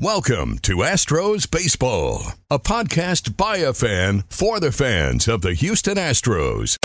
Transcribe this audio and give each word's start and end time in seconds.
Welcome 0.00 0.58
to 0.62 0.78
Astros 0.78 1.48
Baseball, 1.48 2.20
a 2.50 2.58
podcast 2.58 3.36
by 3.36 3.58
a 3.58 3.72
fan 3.72 4.24
for 4.28 4.58
the 4.58 4.72
fans 4.72 5.28
of 5.28 5.42
the 5.42 5.54
Houston 5.54 5.94
Astros. 5.96 6.76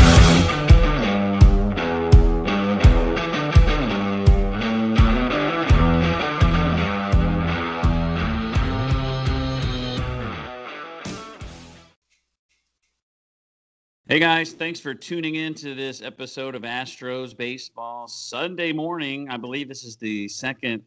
Hey 14.07 14.19
guys, 14.19 14.53
thanks 14.53 14.79
for 14.79 14.93
tuning 14.93 15.33
in 15.33 15.55
to 15.55 15.73
this 15.73 16.03
episode 16.03 16.53
of 16.53 16.61
Astros 16.61 17.35
Baseball 17.35 18.07
Sunday 18.07 18.71
morning. 18.71 19.27
I 19.29 19.37
believe 19.37 19.67
this 19.67 19.83
is 19.83 19.97
the 19.97 20.27
second 20.27 20.83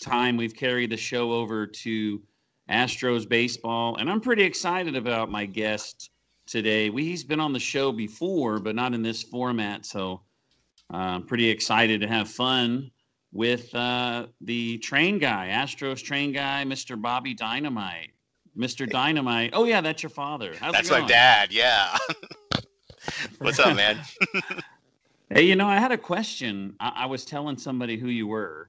time 0.00 0.36
we've 0.36 0.54
carried 0.54 0.90
the 0.90 0.96
show 0.96 1.32
over 1.32 1.66
to 1.66 2.22
Astros 2.70 3.28
Baseball, 3.28 3.96
and 3.96 4.10
I'm 4.10 4.20
pretty 4.20 4.42
excited 4.42 4.96
about 4.96 5.30
my 5.30 5.46
guest 5.46 6.10
today. 6.46 6.90
We, 6.90 7.04
he's 7.04 7.24
been 7.24 7.40
on 7.40 7.52
the 7.52 7.60
show 7.60 7.92
before, 7.92 8.58
but 8.58 8.74
not 8.74 8.94
in 8.94 9.02
this 9.02 9.22
format, 9.22 9.86
so 9.86 10.22
uh, 10.92 10.96
I'm 10.96 11.26
pretty 11.26 11.48
excited 11.48 12.00
to 12.00 12.08
have 12.08 12.28
fun 12.28 12.90
with 13.32 13.74
uh, 13.74 14.26
the 14.40 14.78
train 14.78 15.18
guy, 15.18 15.48
Astros 15.50 16.02
train 16.02 16.32
guy, 16.32 16.64
Mr. 16.64 17.00
Bobby 17.00 17.34
Dynamite. 17.34 18.10
Mr. 18.56 18.88
Dynamite. 18.88 19.50
Oh 19.52 19.64
yeah, 19.64 19.80
that's 19.80 20.02
your 20.02 20.10
father. 20.10 20.54
How's 20.60 20.72
That's 20.72 20.90
my 20.90 21.04
dad. 21.04 21.52
Yeah. 21.52 21.98
What's 23.38 23.58
up, 23.58 23.76
man? 23.76 24.00
Hey, 25.30 25.42
you 25.42 25.56
know, 25.56 25.66
I 25.66 25.78
had 25.78 25.90
a 25.90 25.98
question. 25.98 26.76
I, 26.78 26.92
I 26.96 27.06
was 27.06 27.24
telling 27.24 27.56
somebody 27.56 27.96
who 27.96 28.08
you 28.08 28.26
were, 28.26 28.68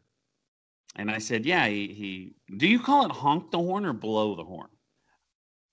and 0.96 1.12
I 1.12 1.18
said, 1.18 1.46
"Yeah, 1.46 1.68
he, 1.68 1.88
he. 1.88 2.56
Do 2.58 2.68
you 2.68 2.80
call 2.80 3.06
it 3.06 3.12
honk 3.12 3.52
the 3.52 3.58
horn 3.58 3.86
or 3.86 3.94
blow 3.94 4.36
the 4.36 4.44
horn? 4.44 4.70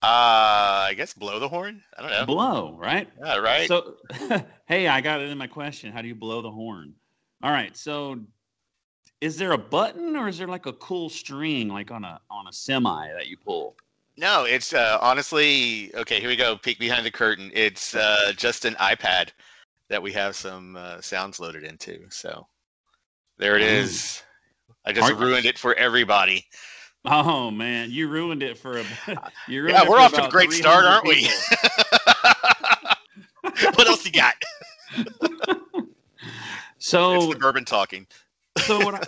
Uh, 0.03 0.89
I 0.89 0.95
guess 0.97 1.15
blow 1.15 1.39
the 1.39 1.49
horn. 1.49 1.83
I 1.97 2.03
don't 2.03 2.11
know. 2.11 2.27
Blow, 2.27 2.77
right? 2.77 3.09
Yeah, 3.25 3.37
right. 3.37 3.69
So, 3.69 3.95
hey, 4.67 4.89
I 4.89 5.01
got 5.01 5.21
it 5.21 5.29
in 5.29 5.39
my 5.39 5.47
question. 5.47 5.93
How 5.93 6.03
do 6.03 6.09
you 6.09 6.15
blow 6.17 6.43
the 6.43 6.51
horn? 6.51 6.95
All 7.43 7.53
right. 7.53 7.77
So, 7.77 8.19
is 9.21 9.37
there 9.37 9.53
a 9.53 9.59
button 9.59 10.17
or 10.17 10.27
is 10.27 10.39
there 10.39 10.49
like 10.49 10.67
a 10.67 10.73
cool 10.75 11.09
string, 11.09 11.69
like 11.69 11.93
on 11.93 12.05
a 12.05 12.21
on 12.31 12.49
a 12.49 12.53
semi 12.53 13.13
that 13.13 13.29
you 13.29 13.37
pull? 13.37 13.77
no, 14.17 14.45
it's 14.45 14.73
uh, 14.75 14.99
honestly 15.01 15.95
okay. 15.95 16.21
Here 16.21 16.29
we 16.29 16.37
go. 16.37 16.57
Peek 16.57 16.79
behind 16.79 17.07
the 17.07 17.11
curtain. 17.11 17.51
It's 17.55 17.95
uh, 17.95 18.33
just 18.37 18.65
an 18.65 18.75
iPad 18.75 19.31
that 19.89 20.03
we 20.03 20.13
have 20.13 20.37
some 20.37 20.77
uh, 20.77 21.01
sounds 21.01 21.41
loaded 21.41 21.65
into. 21.65 22.07
So 22.11 22.47
there 23.39 23.57
it 23.57 23.63
is. 23.63 24.23
I 24.85 24.93
just 24.93 25.09
Aren't- 25.09 25.21
ruined 25.21 25.47
it 25.47 25.59
for 25.59 25.75
everybody. 25.75 26.47
Oh 27.05 27.51
man, 27.51 27.91
you 27.91 28.09
ruined 28.09 28.43
it 28.43 28.57
for 28.59 28.79
a. 28.79 28.85
You 29.49 29.67
Yeah, 29.69 29.89
we're 29.89 29.99
off 29.99 30.13
to 30.15 30.27
a 30.27 30.31
great 30.31 30.53
start, 30.53 30.85
aren't 30.85 31.07
we? 31.07 31.29
what 33.75 33.89
else 33.89 34.05
you 34.07 34.13
got? 34.13 34.35
So 36.79 37.15
it's 37.15 37.27
the 37.35 37.39
bourbon 37.39 37.65
talking. 37.65 38.07
so 38.59 38.79
what 38.85 38.95
I, 38.95 39.03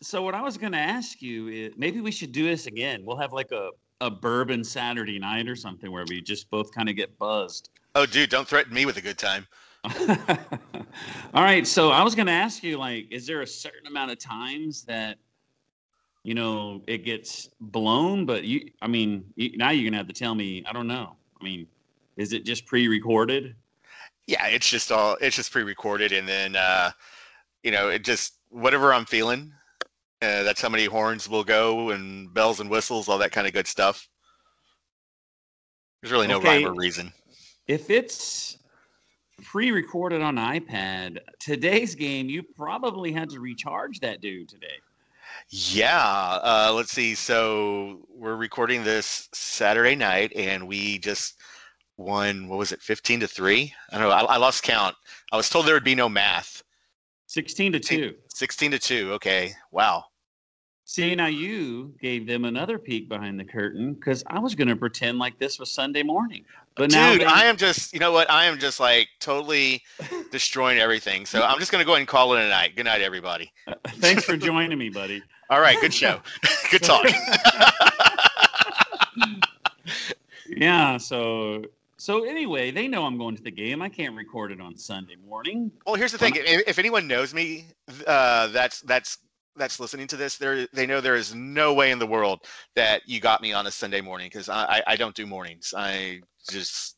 so 0.00 0.22
what 0.22 0.34
I 0.34 0.42
was 0.42 0.58
going 0.58 0.72
to 0.72 0.78
ask 0.78 1.22
you 1.22 1.48
is 1.48 1.72
maybe 1.76 2.00
we 2.00 2.10
should 2.10 2.32
do 2.32 2.44
this 2.44 2.66
again. 2.66 3.04
We'll 3.04 3.16
have 3.16 3.32
like 3.32 3.50
a 3.52 3.70
a 4.00 4.10
bourbon 4.10 4.64
Saturday 4.64 5.18
night 5.18 5.48
or 5.48 5.56
something 5.56 5.90
where 5.92 6.04
we 6.08 6.20
just 6.22 6.48
both 6.50 6.72
kind 6.72 6.88
of 6.88 6.96
get 6.96 7.18
buzzed. 7.18 7.68
Oh, 7.94 8.06
dude, 8.06 8.30
don't 8.30 8.48
threaten 8.48 8.72
me 8.72 8.86
with 8.86 8.96
a 8.96 9.00
good 9.02 9.18
time. 9.18 9.46
All 11.34 11.42
right, 11.42 11.66
so 11.66 11.90
I 11.90 12.02
was 12.02 12.14
going 12.14 12.26
to 12.26 12.32
ask 12.32 12.62
you 12.62 12.78
like 12.78 13.06
is 13.10 13.26
there 13.26 13.42
a 13.42 13.46
certain 13.46 13.86
amount 13.86 14.10
of 14.10 14.18
times 14.18 14.82
that 14.84 15.18
you 16.22 16.34
know 16.34 16.82
it 16.86 17.04
gets 17.04 17.48
blown 17.60 18.26
but 18.26 18.44
you 18.44 18.70
I 18.82 18.88
mean, 18.88 19.24
you, 19.36 19.56
now 19.56 19.70
you're 19.70 19.84
going 19.84 19.92
to 19.92 19.98
have 19.98 20.08
to 20.08 20.12
tell 20.12 20.34
me, 20.34 20.64
I 20.66 20.72
don't 20.72 20.86
know. 20.86 21.16
I 21.40 21.44
mean, 21.44 21.66
is 22.16 22.32
it 22.32 22.44
just 22.44 22.66
pre-recorded? 22.66 23.54
Yeah, 24.26 24.46
it's 24.46 24.68
just 24.68 24.92
all 24.92 25.16
it's 25.20 25.36
just 25.36 25.52
pre-recorded, 25.52 26.12
and 26.12 26.28
then 26.28 26.56
uh, 26.56 26.90
you 27.62 27.70
know 27.70 27.88
it 27.88 28.04
just 28.04 28.34
whatever 28.48 28.92
I'm 28.92 29.06
feeling. 29.06 29.52
Uh, 30.22 30.42
that's 30.42 30.60
how 30.60 30.68
many 30.68 30.84
horns 30.84 31.28
will 31.28 31.44
go 31.44 31.90
and 31.90 32.32
bells 32.34 32.60
and 32.60 32.68
whistles, 32.68 33.08
all 33.08 33.16
that 33.18 33.32
kind 33.32 33.46
of 33.46 33.54
good 33.54 33.66
stuff. 33.66 34.06
There's 36.00 36.12
really 36.12 36.26
no 36.26 36.40
rhyme 36.40 36.66
or 36.66 36.74
reason. 36.74 37.12
If 37.66 37.88
it's 37.88 38.58
pre-recorded 39.40 40.22
on 40.22 40.36
iPad, 40.36 41.18
today's 41.38 41.94
game 41.94 42.28
you 42.28 42.42
probably 42.42 43.12
had 43.12 43.30
to 43.30 43.40
recharge 43.40 44.00
that 44.00 44.20
dude 44.20 44.48
today. 44.48 44.78
Yeah, 45.48 46.38
uh, 46.42 46.72
let's 46.74 46.92
see. 46.92 47.14
So 47.14 48.06
we're 48.14 48.36
recording 48.36 48.84
this 48.84 49.28
Saturday 49.32 49.96
night, 49.96 50.32
and 50.36 50.66
we 50.66 50.98
just 50.98 51.38
won. 51.96 52.48
What 52.48 52.58
was 52.58 52.72
it? 52.72 52.80
Fifteen 52.80 53.20
to 53.20 53.26
three. 53.28 53.74
I 53.90 53.98
don't 53.98 54.08
know. 54.08 54.14
I, 54.14 54.22
I 54.22 54.36
lost 54.36 54.62
count. 54.62 54.94
I 55.32 55.36
was 55.36 55.48
told 55.48 55.66
there 55.66 55.74
would 55.74 55.84
be 55.84 55.94
no 55.94 56.08
math. 56.08 56.62
16 57.30 57.74
to 57.74 57.78
2. 57.78 58.14
Sixteen 58.34 58.72
to 58.72 58.78
two. 58.80 59.12
Okay. 59.12 59.52
Wow. 59.70 60.06
See, 60.90 61.14
now 61.14 61.26
you 61.28 61.94
gave 62.02 62.26
them 62.26 62.44
another 62.44 62.76
peek 62.76 63.08
behind 63.08 63.38
the 63.38 63.44
curtain 63.44 63.94
because 63.94 64.24
I 64.26 64.40
was 64.40 64.56
going 64.56 64.66
to 64.66 64.74
pretend 64.74 65.20
like 65.20 65.38
this 65.38 65.60
was 65.60 65.70
Sunday 65.70 66.02
morning. 66.02 66.44
But 66.74 66.90
now, 66.90 67.12
Dude, 67.12 67.20
they- 67.20 67.26
I 67.26 67.44
am 67.44 67.56
just, 67.56 67.92
you 67.92 68.00
know 68.00 68.10
what? 68.10 68.28
I 68.28 68.46
am 68.46 68.58
just 68.58 68.80
like 68.80 69.08
totally 69.20 69.84
destroying 70.32 70.80
everything. 70.80 71.26
So 71.26 71.44
I'm 71.44 71.60
just 71.60 71.70
going 71.70 71.80
to 71.80 71.86
go 71.86 71.92
ahead 71.92 72.00
and 72.00 72.08
call 72.08 72.34
it 72.34 72.44
a 72.44 72.48
night. 72.48 72.74
Good 72.74 72.86
night, 72.86 73.02
everybody. 73.02 73.52
thanks 73.86 74.24
for 74.24 74.36
joining 74.36 74.78
me, 74.78 74.88
buddy. 74.88 75.22
All 75.48 75.60
right. 75.60 75.80
Good 75.80 75.94
show. 75.94 76.20
good 76.72 76.82
talk. 76.82 77.06
Yeah. 80.48 80.96
So, 80.96 81.66
so 81.98 82.24
anyway, 82.24 82.72
they 82.72 82.88
know 82.88 83.04
I'm 83.04 83.16
going 83.16 83.36
to 83.36 83.42
the 83.44 83.52
game. 83.52 83.80
I 83.80 83.88
can't 83.88 84.16
record 84.16 84.50
it 84.50 84.60
on 84.60 84.76
Sunday 84.76 85.14
morning. 85.24 85.70
well, 85.86 85.94
here's 85.94 86.10
the 86.10 86.18
thing. 86.18 86.34
If, 86.34 86.66
if 86.66 86.78
anyone 86.80 87.06
knows 87.06 87.32
me, 87.32 87.66
uh, 88.08 88.48
that's, 88.48 88.80
that's, 88.80 89.18
that's 89.60 89.80
listening 89.80 90.08
to 90.08 90.16
this, 90.16 90.38
there 90.38 90.66
they 90.72 90.86
know 90.86 91.00
there 91.00 91.16
is 91.16 91.34
no 91.34 91.74
way 91.74 91.92
in 91.92 92.00
the 92.00 92.06
world 92.06 92.40
that 92.76 93.02
you 93.06 93.20
got 93.20 93.42
me 93.42 93.52
on 93.52 93.66
a 93.68 93.70
Sunday 93.70 94.00
morning 94.00 94.28
because 94.28 94.48
I, 94.48 94.64
I 94.78 94.82
I 94.88 94.96
don't 94.96 95.14
do 95.16 95.26
mornings. 95.26 95.74
I 95.76 96.22
just 96.48 96.96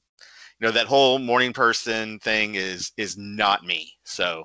you 0.60 0.66
know 0.66 0.72
that 0.72 0.86
whole 0.88 1.18
morning 1.18 1.52
person 1.52 2.18
thing 2.20 2.56
is 2.56 2.92
is 2.98 3.18
not 3.18 3.64
me. 3.64 3.92
So 4.04 4.44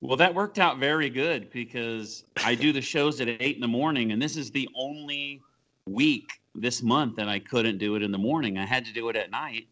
Well, 0.00 0.16
that 0.18 0.34
worked 0.34 0.58
out 0.58 0.78
very 0.78 1.10
good 1.10 1.50
because 1.50 2.24
I 2.44 2.54
do 2.54 2.72
the 2.72 2.82
shows 2.82 3.20
at 3.20 3.28
eight 3.28 3.56
in 3.56 3.62
the 3.62 3.68
morning, 3.68 4.12
and 4.12 4.22
this 4.22 4.36
is 4.36 4.50
the 4.52 4.68
only 4.76 5.42
week 5.86 6.40
this 6.54 6.82
month 6.82 7.16
that 7.16 7.28
I 7.28 7.40
couldn't 7.40 7.78
do 7.78 7.96
it 7.96 8.02
in 8.02 8.12
the 8.12 8.18
morning. 8.18 8.58
I 8.58 8.66
had 8.66 8.84
to 8.86 8.92
do 8.92 9.08
it 9.10 9.16
at 9.16 9.30
night. 9.30 9.68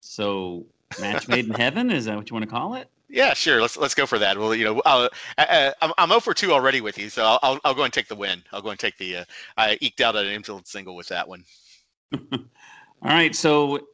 So, 0.00 0.66
match 0.98 1.28
made 1.28 1.46
in 1.46 1.52
heaven 1.54 1.90
is 1.90 2.06
that 2.06 2.16
what 2.16 2.30
you 2.30 2.34
want 2.34 2.44
to 2.44 2.50
call 2.50 2.74
it? 2.76 2.90
Yeah, 3.14 3.32
sure. 3.32 3.60
Let's 3.60 3.76
let's 3.76 3.94
go 3.94 4.06
for 4.06 4.18
that. 4.18 4.36
Well, 4.36 4.54
you 4.56 4.64
know, 4.64 4.82
I'll, 4.84 5.08
uh, 5.38 5.70
I'm 5.80 5.92
I'm 5.96 6.08
0 6.08 6.18
for 6.18 6.34
two 6.34 6.52
already 6.52 6.80
with 6.80 6.98
you, 6.98 7.08
so 7.08 7.24
I'll, 7.24 7.38
I'll 7.42 7.60
I'll 7.64 7.74
go 7.74 7.84
and 7.84 7.92
take 7.92 8.08
the 8.08 8.16
win. 8.16 8.42
I'll 8.52 8.60
go 8.60 8.70
and 8.70 8.78
take 8.78 8.98
the. 8.98 9.18
Uh, 9.18 9.24
I 9.56 9.78
eked 9.80 10.00
out 10.00 10.16
an 10.16 10.26
infield 10.26 10.66
single 10.66 10.96
with 10.96 11.06
that 11.08 11.28
one. 11.28 11.44
All 12.32 12.40
right. 13.02 13.34
So, 13.34 13.86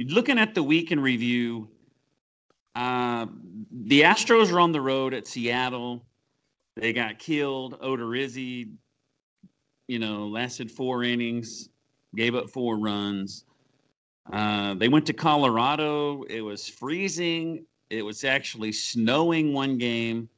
looking 0.00 0.36
at 0.36 0.56
the 0.56 0.64
week 0.64 0.90
in 0.90 0.98
review, 0.98 1.68
uh, 2.74 3.26
the 3.70 4.02
Astros 4.02 4.52
are 4.52 4.58
on 4.58 4.72
the 4.72 4.80
road 4.80 5.14
at 5.14 5.28
Seattle. 5.28 6.04
They 6.74 6.92
got 6.92 7.20
killed. 7.20 7.80
Odorizzi, 7.80 8.72
you 9.86 9.98
know, 10.00 10.26
lasted 10.26 10.72
four 10.72 11.04
innings, 11.04 11.68
gave 12.16 12.34
up 12.34 12.50
four 12.50 12.78
runs. 12.78 13.44
Uh, 14.32 14.74
they 14.74 14.88
went 14.88 15.06
to 15.06 15.12
Colorado. 15.12 16.24
It 16.24 16.40
was 16.40 16.68
freezing. 16.68 17.64
It 17.90 18.04
was 18.04 18.24
actually 18.24 18.72
snowing 18.72 19.52
one 19.52 19.76
game. 19.76 20.28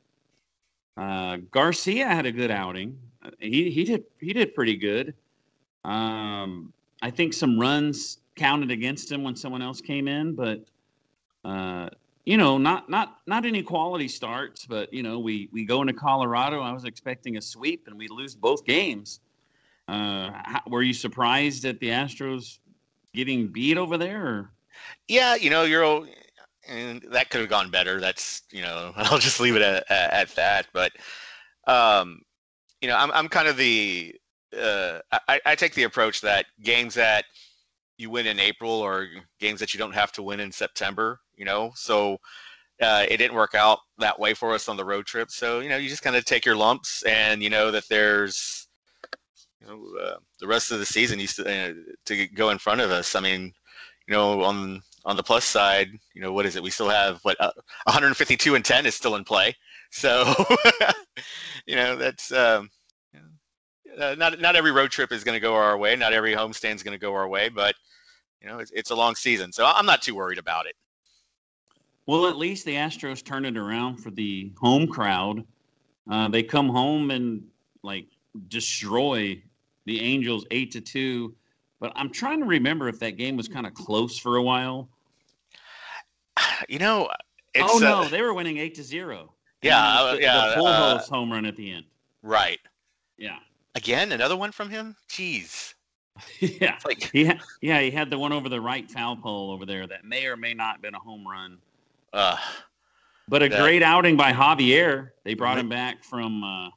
Uh, 0.97 1.39
Garcia 1.51 2.07
had 2.07 2.27
a 2.27 2.33
good 2.33 2.51
outing. 2.51 2.99
He 3.39 3.71
he 3.71 3.85
did 3.85 4.05
he 4.19 4.33
did 4.33 4.55
pretty 4.55 4.77
good. 4.77 5.15
Um, 5.85 6.73
I 7.03 7.11
think 7.11 7.33
some 7.35 7.59
runs 7.59 8.19
counted 8.35 8.71
against 8.71 9.11
him 9.11 9.23
when 9.23 9.37
someone 9.37 9.63
else 9.63 9.81
came 9.81 10.09
in, 10.09 10.35
but 10.35 10.65
uh, 11.45 11.89
you 12.25 12.37
know, 12.37 12.59
not 12.59 12.89
not 12.89 13.19
not 13.27 13.45
any 13.45 13.63
quality 13.63 14.09
starts. 14.09 14.67
But 14.67 14.93
you 14.93 15.03
know, 15.03 15.19
we 15.19 15.49
we 15.53 15.65
go 15.65 15.83
into 15.83 15.93
Colorado. 15.93 16.61
I 16.61 16.73
was 16.73 16.85
expecting 16.85 17.37
a 17.37 17.43
sweep, 17.43 17.87
and 17.87 17.99
we 17.99 18.09
lose 18.09 18.35
both 18.35 18.65
games. 18.65 19.21
Uh, 19.89 20.31
how, 20.45 20.61
were 20.69 20.83
you 20.83 20.95
surprised 20.95 21.65
at 21.65 21.81
the 21.81 21.89
Astros 21.89 22.59
getting 23.13 23.49
beat 23.49 23.77
over 23.77 23.99
there? 23.99 24.27
Or? 24.27 24.51
Yeah, 25.09 25.35
you 25.35 25.51
know, 25.51 25.65
you're 25.65 26.07
and 26.69 27.03
that 27.11 27.31
could 27.31 27.41
have 27.41 27.51
gone 27.51 27.71
better. 27.71 28.01
That's 28.01 28.43
you 28.51 28.63
know, 28.63 28.93
I'll 28.97 29.19
just 29.19 29.41
leave 29.41 29.57
it 29.57 29.63
at, 29.63 29.91
at 29.91 30.35
that. 30.35 30.67
But 30.73 30.93
um, 31.67 32.23
you 32.81 32.89
know, 32.89 32.97
I'm 32.97 33.11
I'm 33.13 33.29
kind 33.29 33.49
of 33.49 33.57
the 33.57 34.15
uh, 34.59 34.99
I, 35.29 35.41
I 35.47 35.55
take 35.55 35.75
the 35.75 35.85
approach 35.85 36.21
that 36.21 36.47
games 36.63 36.95
that 36.95 37.25
you 37.99 38.11
win 38.11 38.27
in 38.27 38.41
April 38.41 38.71
or 38.71 39.09
games 39.39 39.61
that 39.61 39.73
you 39.73 39.79
don't 39.79 39.95
have 39.95 40.13
to 40.13 40.23
win 40.23 40.41
in 40.41 40.53
September. 40.53 41.21
You 41.37 41.45
know, 41.45 41.73
so 41.75 42.19
uh, 42.81 43.07
it 43.09 43.17
didn't 43.17 43.37
work 43.37 43.55
out 43.55 43.79
that 43.99 44.19
way 44.19 44.35
for 44.35 44.55
us 44.55 44.69
on 44.69 44.77
the 44.77 44.85
road 44.85 45.07
trip. 45.07 45.31
So 45.31 45.61
you 45.61 45.69
know, 45.69 45.77
you 45.77 45.89
just 45.89 46.03
kind 46.03 46.17
of 46.17 46.25
take 46.25 46.45
your 46.45 46.57
lumps, 46.57 47.03
and 47.05 47.43
you 47.43 47.51
know 47.51 47.71
that 47.71 47.89
there's 47.89 48.69
you 49.61 49.67
know 49.67 50.01
uh, 50.01 50.17
the 50.41 50.47
rest 50.47 50.71
of 50.73 50.79
the 50.79 50.87
season 50.87 51.21
used 51.21 51.37
to 51.37 51.71
uh, 51.71 51.75
to 52.07 52.27
go 52.29 52.51
in 52.51 52.59
front 52.59 52.81
of 52.81 52.91
us. 52.91 53.15
I 53.15 53.21
mean, 53.21 53.53
you 54.07 54.15
know, 54.15 54.43
on 54.43 54.83
on 55.05 55.17
the 55.17 55.23
plus 55.23 55.45
side, 55.45 55.91
you 56.15 56.23
know, 56.23 56.33
what 56.33 56.47
is 56.47 56.57
it? 56.57 56.63
We 56.63 56.71
still 56.71 56.89
have 56.89 57.21
what 57.23 57.41
uh, 57.41 57.53
152 57.85 58.55
and 58.55 58.65
10 58.65 58.87
is 58.87 58.95
still 58.95 59.17
in 59.17 59.25
play. 59.25 59.57
So, 59.91 60.33
you 61.67 61.77
know, 61.77 61.97
that's 61.97 62.33
um, 62.33 62.71
uh, 63.99 64.15
not 64.17 64.41
not 64.41 64.57
every 64.57 64.71
road 64.71 64.91
trip 64.91 65.13
is 65.13 65.25
going 65.25 65.37
to 65.37 65.41
go 65.41 65.55
our 65.55 65.77
way. 65.77 65.97
Not 65.97 66.13
every 66.13 66.35
homestand 66.35 66.77
is 66.77 66.83
going 66.83 66.99
to 66.99 67.01
go 67.01 67.15
our 67.15 67.29
way, 67.29 67.49
but 67.49 67.75
you 68.41 68.49
know, 68.49 68.59
it's, 68.59 68.71
it's 68.73 68.91
a 68.91 68.95
long 68.95 69.15
season, 69.15 69.53
so 69.53 69.65
I'm 69.67 69.87
not 69.87 70.03
too 70.03 70.15
worried 70.15 70.39
about 70.39 70.67
it. 70.67 70.75
Well, 72.07 72.27
at 72.27 72.37
least 72.37 72.65
the 72.65 72.75
Astros 72.75 73.25
turned 73.25 73.47
it 73.47 73.57
around 73.57 73.99
for 73.99 74.11
the 74.11 74.53
home 74.59 74.89
crowd. 74.89 75.45
Uh, 76.11 76.29
they 76.29 76.43
come 76.43 76.69
home 76.69 77.11
and 77.13 77.45
like 77.83 78.07
destroy 78.49 79.41
the 79.85 80.01
Angels 80.01 80.47
eight 80.51 80.73
to 80.73 80.81
two 80.81 81.35
but 81.83 81.91
I'm 81.97 82.11
trying 82.11 82.39
to 82.39 82.47
remember 82.47 82.89
if 82.89 83.01
that 83.01 83.17
game 83.17 83.37
was 83.37 83.49
kind 83.49 83.67
of 83.67 83.75
close 83.75 84.17
for 84.17 84.37
a 84.37 84.43
while. 84.43 84.89
You 86.69 86.79
know, 86.79 87.09
oh 87.59 87.79
no, 87.79 88.03
uh, 88.03 88.09
they 88.09 88.23
were 88.23 88.35
winning 88.35 88.59
eight 88.59 88.75
to 88.77 88.83
zero. 88.83 89.33
Yeah, 89.63 89.79
uh, 89.79 90.15
the, 90.15 90.23
yeah. 90.23 90.49
The 90.49 90.55
full 90.55 90.67
uh, 90.67 90.99
host 90.99 91.11
home 91.11 91.31
run 91.31 91.47
at 91.47 91.57
the 91.57 91.71
end. 91.71 91.85
Right. 92.23 92.61
Yeah. 93.17 93.39
Again, 93.75 94.13
another 94.13 94.37
one 94.37 94.53
from 94.53 94.69
him. 94.69 94.97
Jeez. 95.09 95.75
yeah. 96.41 96.79
Like... 96.85 97.11
He 97.13 97.27
ha- 97.27 97.41
yeah, 97.61 97.81
he 97.81 97.91
had 97.91 98.11
the 98.11 98.19
one 98.19 98.33
over 98.33 98.49
the 98.49 98.61
right 98.61 98.91
foul 98.91 99.17
pole 99.17 99.51
over 99.51 99.65
there 99.65 99.87
that 99.87 100.05
may 100.05 100.27
or 100.27 100.37
may 100.37 100.55
not 100.55 100.75
have 100.75 100.83
been 100.83 100.95
a 100.95 100.99
home 100.99 101.27
run. 101.27 101.59
Uh, 102.13 102.37
but 103.29 103.43
a 103.43 103.49
that... 103.49 103.61
great 103.61 103.83
outing 103.83 104.17
by 104.17 104.33
Javier. 104.33 105.11
They 105.25 105.35
brought 105.35 105.59
him 105.59 105.69
back 105.69 106.05
from 106.05 106.45
uh, 106.45 106.69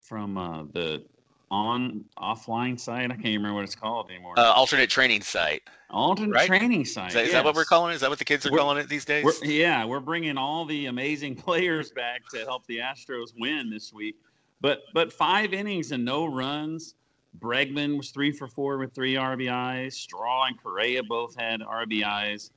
from 0.00 0.38
uh, 0.38 0.64
the 0.72 1.04
on 1.50 2.04
offline 2.18 2.78
site. 2.78 3.10
I 3.10 3.14
can't 3.14 3.24
remember 3.24 3.54
what 3.54 3.64
it's 3.64 3.74
called 3.74 4.10
anymore. 4.10 4.34
Uh, 4.36 4.52
alternate 4.52 4.90
training 4.90 5.22
site. 5.22 5.62
Alternate 5.90 6.32
right? 6.32 6.46
training 6.46 6.84
site. 6.84 7.08
Is, 7.08 7.14
that, 7.14 7.20
yes. 7.20 7.28
is 7.28 7.32
that 7.34 7.44
what 7.44 7.54
we're 7.54 7.64
calling 7.64 7.92
it? 7.92 7.96
Is 7.96 8.00
that 8.00 8.10
what 8.10 8.18
the 8.18 8.24
kids 8.24 8.44
are 8.46 8.50
we're, 8.50 8.58
calling 8.58 8.78
it 8.78 8.88
these 8.88 9.04
days? 9.04 9.24
We're, 9.24 9.44
yeah, 9.44 9.84
we're 9.84 10.00
bringing 10.00 10.36
all 10.36 10.64
the 10.64 10.86
amazing 10.86 11.36
players 11.36 11.92
back 11.92 12.28
to 12.30 12.38
help 12.38 12.66
the 12.66 12.78
Astros 12.78 13.32
win 13.38 13.70
this 13.70 13.92
week. 13.92 14.16
But 14.60 14.82
but 14.94 15.12
five 15.12 15.52
innings 15.52 15.92
and 15.92 16.04
no 16.04 16.26
runs. 16.26 16.94
Bregman 17.38 17.98
was 17.98 18.10
three 18.10 18.32
for 18.32 18.48
four 18.48 18.78
with 18.78 18.94
three 18.94 19.14
RBIs. 19.14 19.92
Straw 19.92 20.46
and 20.46 20.60
Correa 20.60 21.02
both 21.02 21.36
had 21.36 21.60
RBIs. 21.60 22.50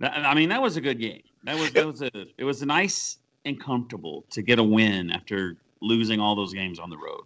I 0.00 0.34
mean, 0.34 0.48
that 0.50 0.62
was 0.62 0.76
a 0.76 0.80
good 0.80 1.00
game. 1.00 1.22
That 1.42 1.58
was 1.58 1.72
that 1.72 1.86
was 1.86 2.02
a 2.02 2.10
it 2.38 2.44
was 2.44 2.62
nice 2.62 3.18
and 3.44 3.60
comfortable 3.60 4.24
to 4.30 4.40
get 4.40 4.58
a 4.58 4.62
win 4.62 5.10
after 5.10 5.56
losing 5.80 6.20
all 6.20 6.34
those 6.34 6.54
games 6.54 6.78
on 6.78 6.90
the 6.90 6.96
road. 6.96 7.24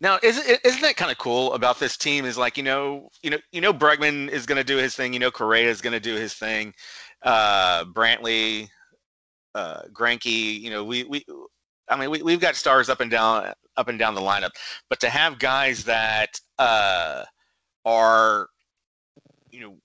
Now, 0.00 0.18
isn't 0.22 0.60
isn't 0.64 0.80
that 0.80 0.96
kind 0.96 1.10
of 1.10 1.18
cool 1.18 1.52
about 1.52 1.78
this 1.78 1.96
team? 1.96 2.24
Is 2.24 2.38
like 2.38 2.56
you 2.56 2.62
know, 2.62 3.10
you 3.22 3.30
know, 3.30 3.38
you 3.52 3.60
know, 3.60 3.72
Bregman 3.72 4.30
is 4.30 4.46
going 4.46 4.56
to 4.56 4.64
do 4.64 4.78
his 4.78 4.94
thing. 4.94 5.12
You 5.12 5.18
know, 5.18 5.30
Correa 5.30 5.68
is 5.68 5.82
going 5.82 5.92
to 5.92 6.00
do 6.00 6.14
his 6.14 6.32
thing. 6.32 6.72
Uh, 7.22 7.84
Brantley, 7.84 8.70
uh, 9.54 9.82
Greinke. 9.92 10.58
You 10.58 10.70
know, 10.70 10.84
we 10.84 11.04
we, 11.04 11.24
I 11.88 11.96
mean, 11.96 12.10
we 12.10 12.22
we've 12.22 12.40
got 12.40 12.56
stars 12.56 12.88
up 12.88 13.00
and 13.00 13.10
down 13.10 13.52
up 13.76 13.88
and 13.88 13.98
down 13.98 14.14
the 14.14 14.22
lineup, 14.22 14.52
but 14.88 15.00
to 15.00 15.10
have 15.10 15.38
guys 15.38 15.84
that 15.84 16.40
uh, 16.58 17.24
are, 17.84 18.48
you 19.50 19.60
know, 19.60 19.76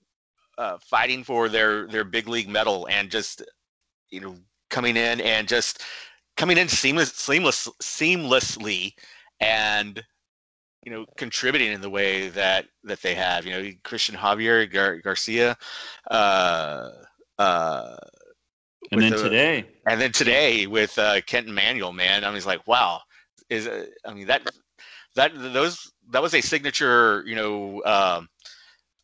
uh, 0.56 0.78
fighting 0.80 1.24
for 1.24 1.50
their 1.50 1.86
their 1.88 2.04
big 2.04 2.26
league 2.26 2.48
medal 2.48 2.88
and 2.90 3.10
just, 3.10 3.42
you 4.08 4.20
know, 4.20 4.34
coming 4.70 4.96
in 4.96 5.20
and 5.20 5.46
just 5.46 5.82
coming 6.38 6.56
in 6.56 6.68
seamless, 6.68 7.12
seamless, 7.12 7.68
seamlessly 7.82 8.94
and 9.40 10.02
you 10.84 10.92
know 10.92 11.04
contributing 11.16 11.72
in 11.72 11.80
the 11.80 11.90
way 11.90 12.28
that 12.28 12.66
that 12.84 13.02
they 13.02 13.14
have. 13.14 13.44
You 13.44 13.52
know, 13.52 13.70
Christian 13.82 14.14
Javier 14.14 14.70
Gar- 14.70 14.98
Garcia. 14.98 15.56
Uh, 16.10 16.90
uh, 17.38 17.96
and 18.92 19.02
then 19.02 19.10
the, 19.10 19.18
today, 19.18 19.66
and 19.86 20.00
then 20.00 20.12
today 20.12 20.66
with 20.66 20.96
uh, 20.98 21.20
Kent 21.22 21.48
Emanuel, 21.48 21.92
man, 21.92 22.24
I 22.24 22.28
mean, 22.28 22.34
was 22.34 22.46
like, 22.46 22.66
wow, 22.66 23.00
is 23.50 23.66
uh, 23.66 23.86
I 24.04 24.14
mean 24.14 24.28
that 24.28 24.42
that 25.16 25.32
those 25.34 25.92
that 26.10 26.22
was 26.22 26.34
a 26.34 26.40
signature, 26.40 27.24
you 27.26 27.34
know, 27.34 27.82
um, 27.84 28.28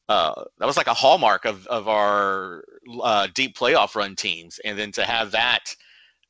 uh, 0.09 0.45
that 0.59 0.67
was 0.67 0.77
like 0.77 0.87
a 0.87 0.95
hallmark 0.95 1.45
of 1.45 1.67
of 1.67 1.89
our 1.89 2.65
uh, 3.03 3.29
deep 3.35 3.57
playoff 3.57 3.95
run 3.95 4.15
teams, 4.15 4.61
and 4.65 4.79
then 4.79 4.93
to 4.93 5.05
have 5.05 5.33
that 5.33 5.75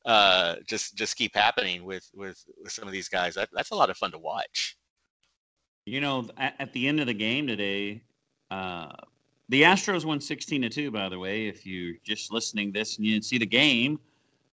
uh, 0.05 0.55
just 0.67 0.95
just 0.95 1.15
keep 1.15 1.35
happening 1.35 1.85
with 1.85 2.09
with, 2.13 2.43
with 2.61 2.71
some 2.71 2.87
of 2.87 2.91
these 2.91 3.09
guys. 3.09 3.35
That, 3.35 3.49
that's 3.53 3.71
a 3.71 3.75
lot 3.75 3.89
of 3.89 3.97
fun 3.97 4.11
to 4.11 4.17
watch. 4.17 4.77
You 5.85 6.01
know, 6.01 6.29
at, 6.37 6.55
at 6.59 6.73
the 6.73 6.87
end 6.87 6.99
of 6.99 7.07
the 7.07 7.13
game 7.13 7.47
today, 7.47 8.03
uh, 8.51 8.91
the 9.49 9.63
Astros 9.63 10.05
won 10.05 10.21
16 10.21 10.61
to 10.61 10.69
2, 10.69 10.91
by 10.91 11.09
the 11.09 11.19
way. 11.19 11.47
If 11.47 11.65
you're 11.65 11.95
just 12.03 12.31
listening 12.31 12.71
this 12.71 12.97
and 12.97 13.05
you 13.05 13.13
didn't 13.13 13.25
see 13.25 13.37
the 13.37 13.45
game, 13.45 13.99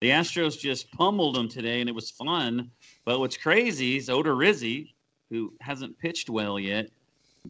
the 0.00 0.10
Astros 0.10 0.58
just 0.58 0.90
pummeled 0.92 1.34
them 1.34 1.48
today 1.48 1.80
and 1.80 1.88
it 1.88 1.94
was 1.94 2.10
fun. 2.10 2.70
But 3.04 3.18
what's 3.18 3.36
crazy 3.36 3.96
is 3.96 4.08
Odorizzi, 4.08 4.92
who 5.30 5.52
hasn't 5.60 5.98
pitched 5.98 6.30
well 6.30 6.58
yet, 6.58 6.88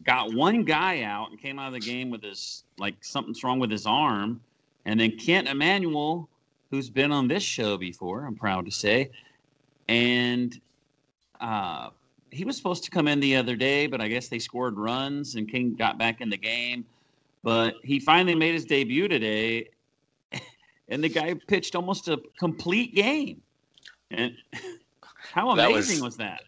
got 0.03 0.33
one 0.33 0.63
guy 0.63 1.03
out 1.03 1.29
and 1.31 1.39
came 1.39 1.59
out 1.59 1.67
of 1.67 1.73
the 1.73 1.79
game 1.79 2.09
with 2.09 2.23
his 2.23 2.63
like 2.77 2.95
something's 3.01 3.43
wrong 3.43 3.59
with 3.59 3.71
his 3.71 3.85
arm. 3.85 4.41
And 4.85 4.99
then 4.99 5.17
Kent 5.17 5.47
Emanuel 5.47 6.29
who's 6.69 6.89
been 6.89 7.11
on 7.11 7.27
this 7.27 7.43
show 7.43 7.77
before, 7.77 8.25
I'm 8.25 8.35
proud 8.35 8.65
to 8.65 8.71
say. 8.71 9.11
And 9.87 10.59
uh, 11.41 11.89
he 12.31 12.45
was 12.45 12.57
supposed 12.57 12.83
to 12.83 12.91
come 12.91 13.07
in 13.07 13.19
the 13.19 13.35
other 13.35 13.55
day, 13.55 13.87
but 13.87 14.01
I 14.01 14.07
guess 14.07 14.27
they 14.27 14.39
scored 14.39 14.77
runs 14.77 15.35
and 15.35 15.49
King 15.49 15.75
got 15.75 15.97
back 15.97 16.21
in 16.21 16.29
the 16.29 16.37
game. 16.37 16.85
But 17.43 17.75
he 17.83 17.99
finally 17.99 18.35
made 18.35 18.53
his 18.53 18.65
debut 18.65 19.07
today, 19.07 19.69
and 20.89 21.03
the 21.03 21.09
guy 21.09 21.33
pitched 21.47 21.73
almost 21.73 22.09
a 22.09 22.19
complete 22.37 22.93
game. 22.93 23.41
And 24.11 24.33
how 25.33 25.51
amazing 25.51 26.03
was, 26.03 26.17
was, 26.17 26.17
that? 26.17 26.41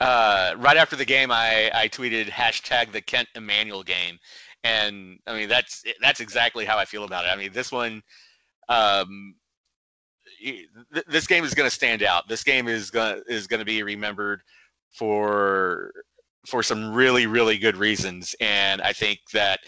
Uh, 0.00 0.54
right 0.58 0.76
after 0.76 0.96
the 0.96 1.04
game, 1.04 1.30
I, 1.30 1.70
I 1.72 1.88
tweeted 1.88 2.28
hashtag 2.28 2.90
the 2.90 3.00
Kent 3.00 3.28
Emanuel 3.36 3.84
game, 3.84 4.18
and 4.64 5.20
I 5.26 5.38
mean 5.38 5.48
that's 5.48 5.84
that's 6.00 6.18
exactly 6.18 6.64
how 6.64 6.78
I 6.78 6.84
feel 6.84 7.04
about 7.04 7.26
it. 7.26 7.28
I 7.28 7.36
mean 7.36 7.52
this 7.52 7.70
one, 7.70 8.02
um, 8.68 9.36
this 11.06 11.26
game 11.26 11.44
is 11.44 11.54
going 11.54 11.68
to 11.68 11.74
stand 11.74 12.02
out. 12.02 12.28
This 12.28 12.44
game 12.44 12.68
is 12.68 12.90
going 12.90 13.22
is 13.26 13.46
going 13.46 13.60
to 13.60 13.64
be 13.64 13.82
remembered 13.82 14.42
for 14.92 15.92
for 16.46 16.62
some 16.62 16.92
really 16.92 17.26
really 17.26 17.58
good 17.58 17.76
reasons, 17.76 18.34
and 18.40 18.82
I 18.82 18.92
think 18.92 19.20
that 19.32 19.60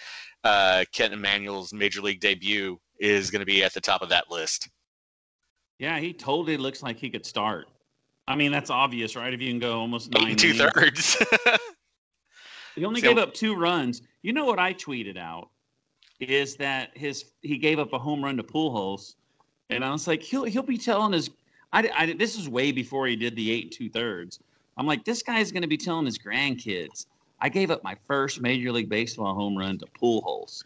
uh, 0.45 0.85
Kent 0.92 1.14
Emanuel's 1.14 1.73
major 1.73 2.00
league 2.00 2.21
debut 2.21 2.78
is 2.99 3.30
going 3.30 3.40
to 3.40 3.47
be 3.47 3.62
at 3.62 3.75
the 3.75 3.80
top 3.80 4.02
of 4.02 4.09
that 4.11 4.30
list. 4.30 4.68
Yeah, 5.78 5.99
he 5.99 6.12
totally 6.12 6.56
looks 6.56 6.83
like 6.83 6.99
he 6.99 7.11
could 7.11 7.26
start. 7.26 7.68
I 8.28 8.35
mean, 8.35 8.50
that's 8.50 8.71
obvious, 8.71 9.14
right? 9.14 9.33
If 9.33 9.40
you 9.40 9.50
can 9.50 9.59
go 9.59 9.78
almost 9.78 10.11
nine 10.12 10.37
two 10.37 10.54
thirds. 10.54 11.16
he 12.75 12.85
only 12.85 13.00
so, 13.00 13.09
gave 13.09 13.18
up 13.18 13.35
two 13.35 13.54
runs. 13.54 14.02
You 14.23 14.33
know 14.33 14.45
what 14.45 14.59
I 14.59 14.75
tweeted 14.75 15.16
out 15.16 15.49
is 16.18 16.56
that 16.56 16.97
his 16.97 17.33
he 17.42 17.59
gave 17.59 17.78
up 17.78 17.92
a 17.92 17.99
home 17.99 18.25
run 18.25 18.37
to 18.37 18.42
Pujols 18.42 19.14
and 19.70 19.85
I 19.85 19.90
was 19.90 20.06
like, 20.06 20.23
he'll 20.23 20.44
he'll 20.44 20.62
be 20.62 20.78
telling 20.78 21.12
his. 21.12 21.30
I, 21.73 21.90
I 21.96 22.12
this 22.12 22.38
is 22.38 22.49
way 22.49 22.73
before 22.73 23.06
he 23.06 23.16
did 23.16 23.37
the 23.37 23.50
eight 23.50 23.64
and 23.64 23.73
two 23.73 23.88
thirds. 23.88 24.40
I'm 24.76 24.87
like, 24.87 25.04
this 25.04 25.23
guy's 25.23 25.50
going 25.50 25.62
to 25.62 25.68
be 25.68 25.76
telling 25.76 26.04
his 26.04 26.18
grandkids. 26.18 27.06
I 27.40 27.49
gave 27.49 27.70
up 27.70 27.82
my 27.82 27.96
first 28.06 28.40
Major 28.40 28.73
League 28.73 28.88
Baseball 28.88 29.35
home 29.35 29.56
run 29.56 29.78
to 29.78 29.87
Pujols. 30.00 30.62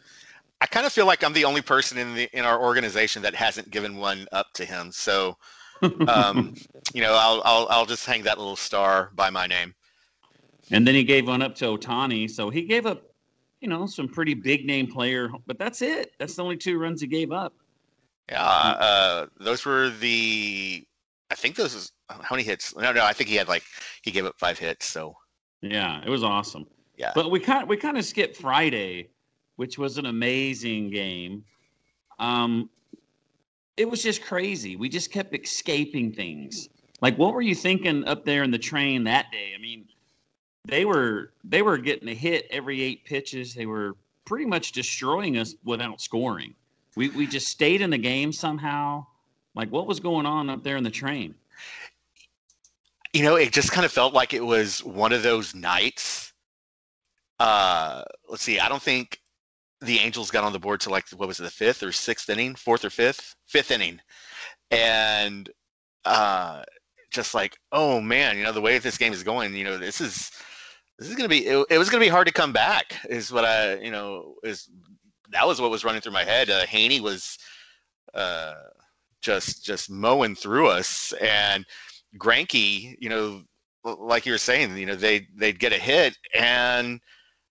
I 0.61 0.67
kind 0.67 0.85
of 0.85 0.93
feel 0.93 1.07
like 1.07 1.25
I'm 1.25 1.33
the 1.33 1.45
only 1.45 1.63
person 1.63 1.97
in 1.99 2.15
the 2.15 2.29
in 2.37 2.45
our 2.45 2.61
organization 2.61 3.23
that 3.23 3.35
hasn't 3.35 3.71
given 3.71 3.97
one 3.97 4.27
up 4.33 4.53
to 4.55 4.65
him. 4.65 4.93
So, 4.93 5.37
um, 6.09 6.55
you 6.93 7.01
know, 7.01 7.15
I'll, 7.15 7.43
I'll 7.45 7.67
I'll 7.71 7.87
just 7.87 8.05
hang 8.05 8.23
that 8.25 8.39
little 8.39 8.57
star 8.57 9.11
by 9.15 9.31
my 9.31 9.47
name. 9.47 9.75
And 10.71 10.87
then 10.87 10.95
he 10.95 11.03
gave 11.03 11.27
one 11.27 11.43
up 11.43 11.55
to 11.57 11.65
Ohtani. 11.65 12.31
So 12.31 12.51
he 12.51 12.63
gave 12.63 12.87
up, 12.87 13.03
you 13.61 13.69
know, 13.69 13.87
some 13.87 14.07
pretty 14.07 14.35
big 14.35 14.67
name 14.67 14.87
player, 14.87 15.31
but 15.47 15.59
that's 15.59 15.83
it. 15.83 16.13
That's 16.19 16.37
the 16.37 16.43
only 16.43 16.57
two 16.57 16.79
runs 16.79 17.01
he 17.01 17.07
gave 17.07 17.33
up. 17.33 17.55
Yeah, 18.31 18.45
uh, 18.45 19.27
those 19.39 19.65
were 19.65 19.91
the. 19.91 20.87
I 21.31 21.35
think 21.35 21.57
those 21.57 21.75
was 21.75 21.93
how 22.09 22.35
many 22.35 22.43
hits? 22.43 22.75
No, 22.77 22.93
no, 22.93 23.05
I 23.05 23.13
think 23.13 23.29
he 23.29 23.37
had 23.37 23.49
like 23.49 23.63
he 24.03 24.11
gave 24.11 24.25
up 24.25 24.39
five 24.39 24.59
hits. 24.59 24.87
So 24.87 25.17
Yeah, 25.63 26.03
it 26.05 26.11
was 26.11 26.25
awesome. 26.25 26.67
Yeah. 26.97 27.13
But 27.15 27.31
we 27.31 27.41
kind 27.41 27.69
we 27.69 27.77
kind 27.77 27.99
of 27.99 28.05
skipped 28.05 28.37
Friday, 28.37 29.09
which 29.57 29.79
was 29.79 29.99
an 29.99 30.07
amazing 30.07 30.91
game. 30.91 31.45
Um, 32.19 32.69
it 33.77 33.89
was 33.89 34.03
just 34.03 34.23
crazy. 34.23 34.77
We 34.77 34.89
just 34.89 35.11
kept 35.11 35.35
escaping 35.35 36.13
things. 36.13 36.69
Like, 37.01 37.17
what 37.17 37.33
were 37.33 37.41
you 37.41 37.55
thinking 37.55 38.05
up 38.05 38.25
there 38.27 38.43
in 38.43 38.51
the 38.51 38.59
train 38.59 39.05
that 39.05 39.31
day? 39.33 39.53
I 39.57 39.61
mean, 39.61 39.87
they 40.67 40.85
were 40.85 41.33
they 41.45 41.63
were 41.63 41.79
getting 41.79 42.09
a 42.09 42.15
hit 42.15 42.47
every 42.51 42.83
eight 42.83 43.05
pitches. 43.05 43.55
They 43.55 43.67
were 43.67 43.97
pretty 44.27 44.45
much 44.45 44.73
destroying 44.73 45.39
us 45.39 45.55
without 45.65 46.01
scoring. 46.01 46.55
We 46.97 47.11
we 47.11 47.27
just 47.27 47.49
stayed 47.49 47.81
in 47.81 47.91
the 47.91 47.99
game 47.99 48.33
somehow. 48.33 49.07
Like, 49.55 49.71
what 49.71 49.87
was 49.87 50.01
going 50.01 50.27
on 50.27 50.49
up 50.49 50.63
there 50.63 50.77
in 50.77 50.85
the 50.85 50.91
train? 50.91 51.35
You 53.13 53.25
know, 53.25 53.35
it 53.35 53.53
just 53.53 53.73
kind 53.73 53.85
of 53.85 53.91
felt 53.91 54.15
like 54.15 54.33
it 54.33 54.45
was 54.45 54.85
one 54.85 55.13
of 55.13 55.23
those 55.23 55.55
nights. 55.55 56.33
Uh, 57.41 58.05
let's 58.29 58.43
see. 58.43 58.61
I 58.61 58.69
don't 58.69 58.83
think 58.83 59.19
the 59.81 59.99
Angels 59.99 60.31
got 60.31 60.45
on 60.45 60.53
the 60.53 60.59
board 60.59 60.81
to 60.83 60.91
like 60.91 61.09
what 61.11 61.27
was 61.27 61.41
it, 61.41 61.45
the 61.45 61.51
fifth 61.51 61.83
or 61.83 61.93
sixth 61.93 62.29
inning, 62.29 62.55
fourth 62.55 62.85
or 62.85 62.91
fifth, 62.91 63.35
fifth 63.47 63.71
inning, 63.71 64.01
and 64.71 65.51
uh, 66.05 66.63
just 67.11 67.35
like, 67.35 67.59
oh 67.73 68.01
man, 68.01 68.37
you 68.37 68.45
know, 68.45 68.53
the 68.53 68.61
way 68.61 68.79
this 68.79 68.99
game 68.99 69.13
is 69.13 69.23
going, 69.23 69.55
you 69.55 69.65
know, 69.65 69.79
this 69.79 70.01
is 70.01 70.31
this 70.99 71.09
is 71.09 71.17
gonna 71.17 71.29
be 71.29 71.47
it, 71.47 71.67
it 71.71 71.79
was 71.79 71.89
gonna 71.89 72.05
be 72.05 72.09
hard 72.09 72.27
to 72.27 72.33
come 72.33 72.53
back. 72.53 72.97
Is 73.09 73.33
what 73.33 73.45
I, 73.45 73.77
you 73.77 73.91
know, 73.91 74.35
is 74.45 74.69
that 75.31 75.47
was 75.47 75.61
what 75.61 75.71
was 75.71 75.85
running 75.85 76.01
through 76.01 76.13
my 76.13 76.25
head. 76.25 76.51
Uh, 76.51 76.67
Heaney 76.67 77.01
was 77.01 77.39
uh, 78.15 78.55
just 79.21 79.65
just 79.65 79.91
mowing 79.91 80.35
through 80.35 80.69
us, 80.69 81.13
and 81.21 81.65
Greinke, 82.19 82.97
you 82.99 83.09
know, 83.09 83.43
like 83.85 84.27
you 84.27 84.33
were 84.33 84.39
saying, 84.39 84.77
you 84.77 84.87
know, 84.87 84.97
they 84.97 85.27
they'd 85.37 85.59
get 85.59 85.73
a 85.73 85.79
hit, 85.79 86.17
and 86.35 87.01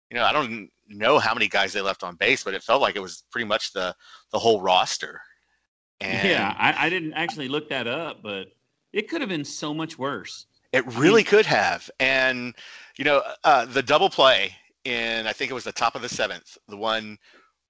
you 0.09 0.17
know, 0.17 0.23
I 0.23 0.31
don't 0.31 0.69
know 0.87 1.19
how 1.19 1.33
many 1.33 1.47
guys 1.47 1.73
they 1.73 1.81
left 1.81 2.03
on 2.03 2.15
base, 2.15 2.43
but 2.43 2.53
it 2.53 2.63
felt 2.63 2.81
like 2.81 2.95
it 2.95 3.01
was 3.01 3.23
pretty 3.31 3.47
much 3.47 3.73
the 3.73 3.95
the 4.31 4.39
whole 4.39 4.61
roster. 4.61 5.21
And 6.01 6.27
yeah, 6.27 6.55
I, 6.57 6.85
I 6.85 6.89
didn't 6.89 7.13
actually 7.13 7.49
look 7.49 7.69
that 7.69 7.87
up, 7.87 8.23
but 8.23 8.47
it 8.93 9.09
could 9.09 9.21
have 9.21 9.29
been 9.29 9.45
so 9.45 9.73
much 9.73 9.99
worse. 9.99 10.45
It 10.71 10.85
really 10.93 11.23
could 11.23 11.45
have. 11.45 11.89
And, 11.99 12.53
you 12.97 13.03
know, 13.03 13.23
uh, 13.43 13.65
the 13.65 13.83
double 13.83 14.09
play 14.09 14.55
in, 14.85 15.27
I 15.27 15.33
think 15.33 15.51
it 15.51 15.53
was 15.53 15.63
the 15.63 15.71
top 15.71 15.95
of 15.95 16.01
the 16.01 16.09
seventh, 16.09 16.57
the 16.67 16.77
one, 16.77 17.17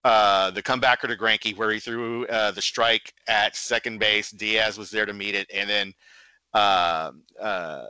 uh, 0.03 0.51
the 0.51 0.63
comebacker 0.63 1.07
to 1.07 1.15
Greinke 1.15 1.57
where 1.57 1.71
he 1.71 1.79
threw 1.79 2.25
uh, 2.27 2.51
the 2.51 2.61
strike 2.61 3.13
at 3.27 3.55
second 3.55 3.99
base. 3.99 4.31
Diaz 4.31 4.77
was 4.77 4.89
there 4.89 5.05
to 5.05 5.13
meet 5.13 5.35
it. 5.35 5.49
And 5.53 5.69
then 5.69 5.93
uh, 6.53 7.11
uh, 7.39 7.85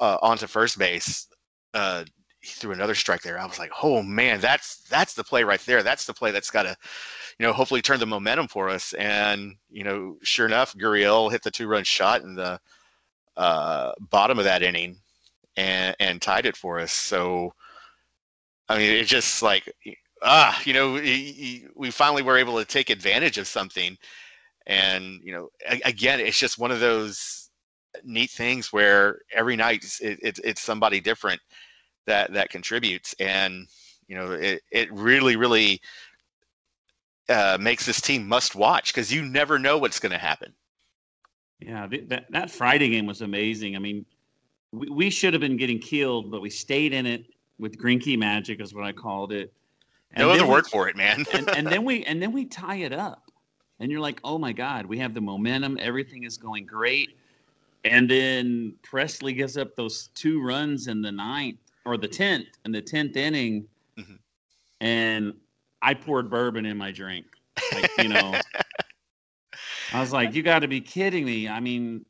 uh, 0.00 0.18
onto 0.20 0.46
first 0.46 0.78
base. 0.78 1.26
he 1.74 2.04
threw 2.42 2.72
another 2.72 2.94
strike 2.94 3.22
there. 3.22 3.38
I 3.38 3.46
was 3.46 3.58
like, 3.58 3.72
oh 3.82 4.02
man, 4.02 4.40
that's 4.40 4.82
that's 4.88 5.14
the 5.14 5.24
play 5.24 5.44
right 5.44 5.60
there. 5.60 5.82
That's 5.82 6.04
the 6.06 6.14
play 6.14 6.32
that's 6.32 6.50
got 6.50 6.64
to, 6.64 6.76
you 7.38 7.46
know, 7.46 7.52
hopefully 7.52 7.82
turn 7.82 8.00
the 8.00 8.06
momentum 8.06 8.48
for 8.48 8.68
us. 8.68 8.92
And 8.94 9.54
you 9.70 9.84
know, 9.84 10.16
sure 10.22 10.46
enough, 10.46 10.74
Gurriel 10.76 11.30
hit 11.30 11.42
the 11.42 11.50
two-run 11.50 11.84
shot 11.84 12.22
in 12.22 12.34
the 12.34 12.60
uh, 13.36 13.92
bottom 14.10 14.38
of 14.38 14.44
that 14.44 14.62
inning 14.62 14.98
and 15.56 15.96
and 15.98 16.20
tied 16.20 16.46
it 16.46 16.56
for 16.56 16.78
us. 16.78 16.92
So, 16.92 17.54
I 18.68 18.78
mean, 18.78 18.90
it's 18.90 19.10
just 19.10 19.42
like 19.42 19.72
ah, 20.22 20.60
you 20.64 20.72
know, 20.72 20.92
we 20.94 21.90
finally 21.90 22.22
were 22.22 22.38
able 22.38 22.58
to 22.58 22.64
take 22.64 22.90
advantage 22.90 23.38
of 23.38 23.46
something. 23.46 23.96
And 24.66 25.20
you 25.22 25.32
know, 25.32 25.48
again, 25.84 26.20
it's 26.20 26.38
just 26.38 26.58
one 26.58 26.70
of 26.70 26.80
those 26.80 27.50
neat 28.04 28.30
things 28.30 28.72
where 28.72 29.20
every 29.32 29.56
night 29.56 29.84
it, 30.00 30.18
it, 30.22 30.40
it's 30.44 30.60
somebody 30.60 31.00
different 31.00 31.40
that 32.06 32.32
that 32.32 32.50
contributes, 32.50 33.14
and 33.18 33.66
you 34.06 34.16
know, 34.16 34.32
it 34.32 34.62
it 34.70 34.92
really 34.92 35.36
really 35.36 35.80
uh, 37.28 37.58
makes 37.60 37.86
this 37.86 38.00
team 38.00 38.26
must 38.26 38.54
watch 38.54 38.92
because 38.92 39.12
you 39.12 39.22
never 39.22 39.58
know 39.58 39.78
what's 39.78 39.98
going 39.98 40.12
to 40.12 40.18
happen. 40.18 40.52
Yeah, 41.60 41.88
that 42.08 42.30
that 42.30 42.50
Friday 42.50 42.88
game 42.88 43.06
was 43.06 43.20
amazing. 43.20 43.76
I 43.76 43.78
mean, 43.78 44.04
we, 44.72 44.88
we 44.88 45.10
should 45.10 45.32
have 45.34 45.40
been 45.40 45.56
getting 45.56 45.78
killed, 45.78 46.30
but 46.30 46.40
we 46.40 46.50
stayed 46.50 46.92
in 46.92 47.06
it 47.06 47.24
with 47.58 47.78
Greinke 47.78 48.18
magic, 48.18 48.60
is 48.60 48.74
what 48.74 48.84
I 48.84 48.92
called 48.92 49.32
it. 49.32 49.52
And 50.14 50.26
no 50.26 50.32
other 50.32 50.46
word 50.46 50.66
for 50.66 50.88
it, 50.88 50.96
man. 50.96 51.24
and, 51.32 51.48
and 51.50 51.66
then 51.66 51.84
we 51.84 52.04
and 52.06 52.20
then 52.20 52.32
we 52.32 52.44
tie 52.44 52.76
it 52.76 52.92
up, 52.92 53.30
and 53.80 53.90
you're 53.90 54.00
like, 54.00 54.20
oh 54.24 54.38
my 54.38 54.52
god, 54.52 54.86
we 54.86 54.98
have 54.98 55.14
the 55.14 55.20
momentum. 55.20 55.78
Everything 55.80 56.24
is 56.24 56.36
going 56.36 56.66
great. 56.66 57.16
And 57.84 58.08
then 58.08 58.74
Pressly 58.82 59.36
gives 59.36 59.56
up 59.56 59.74
those 59.74 60.08
two 60.14 60.40
runs 60.40 60.86
in 60.86 61.02
the 61.02 61.10
ninth 61.10 61.58
or 61.84 61.96
the 61.96 62.06
tenth 62.06 62.46
in 62.64 62.72
the 62.72 62.82
tenth 62.82 63.16
inning, 63.16 63.66
mm-hmm. 63.98 64.14
and 64.80 65.34
I 65.80 65.94
poured 65.94 66.30
bourbon 66.30 66.64
in 66.64 66.76
my 66.76 66.92
drink. 66.92 67.26
Like, 67.72 67.90
you 67.98 68.08
know, 68.08 68.40
I 69.92 70.00
was 70.00 70.12
like, 70.12 70.34
you 70.34 70.42
got 70.42 70.60
to 70.60 70.68
be 70.68 70.80
kidding 70.80 71.24
me. 71.24 71.48
I 71.48 71.60
mean, 71.60 72.04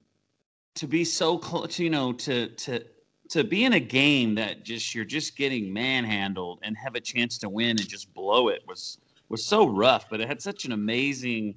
to 0.75 0.87
be 0.87 1.04
so 1.04 1.38
close, 1.38 1.78
you 1.78 1.90
know, 1.90 2.12
to 2.12 2.49
to 2.49 2.85
to 3.33 3.43
be 3.43 3.65
in 3.65 3.73
a 3.73 3.81
game 3.81 4.35
that 4.35 4.62
just 4.62 4.95
you're 4.95 5.07
just 5.07 5.39
getting 5.39 5.73
manhandled 5.73 6.59
and 6.62 6.77
have 6.77 6.95
a 6.97 7.01
chance 7.01 7.39
to 7.39 7.49
win 7.49 7.71
and 7.71 7.89
just 7.89 8.12
blow 8.12 8.49
it 8.49 8.62
was 8.69 8.99
was 9.31 9.43
so 9.43 9.67
rough, 9.67 10.11
but 10.11 10.21
it 10.21 10.29
had 10.29 10.43
such 10.43 10.67
an 10.67 10.73
amazing 10.73 11.55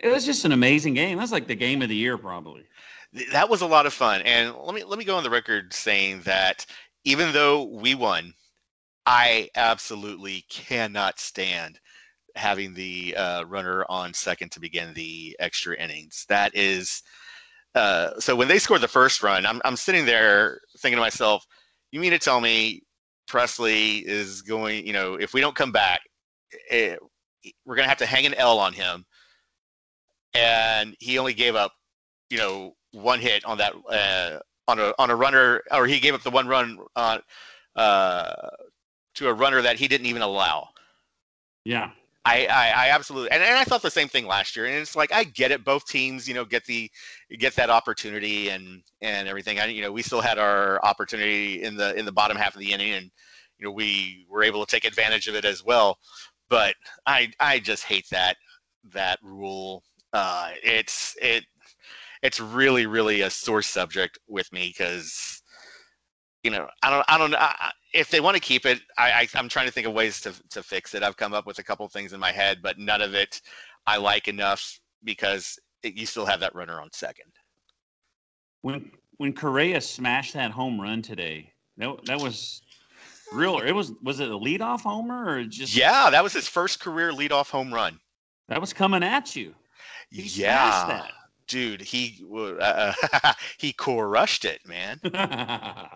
it 0.00 0.08
was 0.08 0.26
just 0.26 0.44
an 0.44 0.50
amazing 0.50 0.94
game. 0.94 1.18
That's 1.18 1.30
like 1.30 1.46
the 1.46 1.54
game 1.54 1.80
of 1.82 1.88
the 1.88 1.96
year 1.96 2.18
probably. 2.18 2.64
That 3.30 3.48
was 3.48 3.60
a 3.60 3.66
lot 3.66 3.86
of 3.86 3.92
fun. 3.92 4.22
And 4.22 4.52
let 4.56 4.74
me 4.74 4.82
let 4.82 4.98
me 4.98 5.04
go 5.04 5.16
on 5.16 5.22
the 5.22 5.30
record 5.30 5.72
saying 5.72 6.22
that 6.22 6.66
even 7.04 7.32
though 7.32 7.62
we 7.62 7.94
won, 7.94 8.34
I 9.06 9.48
absolutely 9.54 10.44
cannot 10.48 11.20
stand 11.20 11.78
having 12.34 12.74
the 12.74 13.14
uh, 13.16 13.44
runner 13.44 13.84
on 13.88 14.12
second 14.12 14.50
to 14.52 14.60
begin 14.60 14.92
the 14.94 15.36
extra 15.38 15.76
innings. 15.76 16.26
That 16.28 16.50
is 16.56 17.04
uh, 17.74 18.18
so 18.18 18.34
when 18.34 18.48
they 18.48 18.58
scored 18.58 18.80
the 18.80 18.88
first 18.88 19.22
run, 19.22 19.46
I'm 19.46 19.60
I'm 19.64 19.76
sitting 19.76 20.04
there 20.04 20.60
thinking 20.80 20.96
to 20.96 21.02
myself, 21.02 21.44
you 21.92 22.00
mean 22.00 22.12
to 22.12 22.18
tell 22.18 22.40
me 22.40 22.82
Pressly 23.28 24.02
is 24.02 24.42
going? 24.42 24.86
You 24.86 24.92
know, 24.92 25.14
if 25.14 25.34
we 25.34 25.40
don't 25.40 25.54
come 25.54 25.72
back, 25.72 26.00
it, 26.70 27.00
eh, 27.44 27.50
we're 27.64 27.76
gonna 27.76 27.88
have 27.88 27.98
to 27.98 28.06
hang 28.06 28.26
an 28.26 28.34
L 28.34 28.58
on 28.58 28.72
him, 28.72 29.04
and 30.34 30.96
he 30.98 31.18
only 31.18 31.34
gave 31.34 31.54
up, 31.54 31.72
you 32.28 32.38
know, 32.38 32.74
one 32.92 33.20
hit 33.20 33.44
on 33.44 33.58
that 33.58 33.72
uh, 33.88 34.38
on 34.68 34.78
a 34.78 34.92
on 34.98 35.10
a 35.10 35.16
runner, 35.16 35.62
or 35.70 35.86
he 35.86 36.00
gave 36.00 36.14
up 36.14 36.22
the 36.22 36.30
one 36.30 36.46
run 36.46 36.78
on 36.96 37.20
uh, 37.76 38.32
to 39.14 39.28
a 39.28 39.32
runner 39.32 39.62
that 39.62 39.78
he 39.78 39.88
didn't 39.88 40.06
even 40.06 40.22
allow. 40.22 40.68
Yeah. 41.64 41.90
I, 42.24 42.46
I, 42.46 42.86
I 42.86 42.88
absolutely 42.90 43.30
and, 43.30 43.42
and 43.42 43.56
I 43.56 43.64
thought 43.64 43.82
the 43.82 43.90
same 43.90 44.08
thing 44.08 44.26
last 44.26 44.54
year. 44.54 44.66
And 44.66 44.74
it's 44.74 44.94
like 44.94 45.12
I 45.12 45.24
get 45.24 45.50
it. 45.50 45.64
Both 45.64 45.86
teams, 45.86 46.28
you 46.28 46.34
know, 46.34 46.44
get 46.44 46.64
the 46.66 46.90
get 47.38 47.54
that 47.56 47.70
opportunity 47.70 48.50
and 48.50 48.82
and 49.00 49.26
everything. 49.26 49.58
I 49.58 49.66
you 49.66 49.82
know, 49.82 49.92
we 49.92 50.02
still 50.02 50.20
had 50.20 50.38
our 50.38 50.84
opportunity 50.84 51.62
in 51.62 51.76
the 51.76 51.94
in 51.96 52.04
the 52.04 52.12
bottom 52.12 52.36
half 52.36 52.54
of 52.54 52.60
the 52.60 52.72
inning 52.72 52.92
and 52.92 53.10
you 53.58 53.66
know, 53.66 53.72
we 53.72 54.26
were 54.28 54.42
able 54.42 54.64
to 54.64 54.70
take 54.70 54.84
advantage 54.84 55.28
of 55.28 55.34
it 55.34 55.44
as 55.44 55.64
well. 55.64 55.98
But 56.48 56.74
I 57.06 57.32
I 57.40 57.58
just 57.58 57.84
hate 57.84 58.06
that 58.10 58.36
that 58.92 59.18
rule. 59.22 59.82
Uh 60.12 60.50
it's 60.62 61.16
it 61.22 61.44
it's 62.22 62.40
really, 62.40 62.86
really 62.86 63.22
a 63.22 63.30
sore 63.30 63.62
subject 63.62 64.18
with 64.28 64.52
me 64.52 64.68
because 64.76 65.42
you 66.42 66.50
know, 66.50 66.68
I 66.82 66.90
don't, 66.90 67.04
I 67.08 67.18
don't, 67.18 67.34
I, 67.34 67.70
if 67.92 68.10
they 68.10 68.20
want 68.20 68.36
to 68.36 68.40
keep 68.40 68.66
it, 68.66 68.80
I, 68.96 69.28
I, 69.34 69.38
am 69.38 69.48
trying 69.48 69.66
to 69.66 69.72
think 69.72 69.86
of 69.86 69.92
ways 69.92 70.20
to, 70.22 70.32
to 70.50 70.62
fix 70.62 70.94
it. 70.94 71.02
I've 71.02 71.16
come 71.16 71.32
up 71.32 71.46
with 71.46 71.58
a 71.58 71.62
couple 71.62 71.86
things 71.88 72.12
in 72.12 72.20
my 72.20 72.32
head, 72.32 72.58
but 72.62 72.78
none 72.78 73.02
of 73.02 73.14
it 73.14 73.40
I 73.86 73.96
like 73.96 74.28
enough 74.28 74.78
because 75.04 75.58
it, 75.82 75.94
you 75.94 76.06
still 76.06 76.26
have 76.26 76.40
that 76.40 76.54
runner 76.54 76.80
on 76.80 76.90
second. 76.92 77.32
When 78.62 78.90
when 79.16 79.32
Correa 79.32 79.80
smashed 79.80 80.34
that 80.34 80.50
home 80.50 80.80
run 80.80 81.02
today, 81.02 81.52
that 81.78 82.04
that 82.06 82.20
was 82.20 82.62
real. 83.32 83.58
It 83.58 83.72
was 83.72 83.92
was 84.02 84.20
it 84.20 84.30
a 84.30 84.38
leadoff 84.38 84.82
homer 84.82 85.28
or 85.28 85.44
just? 85.44 85.74
Yeah, 85.74 86.10
that 86.10 86.22
was 86.22 86.32
his 86.32 86.46
first 86.46 86.80
career 86.80 87.12
leadoff 87.12 87.50
home 87.50 87.72
run. 87.72 87.98
That 88.48 88.60
was 88.60 88.72
coming 88.72 89.02
at 89.02 89.34
you. 89.34 89.54
He 90.10 90.22
yeah, 90.22 91.06
dude, 91.46 91.80
he 91.80 92.24
uh, 92.60 92.92
he 93.58 93.72
crushed 93.72 94.44
it, 94.44 94.60
man. 94.66 95.00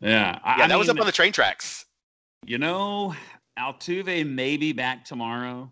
Yeah. 0.00 0.38
I, 0.44 0.50
yeah, 0.50 0.66
that 0.66 0.68
mean, 0.70 0.78
was 0.78 0.88
up 0.88 1.00
on 1.00 1.06
the 1.06 1.12
train 1.12 1.32
tracks. 1.32 1.86
You 2.46 2.58
know, 2.58 3.14
Altuve 3.58 4.26
may 4.26 4.56
be 4.56 4.72
back 4.72 5.04
tomorrow. 5.04 5.70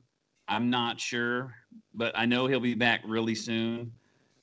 I'm 0.48 0.70
not 0.70 1.00
sure, 1.00 1.54
but 1.94 2.16
I 2.16 2.26
know 2.26 2.46
he'll 2.46 2.60
be 2.60 2.74
back 2.74 3.02
really 3.04 3.34
soon. 3.34 3.92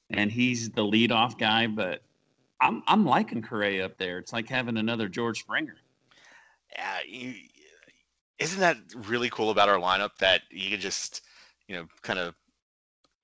And 0.09 0.31
he's 0.31 0.69
the 0.69 0.83
leadoff 0.83 1.37
guy, 1.37 1.67
but 1.67 2.01
I'm 2.61 2.83
I'm 2.87 3.05
liking 3.05 3.41
Correa 3.41 3.85
up 3.85 3.97
there. 3.97 4.19
It's 4.19 4.31
like 4.31 4.47
having 4.47 4.77
another 4.77 5.07
George 5.07 5.39
Springer. 5.39 5.75
Yeah, 6.71 6.97
you, 7.07 7.33
isn't 8.39 8.59
that 8.59 8.77
really 9.07 9.29
cool 9.29 9.49
about 9.49 9.69
our 9.69 9.79
lineup 9.79 10.17
that 10.19 10.41
you 10.51 10.69
can 10.69 10.79
just, 10.79 11.21
you 11.67 11.75
know, 11.75 11.87
kind 12.01 12.19
of 12.19 12.35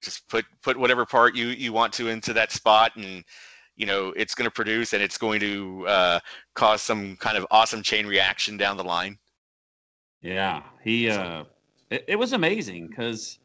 just 0.01 0.27
put 0.27 0.45
put 0.61 0.77
whatever 0.77 1.05
part 1.05 1.35
you 1.35 1.47
you 1.47 1.73
want 1.73 1.93
to 1.93 2.07
into 2.07 2.33
that 2.33 2.51
spot 2.51 2.95
and 2.95 3.23
you 3.79 3.85
know 3.85 4.13
it's 4.15 4.35
going 4.35 4.45
to 4.45 4.51
produce 4.51 4.93
and 4.93 5.01
it's 5.01 5.17
going 5.17 5.39
to 5.39 5.87
uh, 5.87 6.19
cause 6.53 6.83
some 6.83 7.15
kind 7.15 7.37
of 7.37 7.47
awesome 7.49 7.81
chain 7.81 8.05
reaction 8.05 8.57
down 8.57 8.77
the 8.77 8.83
line. 8.83 9.17
Yeah, 10.21 10.63
he. 10.83 11.09
Uh, 11.09 11.45
it, 11.89 12.03
it 12.09 12.15
was 12.17 12.33
amazing 12.33 12.87
because 12.87 13.39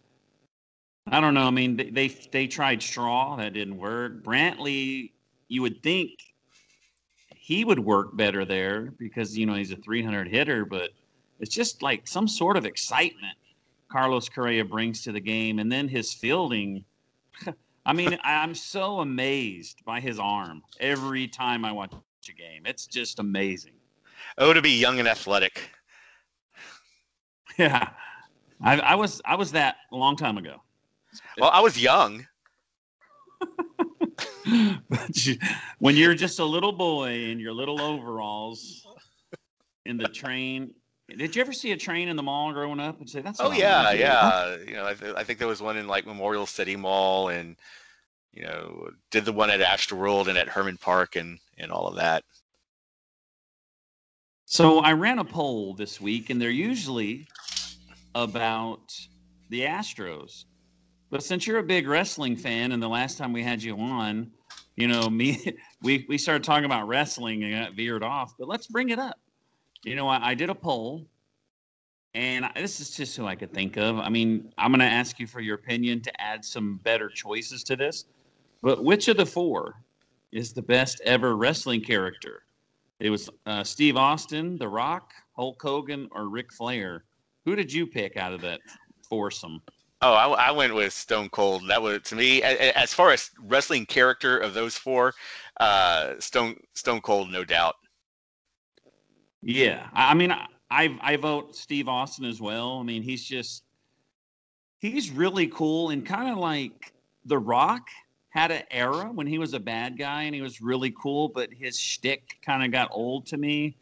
I 1.07 1.21
don't 1.21 1.35
know. 1.35 1.47
I 1.47 1.51
mean, 1.51 1.77
they, 1.77 1.91
they 1.91 2.09
they 2.09 2.47
tried 2.49 2.83
straw 2.83 3.37
that 3.37 3.55
didn't 3.55 3.79
work. 3.79 4.25
Brantley, 4.25 5.13
you 5.49 5.63
would 5.63 5.83
think 5.85 6.11
he 7.37 7.65
would 7.65 7.79
work 7.79 8.17
better 8.17 8.45
there 8.45 8.93
because 8.99 9.39
you 9.39 9.47
know 9.47 9.55
he's 9.55 9.71
a 9.71 9.77
300 9.77 10.27
hitter, 10.27 10.65
but 10.65 10.91
it's 11.39 11.55
just 11.55 11.81
like 11.81 12.09
some 12.09 12.27
sort 12.27 12.57
of 12.57 12.67
excitement 12.67 13.37
Carlos 13.89 14.29
Correa 14.29 14.65
brings 14.65 15.05
to 15.05 15.13
the 15.13 15.21
game, 15.21 15.61
and 15.61 15.71
then 15.71 15.87
his 15.87 16.13
fielding. 16.13 16.85
I 17.87 17.93
mean, 17.93 18.19
I'm 18.23 18.55
so 18.55 19.01
amazed 19.01 19.85
by 19.85 20.01
his 20.01 20.19
arm 20.19 20.63
every 20.81 21.29
time 21.29 21.65
I 21.65 21.73
watch 21.73 21.93
a 22.29 22.33
game. 22.33 22.63
It's 22.65 22.87
just 22.87 23.19
amazing. 23.19 23.75
Oh, 24.39 24.53
to 24.53 24.63
be 24.63 24.71
young 24.71 24.99
and 24.99 25.09
athletic. 25.09 25.71
Yeah, 27.59 27.91
I, 28.61 28.81
I 28.81 28.95
was 28.97 29.23
I 29.25 29.37
was 29.37 29.53
that 29.53 29.77
a 29.93 29.97
long 29.97 30.17
time 30.17 30.39
ago. 30.39 30.57
Well, 31.39 31.51
I 31.51 31.61
was 31.61 31.81
young. 31.81 32.27
but 34.89 35.27
you, 35.27 35.37
when 35.79 35.97
you're 35.97 36.15
just 36.15 36.41
a 36.41 36.45
little 36.45 36.73
boy 36.73 37.13
in 37.13 37.39
your 37.39 37.53
little 37.53 37.81
overalls 37.81 38.87
in 39.87 39.97
the 39.97 40.09
train, 40.09 40.75
did 41.09 41.37
you 41.37 41.43
ever 41.43 41.53
see 41.53 41.73
a 41.73 41.77
train 41.77 42.09
in 42.09 42.17
the 42.17 42.23
mall 42.23 42.53
growing 42.53 42.81
up 42.81 42.99
and 43.01 43.09
say 43.09 43.21
that's? 43.21 43.41
Oh 43.41 43.53
yeah, 43.53 43.93
yeah. 43.93 44.57
You 44.67 44.75
know, 44.75 44.87
I, 44.87 44.95
th- 44.95 45.15
I 45.17 45.25
think 45.25 45.39
there 45.39 45.49
was 45.49 45.61
one 45.61 45.77
in 45.77 45.87
like 45.87 46.07
Memorial 46.07 46.47
City 46.47 46.77
Mall, 46.77 47.29
and 47.29 47.57
you 48.33 48.43
know, 48.43 48.91
did 49.11 49.25
the 49.25 49.33
one 49.33 49.51
at 49.51 49.61
Astroworld 49.61 50.29
and 50.29 50.39
at 50.39 50.49
Hermann 50.49 50.79
Park, 50.79 51.17
and 51.17 51.39
and 51.59 51.71
all 51.71 51.87
of 51.87 51.97
that. 51.97 52.25
So 54.47 54.79
I 54.79 54.93
ran 54.93 55.19
a 55.19 55.25
poll 55.25 55.75
this 55.75 56.01
week, 56.01 56.31
and 56.31 56.41
they're 56.41 56.51
usually 56.51 57.27
about 58.15 58.95
the 59.51 59.63
Astros. 59.63 60.45
But 61.11 61.23
since 61.23 61.47
you're 61.47 61.59
a 61.59 61.63
big 61.63 61.87
wrestling 61.87 62.37
fan, 62.37 62.73
and 62.73 62.83
the 62.83 62.89
last 62.89 63.19
time 63.19 63.33
we 63.33 63.43
had 63.43 63.63
you 63.63 63.77
on, 63.77 64.31
you 64.77 64.89
know, 64.89 65.09
me, 65.09 65.55
we, 65.83 66.05
we 66.09 66.19
started 66.19 66.45
talking 66.45 66.65
about 66.65 66.89
wrestling 66.89 67.45
and 67.45 67.53
got 67.53 67.75
veered 67.75 68.03
off. 68.03 68.35
But 68.39 68.49
let's 68.49 68.67
bring 68.67 68.91
it 68.91 68.99
up. 68.99 69.19
You 69.85 69.97
know, 69.97 70.09
I, 70.09 70.31
I 70.31 70.35
did 70.35 70.51
a 70.51 70.55
poll, 70.55 71.07
and 72.15 72.49
this 72.57 72.81
is 72.81 72.91
just 72.91 73.17
who 73.17 73.27
I 73.27 73.35
could 73.35 73.53
think 73.53 73.77
of. 73.77 73.99
I 73.99 74.09
mean, 74.09 74.53
I'm 74.57 74.71
going 74.71 74.81
to 74.81 74.87
ask 74.87 75.19
you 75.21 75.27
for 75.27 75.41
your 75.41 75.57
opinion 75.57 76.01
to 76.03 76.21
add 76.21 76.45
some 76.45 76.79
better 76.79 77.09
choices 77.09 77.63
to 77.65 77.77
this. 77.77 78.07
But 78.63 78.83
which 78.83 79.09
of 79.09 79.19
the 79.19 79.27
four 79.27 79.75
is 80.33 80.53
the 80.53 80.63
best 80.63 81.03
ever 81.05 81.37
wrestling 81.37 81.83
character? 81.83 82.45
It 82.99 83.11
was 83.11 83.29
uh, 83.45 83.63
Steve 83.63 83.97
Austin, 83.97 84.57
The 84.57 84.69
Rock, 84.69 85.13
Hulk 85.37 85.61
Hogan, 85.61 86.09
or 86.13 86.29
Ric 86.29 86.53
Flair. 86.53 87.05
Who 87.45 87.55
did 87.55 87.71
you 87.71 87.87
pick 87.87 88.17
out 88.17 88.33
of 88.33 88.41
that 88.41 88.61
foursome? 89.09 89.61
Oh, 90.01 90.15
I, 90.15 90.49
I, 90.49 90.51
went 90.51 90.75
with 90.75 90.93
Stone 90.93 91.31
Cold. 91.31 91.69
That 91.69 91.81
was 91.81 92.03
to 92.03 92.17
me, 92.17 92.43
as 92.43 92.93
far 92.93 93.11
as 93.11 93.31
wrestling 93.41 93.87
character 93.87 94.39
of 94.39 94.55
those 94.55 94.77
four, 94.77 95.15
uh, 95.61 96.15
Stone 96.19 96.57
Stone 96.75 97.01
Cold, 97.01 97.31
no 97.31 97.45
doubt. 97.45 97.77
Yeah, 99.45 99.89
I 99.93 100.15
mean, 100.15 100.33
I 100.71 100.99
I 101.03 101.17
vote 101.17 101.55
Steve 101.55 101.87
Austin 101.87 102.25
as 102.25 102.41
well. 102.41 102.79
I 102.79 102.83
mean, 102.83 103.03
he's 103.03 103.23
just 103.23 103.65
he's 104.79 105.11
really 105.11 105.47
cool 105.49 105.91
and 105.91 106.05
kind 106.05 106.31
of 106.31 106.39
like 106.39 106.95
The 107.27 107.39
Rock 107.39 107.89
had 108.31 108.51
an 108.51 108.63
era 108.71 109.11
when 109.13 109.27
he 109.27 109.39
was 109.39 109.53
a 109.53 109.61
bad 109.61 109.99
guy 109.99 110.23
and 110.23 110.35
he 110.35 110.41
was 110.41 110.63
really 110.63 110.95
cool, 110.99 111.29
but 111.29 111.53
his 111.53 111.79
shtick 111.79 112.39
kind 112.45 112.65
of 112.65 112.73
got 112.73 112.89
old 112.91 113.27
to 113.27 113.37
me. 113.37 113.77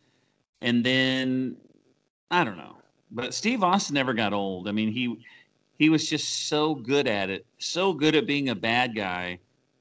And 0.63 0.85
then 0.85 1.57
I 2.33 2.43
don't 2.43 2.57
know, 2.57 2.79
but 3.13 3.33
Steve 3.33 3.63
Austin 3.63 3.95
never 3.95 4.15
got 4.15 4.33
old. 4.33 4.69
I 4.69 4.73
mean, 4.73 4.91
he 4.91 5.25
he 5.79 5.91
was 5.91 6.11
just 6.11 6.49
so 6.49 6.75
good 6.75 7.07
at 7.07 7.31
it, 7.31 7.47
so 7.59 7.93
good 7.93 8.17
at 8.17 8.27
being 8.27 8.49
a 8.49 8.55
bad 8.57 8.97
guy 8.97 9.39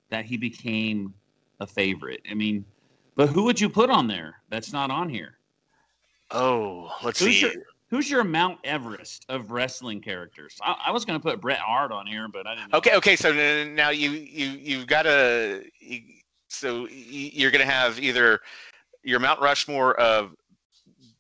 that 0.10 0.26
he 0.26 0.38
became 0.38 1.16
a 1.60 1.66
favorite. 1.66 2.22
I 2.30 2.36
mean, 2.36 2.66
but 3.16 3.30
who 3.30 3.44
would 3.46 3.60
you 3.60 3.68
put 3.68 3.90
on 3.90 4.06
there 4.06 4.36
that's 4.50 4.72
not 4.72 4.92
on 4.92 5.10
here? 5.10 5.40
Oh, 6.32 6.92
let's 7.04 7.20
who's 7.20 7.36
see. 7.36 7.42
Your, 7.42 7.52
who's 7.90 8.10
your 8.10 8.24
Mount 8.24 8.60
Everest 8.64 9.26
of 9.30 9.52
wrestling 9.52 10.02
characters? 10.02 10.58
I, 10.62 10.76
I 10.88 10.92
was 10.92 11.06
going 11.06 11.20
to 11.20 11.24
put 11.24 11.42
Bret 11.42 11.60
Hart 11.60 11.92
on 11.92 12.08
here, 12.08 12.28
but 12.28 12.48
I 12.48 12.56
didn't. 12.56 12.72
Know. 12.72 12.78
Okay, 12.78 12.96
okay. 12.96 13.16
So 13.16 13.32
now 13.66 13.90
you 13.90 14.12
you 14.12 14.48
you've 14.48 14.88
got 14.88 15.04
to. 15.04 15.64
You, 15.80 16.02
so 16.48 16.88
you're 16.90 17.52
going 17.52 17.66
to 17.66 17.72
have 17.72 18.00
either 18.00 18.42
your 19.04 19.20
Mount 19.20 19.40
Rushmore 19.40 19.98
of 20.00 20.36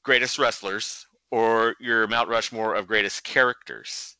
greatest 0.04 0.38
wrestlers 0.38 1.08
or 1.32 1.76
your 1.80 2.06
Mount 2.08 2.28
Rushmore 2.28 2.76
of 2.76 2.86
greatest 2.88 3.24
characters 3.24 4.17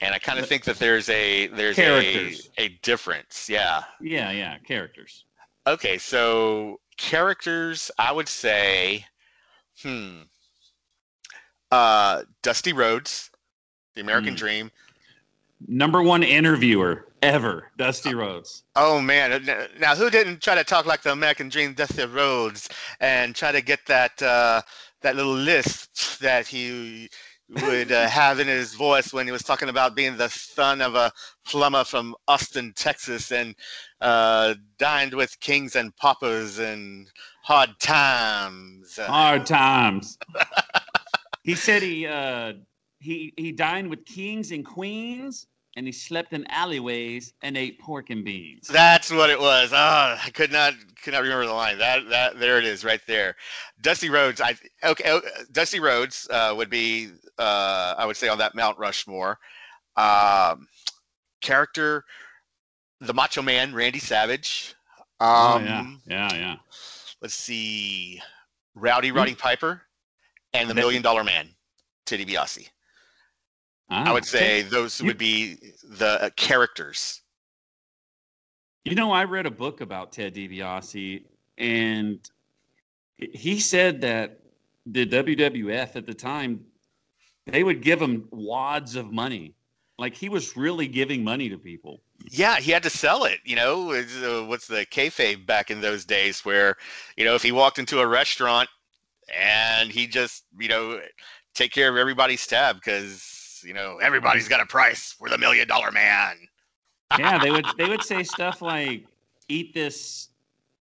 and 0.00 0.14
I 0.14 0.18
kind 0.18 0.38
of 0.38 0.46
think 0.46 0.64
that 0.64 0.78
there's 0.78 1.08
a 1.08 1.46
there's 1.48 1.78
a 1.78 2.34
a 2.58 2.68
difference. 2.82 3.48
Yeah. 3.48 3.82
Yeah, 4.00 4.30
yeah, 4.30 4.58
characters. 4.58 5.24
Okay, 5.66 5.98
so 5.98 6.80
characters, 6.96 7.90
I 7.98 8.12
would 8.12 8.28
say, 8.28 9.04
hmm, 9.82 10.22
uh, 11.70 12.22
Dusty 12.42 12.72
Rhodes, 12.72 13.30
The 13.94 14.00
American 14.00 14.34
mm. 14.34 14.38
Dream. 14.38 14.70
Number 15.66 16.02
one 16.02 16.22
interviewer 16.22 17.06
ever, 17.22 17.70
Dusty 17.78 18.14
Rhodes. 18.14 18.62
Oh 18.76 19.00
man! 19.00 19.48
Now, 19.78 19.94
who 19.94 20.10
didn't 20.10 20.42
try 20.42 20.54
to 20.54 20.64
talk 20.64 20.84
like 20.84 21.02
the 21.02 21.12
American 21.12 21.48
Dream, 21.48 21.72
Dusty 21.72 22.04
Rhodes, 22.04 22.68
and 23.00 23.34
try 23.34 23.52
to 23.52 23.62
get 23.62 23.86
that 23.86 24.20
uh, 24.22 24.60
that 25.00 25.16
little 25.16 25.34
list 25.34 26.20
that 26.20 26.46
he 26.46 27.08
would 27.48 27.92
uh, 27.92 28.08
have 28.08 28.40
in 28.40 28.48
his 28.48 28.74
voice 28.74 29.12
when 29.12 29.26
he 29.26 29.32
was 29.32 29.42
talking 29.42 29.68
about 29.68 29.94
being 29.94 30.16
the 30.16 30.28
son 30.28 30.80
of 30.80 30.94
a 30.94 31.12
plumber 31.46 31.84
from 31.84 32.14
Austin, 32.26 32.72
Texas, 32.74 33.30
and 33.30 33.54
uh, 34.00 34.54
dined 34.78 35.14
with 35.14 35.38
kings 35.40 35.76
and 35.76 35.96
paupers 35.96 36.58
and 36.58 37.08
hard 37.46 37.78
times. 37.78 38.98
Hard 38.98 39.46
times. 39.46 40.18
he 41.44 41.54
said 41.54 41.82
he 41.82 42.06
uh, 42.06 42.54
he 42.98 43.32
he 43.36 43.52
dined 43.52 43.88
with 43.88 44.04
kings 44.04 44.50
and 44.50 44.66
queens 44.66 45.46
and 45.76 45.86
he 45.86 45.92
slept 45.92 46.32
in 46.32 46.46
alleyways 46.48 47.34
and 47.42 47.56
ate 47.56 47.78
pork 47.78 48.10
and 48.10 48.24
beans. 48.24 48.66
That's 48.66 49.12
what 49.12 49.30
it 49.30 49.38
was. 49.38 49.72
Oh, 49.72 49.76
I 49.76 50.30
could 50.32 50.50
not 50.50 50.74
could 51.02 51.12
not 51.12 51.22
remember 51.22 51.46
the 51.46 51.52
line. 51.52 51.78
That 51.78 52.08
that 52.08 52.40
there 52.40 52.58
it 52.58 52.64
is 52.64 52.84
right 52.84 53.00
there. 53.06 53.36
Dusty 53.80 54.10
Rhodes. 54.10 54.40
I 54.40 54.56
okay. 54.82 55.04
Oh, 55.06 55.20
Dusty 55.52 55.78
Rhodes 55.78 56.26
uh, 56.30 56.52
would 56.56 56.70
be 56.70 57.10
uh, 57.38 57.94
I 57.96 58.06
would 58.06 58.16
say 58.16 58.28
on 58.28 58.38
that 58.38 58.54
Mount 58.54 58.78
Rushmore. 58.78 59.38
Um, 59.96 60.66
character, 61.40 62.04
the 63.00 63.14
Macho 63.14 63.42
Man, 63.42 63.72
Randy 63.72 63.98
Savage. 63.98 64.74
Um, 65.20 65.28
oh 65.28 65.58
yeah, 65.58 65.94
yeah, 66.06 66.34
yeah. 66.34 66.56
Let's 67.26 67.34
see, 67.34 68.22
Rowdy 68.76 69.10
Roddy 69.10 69.34
Piper, 69.34 69.82
and 70.52 70.70
the 70.70 70.74
Million 70.76 71.02
Dollar 71.02 71.24
Man, 71.24 71.48
Teddy 72.04 72.24
DiBiase. 72.24 72.68
Ah, 73.90 74.08
I 74.08 74.12
would 74.12 74.24
say 74.24 74.60
okay. 74.60 74.68
those 74.68 75.02
would 75.02 75.18
be 75.18 75.56
the 75.82 76.22
uh, 76.22 76.30
characters. 76.36 77.22
You 78.84 78.94
know, 78.94 79.10
I 79.10 79.24
read 79.24 79.44
a 79.44 79.50
book 79.50 79.80
about 79.80 80.12
Ted 80.12 80.36
DiBiase, 80.36 81.24
and 81.58 82.30
he 83.18 83.58
said 83.58 84.00
that 84.02 84.38
the 84.86 85.04
WWF 85.04 85.96
at 85.96 86.06
the 86.06 86.14
time 86.14 86.64
they 87.48 87.64
would 87.64 87.82
give 87.82 88.00
him 88.00 88.28
wads 88.30 88.94
of 88.94 89.12
money. 89.12 89.55
Like 89.98 90.14
he 90.14 90.28
was 90.28 90.56
really 90.56 90.86
giving 90.88 91.24
money 91.24 91.48
to 91.48 91.56
people. 91.56 92.00
Yeah, 92.30 92.56
he 92.56 92.70
had 92.70 92.82
to 92.82 92.90
sell 92.90 93.24
it. 93.24 93.38
You 93.44 93.56
know, 93.56 93.92
uh, 93.92 94.44
what's 94.46 94.66
the 94.66 94.84
kayfabe 94.86 95.46
back 95.46 95.70
in 95.70 95.80
those 95.80 96.04
days, 96.04 96.44
where 96.44 96.76
you 97.16 97.24
know 97.24 97.34
if 97.34 97.42
he 97.42 97.52
walked 97.52 97.78
into 97.78 98.00
a 98.00 98.06
restaurant 98.06 98.68
and 99.34 99.90
he 99.90 100.06
just 100.06 100.44
you 100.58 100.68
know 100.68 101.00
take 101.54 101.72
care 101.72 101.88
of 101.88 101.96
everybody's 101.96 102.46
tab 102.46 102.76
because 102.76 103.36
you 103.66 103.74
know, 103.74 103.98
everybody's 103.98 104.48
got 104.48 104.60
a 104.60 104.66
price 104.66 105.12
for 105.12 105.28
the 105.28 105.36
million 105.36 105.66
dollar 105.66 105.90
man. 105.90 106.36
yeah, 107.18 107.38
they 107.38 107.50
would 107.50 107.66
they 107.76 107.88
would 107.88 108.02
say 108.12 108.22
stuff 108.22 108.62
like, 108.62 109.04
"Eat 109.48 109.74
this, 109.74 110.28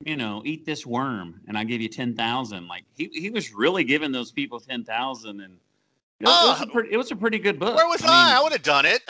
you 0.04 0.16
know, 0.16 0.42
eat 0.44 0.64
this 0.64 0.86
worm, 0.86 1.40
and 1.48 1.58
I 1.58 1.64
give 1.64 1.80
you 1.80 1.88
ten 1.88 2.14
thousand. 2.14 2.68
Like 2.68 2.84
he 2.96 3.10
he 3.12 3.30
was 3.30 3.52
really 3.52 3.84
giving 3.84 4.12
those 4.12 4.30
people 4.30 4.60
ten 4.60 4.84
thousand, 4.84 5.40
and 5.40 5.56
it, 6.20 6.26
oh, 6.26 6.46
it, 6.46 6.52
was 6.52 6.60
a 6.60 6.64
ah! 6.64 6.72
pretty, 6.72 6.92
it 6.92 6.96
was 6.96 7.10
a 7.10 7.16
pretty 7.16 7.38
good 7.38 7.58
book. 7.58 7.76
Where 7.76 7.88
was 7.88 8.02
I? 8.02 8.06
I, 8.06 8.10
mean, 8.10 8.36
I 8.36 8.42
would 8.42 8.52
have 8.52 8.62
done 8.62 8.86
it. 8.86 9.02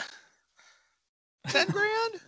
Ten 1.49 1.67
grand. 1.67 2.21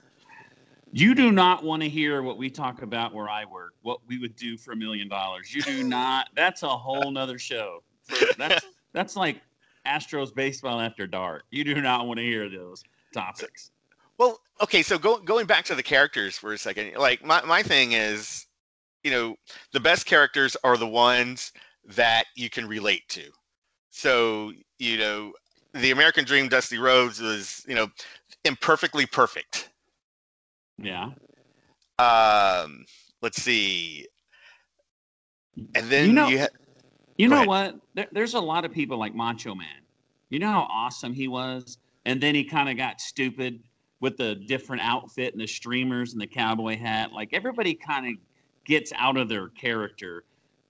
You 0.92 1.16
do 1.16 1.32
not 1.32 1.64
want 1.64 1.82
to 1.82 1.90
hear 1.90 2.22
what 2.22 2.38
we 2.38 2.50
talk 2.52 2.84
about 2.84 3.14
where 3.16 3.28
I 3.28 3.46
work, 3.46 3.74
what 3.82 4.00
we 4.08 4.20
would 4.20 4.36
do 4.36 4.58
for 4.58 4.74
a 4.74 4.76
million 4.76 5.08
dollars. 5.08 5.54
You 5.54 5.64
do 5.64 5.84
not. 5.84 6.30
That's 6.36 6.62
a 6.62 6.70
whole 6.70 7.10
nother 7.10 7.40
show. 7.40 7.84
That's 8.38 8.66
that's 8.94 9.16
like 9.16 9.42
Astros 9.88 10.34
baseball 10.34 10.80
after 10.80 11.08
dark. 11.08 11.44
You 11.50 11.64
do 11.64 11.82
not 11.82 12.08
want 12.08 12.20
to 12.20 12.24
hear 12.24 12.50
those 12.50 12.84
topics. 13.14 13.72
Well, 14.18 14.40
okay, 14.62 14.84
so 14.84 14.98
go, 14.98 15.18
going 15.18 15.48
back 15.48 15.66
to 15.66 15.76
the 15.76 15.84
characters 15.84 16.38
for 16.38 16.54
a 16.54 16.58
second, 16.58 16.96
like 16.98 17.26
my, 17.26 17.44
my 17.44 17.64
thing 17.64 17.94
is, 17.94 18.46
you 19.04 19.12
know, 19.12 19.36
the 19.72 19.80
best 19.80 20.06
characters 20.06 20.56
are 20.64 20.78
the 20.78 20.88
ones 20.88 21.52
that 21.86 22.26
you 22.36 22.50
can 22.50 22.68
relate 22.68 23.08
to. 23.10 23.24
So, 23.90 24.54
you 24.84 24.98
know, 24.98 25.34
the 25.74 25.92
American 25.92 26.26
Dream 26.26 26.48
Dusty 26.50 26.78
Rhodes 26.78 27.20
was, 27.22 27.66
you 27.68 27.76
know, 27.76 27.88
imperfectly 28.46 29.06
perfect. 29.06 29.70
Yeah. 30.78 31.12
Um, 32.00 32.86
let's 33.22 33.42
see. 33.42 34.08
And 35.76 35.90
then 35.90 36.08
You 36.08 36.14
know- 36.14 36.28
you 36.28 36.40
ha- 36.40 36.48
You 37.18 37.28
know 37.28 37.36
ahead. 37.38 37.48
what? 37.48 37.76
There, 37.94 38.08
there's 38.12 38.34
a 38.34 38.40
lot 38.40 38.66
of 38.66 38.72
people 38.72 38.98
like 38.98 39.14
Macho 39.16 39.54
Man. 39.56 39.68
You 40.30 40.40
know 40.40 40.52
how 40.52 40.68
awesome 40.70 41.14
he 41.14 41.28
was, 41.28 41.78
and 42.06 42.20
then 42.22 42.34
he 42.34 42.44
kind 42.44 42.70
of 42.70 42.76
got 42.76 43.00
stupid 43.00 43.62
with 44.00 44.18
the 44.18 44.36
different 44.36 44.82
outfit 44.82 45.32
and 45.34 45.42
the 45.42 45.48
streamers 45.48 46.14
and 46.14 46.22
the 46.22 46.28
cowboy 46.28 46.76
hat. 46.78 47.14
Like 47.14 47.30
everybody 47.34 47.76
kind 47.76 48.08
of 48.08 48.14
gets 48.66 48.92
out 48.98 49.16
of 49.16 49.30
their 49.30 49.50
character. 49.50 50.24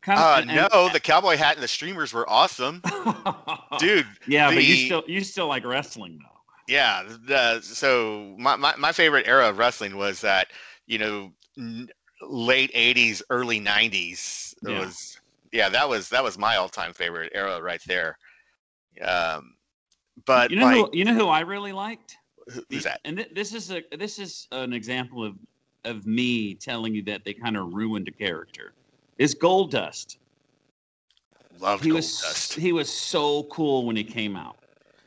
Uh, 0.08 0.40
and- 0.42 0.52
and- 0.52 0.68
no, 0.74 0.90
the 0.90 1.00
cowboy 1.00 1.38
hat 1.38 1.56
and 1.56 1.64
the 1.64 1.68
streamers 1.68 2.14
were 2.14 2.30
awesome, 2.30 2.82
dude. 3.80 4.08
yeah, 4.28 4.50
but 4.54 4.64
you 4.64 4.76
still 4.76 5.04
you 5.08 5.22
still 5.22 5.48
like 5.48 5.66
wrestling 5.66 6.20
though. 6.22 6.30
Yeah. 6.68 7.04
The, 7.28 7.60
so 7.62 8.36
my, 8.38 8.56
my, 8.56 8.74
my 8.78 8.92
favorite 8.94 9.28
era 9.28 9.50
of 9.50 9.58
wrestling 9.58 9.98
was 9.98 10.22
that, 10.22 10.48
you 10.88 10.98
know, 10.98 11.32
n- 11.58 11.90
late 12.22 12.72
80s, 12.74 13.22
early 13.30 13.60
90s. 13.60 14.54
It 14.64 14.70
Yeah. 14.70 14.80
was, 14.80 15.20
yeah, 15.52 15.68
that 15.68 15.90
was, 15.90 16.08
that 16.10 16.24
was 16.24 16.38
my 16.38 16.56
all 16.56 16.70
time 16.70 16.94
favorite 16.94 17.34
era 17.36 17.62
right 17.62 17.82
there. 17.86 18.18
Um, 19.02 19.56
but 20.26 20.52
you 20.52 20.58
know 20.58 20.66
like, 20.66 20.76
who 20.76 20.90
you 20.94 21.04
know 21.06 21.14
who 21.14 21.28
I 21.28 21.42
really 21.42 21.74
liked? 21.74 22.16
who's 22.70 22.84
that? 22.84 23.02
And 23.04 23.18
th- 23.18 23.32
this 23.34 23.54
is 23.54 23.72
a 23.72 23.82
this 23.98 24.20
is 24.20 24.48
an 24.52 24.72
example 24.72 25.24
of 25.26 25.36
of 25.86 26.06
me 26.06 26.54
telling 26.54 26.94
you 26.94 27.02
that 27.04 27.26
they 27.26 27.34
kind 27.34 27.58
of 27.58 27.74
ruined 27.74 28.08
a 28.08 28.12
character. 28.12 28.74
Is 29.18 29.36
Goldust. 29.36 30.18
Loved 31.60 31.84
he 31.84 31.90
Gold 31.90 31.98
was 32.00 32.22
Dust. 32.22 32.54
he 32.56 32.72
was 32.72 32.92
so 32.92 33.44
cool 33.44 33.86
when 33.86 33.96
he 33.96 34.04
came 34.04 34.36
out, 34.36 34.58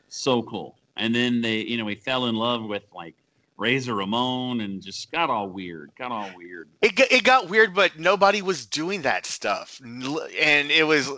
so 0.07 0.41
cool. 0.43 0.75
And 0.95 1.13
then 1.13 1.41
they, 1.41 1.57
you 1.61 1.77
know, 1.77 1.85
he 1.87 1.95
fell 1.95 2.25
in 2.25 2.35
love 2.35 2.63
with 2.63 2.83
like 2.95 3.15
Razor 3.57 3.93
Ramon 3.95 4.61
and 4.61 4.81
just 4.81 5.11
got 5.11 5.29
all 5.29 5.49
weird, 5.49 5.91
got 5.97 6.11
all 6.11 6.29
weird. 6.35 6.69
It, 6.81 6.95
got- 6.95 7.11
it 7.11 7.23
got 7.23 7.49
weird, 7.49 7.75
but 7.75 7.99
nobody 7.99 8.41
was 8.41 8.65
doing 8.65 9.01
that 9.03 9.25
stuff. 9.25 9.79
And 9.83 10.71
it 10.71 10.85
was, 10.87 11.11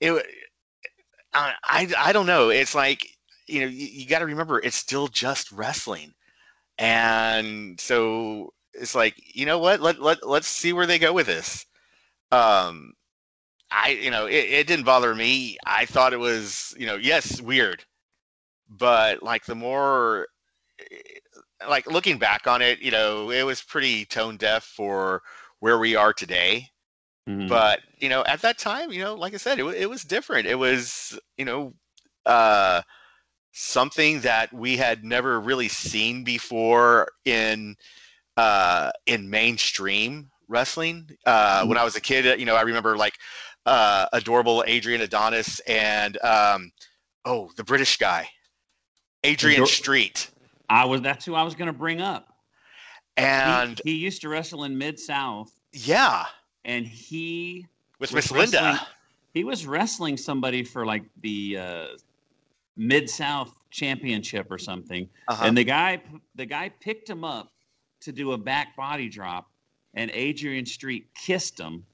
it, 0.00 0.24
I, 1.32 1.54
I, 1.64 1.92
I 1.98 2.12
don't 2.12 2.26
know. 2.26 2.50
It's 2.50 2.74
like, 2.74 3.06
you 3.46 3.60
know, 3.60 3.66
you, 3.66 3.86
you 3.86 4.06
got 4.06 4.20
to 4.20 4.26
remember 4.26 4.60
it's 4.60 4.76
still 4.76 5.08
just 5.08 5.50
wrestling. 5.52 6.12
And 6.78 7.80
so 7.80 8.52
it's 8.74 8.94
like, 8.94 9.14
you 9.34 9.46
know 9.46 9.58
what? 9.58 9.80
Let, 9.80 10.00
let, 10.00 10.26
let's 10.26 10.48
see 10.48 10.72
where 10.72 10.86
they 10.86 10.98
go 10.98 11.12
with 11.12 11.26
this. 11.26 11.66
Um, 12.32 12.92
I, 13.70 13.90
you 13.90 14.10
know, 14.10 14.26
it, 14.26 14.34
it 14.34 14.66
didn't 14.66 14.84
bother 14.84 15.14
me. 15.14 15.56
I 15.66 15.86
thought 15.86 16.12
it 16.12 16.18
was, 16.18 16.74
you 16.78 16.86
know, 16.86 16.96
yes, 16.96 17.40
weird, 17.40 17.84
but 18.68 19.22
like 19.22 19.44
the 19.46 19.54
more, 19.54 20.28
eh, 20.80 20.96
like 21.68 21.86
looking 21.90 22.18
back 22.18 22.46
on 22.46 22.62
it, 22.62 22.80
you 22.80 22.90
know, 22.90 23.30
it 23.30 23.44
was 23.44 23.62
pretty 23.62 24.04
tone 24.04 24.36
deaf 24.36 24.64
for 24.64 25.22
where 25.60 25.78
we 25.78 25.96
are 25.96 26.12
today. 26.12 26.68
Mhm. 27.28 27.48
But 27.48 27.80
you 27.98 28.08
know, 28.08 28.24
at 28.24 28.42
that 28.42 28.58
time, 28.58 28.92
you 28.92 29.00
know, 29.02 29.14
like 29.14 29.34
I 29.34 29.38
said, 29.38 29.58
it, 29.58 29.64
it 29.64 29.90
was 29.90 30.02
different. 30.02 30.46
It 30.46 30.56
was, 30.56 31.18
you 31.36 31.44
know, 31.44 31.74
uh, 32.26 32.82
something 33.52 34.20
that 34.20 34.52
we 34.52 34.76
had 34.76 35.04
never 35.04 35.40
really 35.40 35.68
seen 35.68 36.24
before 36.24 37.08
in 37.24 37.76
uh, 38.36 38.90
in 39.06 39.30
mainstream 39.30 40.30
wrestling. 40.48 41.10
Uh, 41.24 41.64
When 41.66 41.78
I 41.78 41.84
was 41.84 41.96
a 41.96 42.00
kid, 42.00 42.38
you 42.38 42.46
know, 42.46 42.56
I 42.56 42.62
remember 42.62 42.96
like 42.96 43.14
uh, 43.66 44.06
adorable 44.12 44.64
Adrian 44.66 45.00
Adonis 45.00 45.60
and 45.60 46.18
um, 46.22 46.72
oh, 47.24 47.50
the 47.56 47.64
British 47.64 47.96
guy, 47.96 48.28
Adrian 49.24 49.62
Ador- 49.62 49.66
Street, 49.66 50.30
I 50.68 50.84
was 50.84 51.00
that's 51.00 51.24
who 51.24 51.34
I 51.34 51.42
was 51.42 51.54
going 51.54 51.66
to 51.66 51.78
bring 51.78 52.00
up. 52.00 52.32
And 53.18 53.80
he, 53.82 53.92
used 53.92 54.20
to 54.22 54.28
wrestle 54.28 54.64
in 54.64 54.76
Mid 54.76 55.00
South, 55.00 55.50
yeah, 55.72 56.26
and 56.66 56.86
he 56.86 57.66
with 57.98 58.12
Miss 58.12 58.30
Linda. 58.30 58.86
He 59.32 59.44
was 59.44 59.66
wrestling 59.66 60.16
somebody 60.16 60.62
for 60.62 60.84
like 60.86 61.04
the 61.22 61.58
uh, 61.58 61.86
Mid 62.76 63.08
South 63.08 63.54
Championship 63.70 64.50
or 64.50 64.58
something. 64.58 65.08
Uh-huh. 65.28 65.44
And 65.44 65.56
the 65.56 65.64
guy, 65.64 66.02
the 66.34 66.46
guy 66.46 66.70
picked 66.80 67.08
him 67.08 67.24
up 67.24 67.52
to 68.00 68.12
do 68.12 68.32
a 68.32 68.38
back 68.38 68.76
body 68.76 69.08
drop, 69.08 69.50
and 69.96 70.10
Adrian 70.12 70.66
Street 70.66 71.08
kissed 71.16 71.58
him, 71.58 71.84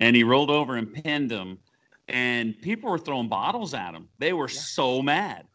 and 0.00 0.14
he 0.16 0.24
rolled 0.24 0.50
over 0.50 0.76
and 0.76 0.92
pinned 0.92 1.30
him, 1.30 1.58
and 2.08 2.60
people 2.60 2.90
were 2.90 2.98
throwing 2.98 3.28
bottles 3.28 3.74
at 3.74 3.94
him. 3.94 4.08
They 4.18 4.32
were 4.34 4.48
Yeah. 4.48 4.60
so 4.60 5.02
mad. 5.02 5.46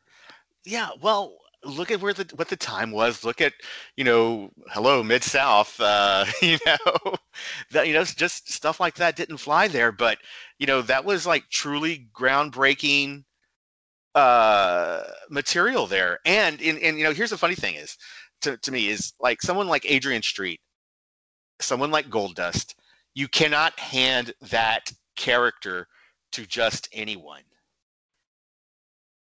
Yeah, 0.66 0.90
well, 1.02 1.38
look 1.64 1.92
at 1.92 2.02
where 2.02 2.14
the 2.14 2.26
what 2.36 2.50
the 2.50 2.56
time 2.58 2.92
was. 2.92 3.24
Look 3.24 3.42
at, 3.42 3.54
you 3.98 4.04
know, 4.04 4.52
hello 4.70 5.04
Mid 5.04 5.24
South. 5.24 5.80
Uh, 5.80 6.26
you 6.42 6.58
know, 6.66 7.16
that 7.72 7.88
you 7.88 7.94
know, 7.94 8.04
just 8.04 8.52
stuff 8.52 8.80
like 8.80 8.96
that 8.96 9.16
didn't 9.16 9.38
fly 9.38 9.68
there. 9.68 9.92
But 9.92 10.20
you 10.60 10.68
know, 10.68 10.82
that 10.84 11.06
was 11.06 11.26
like 11.28 11.50
truly 11.50 12.08
groundbreaking 12.14 13.24
uh 14.16 15.04
material 15.30 15.88
there. 15.88 16.20
And 16.26 16.62
in 16.62 16.78
and 16.80 16.98
you 16.98 17.04
know, 17.04 17.14
here's 17.14 17.30
the 17.32 17.38
funny 17.38 17.56
thing 17.56 17.76
is, 17.76 17.98
to 18.42 18.58
to 18.58 18.72
me 18.72 18.90
is 18.90 19.14
like 19.20 19.42
someone 19.42 19.68
like 19.68 19.86
Adrian 19.90 20.22
Street, 20.22 20.60
someone 21.64 21.92
like 21.92 22.10
Goldust, 22.10 22.76
you 23.14 23.28
cannot 23.28 23.80
hand 23.80 24.34
that 24.42 24.92
character 25.16 25.88
to 26.32 26.46
just 26.46 26.88
anyone. 26.94 27.44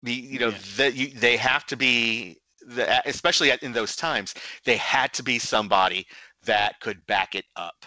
The 0.02 0.12
you 0.12 0.38
know 0.38 0.50
Yeah. 0.50 0.58
that 0.76 0.94
you 0.94 1.08
they 1.08 1.36
have 1.36 1.66
to 1.66 1.76
be 1.76 2.38
the 2.66 3.02
especially 3.06 3.50
at, 3.50 3.62
in 3.62 3.72
those 3.72 3.96
times 3.96 4.34
they 4.64 4.76
had 4.76 5.12
to 5.14 5.22
be 5.22 5.38
somebody 5.38 6.06
that 6.44 6.80
could 6.80 7.04
back 7.06 7.34
it 7.34 7.44
up. 7.56 7.84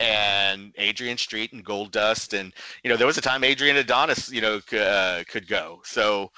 And 0.00 0.74
adrian 0.76 1.16
street 1.18 1.52
and 1.52 1.64
Goldust 1.64 2.38
and 2.38 2.52
you 2.82 2.90
know 2.90 2.96
there 2.96 3.06
was 3.06 3.16
a 3.18 3.22
time 3.22 3.44
adrian 3.44 3.76
adonis 3.76 4.30
you 4.30 4.40
know 4.40 4.60
uh, 4.78 5.22
could 5.28 5.46
go. 5.46 5.80
So 5.84 6.32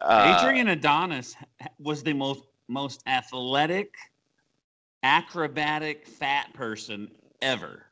uh, 0.00 0.20
Adrian 0.20 0.68
Adonis 0.68 1.34
was 1.78 2.02
the 2.02 2.12
most 2.12 2.44
most 2.68 3.02
athletic, 3.06 3.94
acrobatic, 5.02 6.06
fat 6.06 6.52
person 6.54 7.10
ever. 7.40 7.86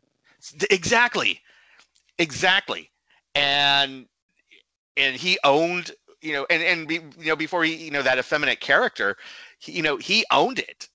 Exactly. 0.71 1.41
Exactly. 2.19 2.91
And 3.35 4.07
and 4.97 5.17
he 5.17 5.39
owned, 5.45 5.93
you 6.21 6.33
know, 6.33 6.47
and 6.51 6.63
and 6.63 6.89
be, 6.89 6.95
you 7.19 7.27
know 7.27 7.37
before 7.37 7.65
he, 7.65 7.75
you 7.77 7.91
know, 7.91 8.03
that 8.03 8.19
effeminate 8.19 8.61
character, 8.61 9.17
he, 9.59 9.73
you 9.73 9.83
know, 9.83 9.97
he 9.97 10.25
owned 10.31 10.59
it. 10.59 10.89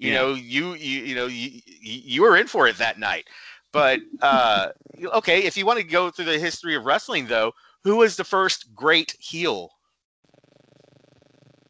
You 0.00 0.10
Yeah. 0.10 0.14
know, 0.14 0.34
you 0.34 0.74
you 0.74 1.02
you 1.02 1.14
know, 1.14 1.26
you 1.26 1.60
you 1.64 2.00
you 2.04 2.22
were 2.22 2.36
in 2.36 2.46
for 2.46 2.66
it 2.66 2.78
that 2.78 2.98
night. 2.98 3.26
But 3.72 4.00
uh 4.20 4.68
okay, 5.14 5.44
if 5.44 5.56
you 5.56 5.66
want 5.66 5.78
to 5.78 5.84
go 5.86 6.10
through 6.10 6.26
the 6.26 6.38
history 6.38 6.74
of 6.74 6.84
wrestling 6.84 7.26
though, 7.26 7.52
who 7.84 7.96
was 7.96 8.16
the 8.16 8.24
first 8.24 8.74
great 8.74 9.16
heel? 9.20 9.70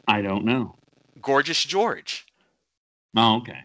I 0.06 0.20
don't 0.22 0.44
know. 0.44 0.76
Gorgeous 1.20 1.64
George. 1.64 2.26
Oh, 3.16 3.36
okay. 3.36 3.60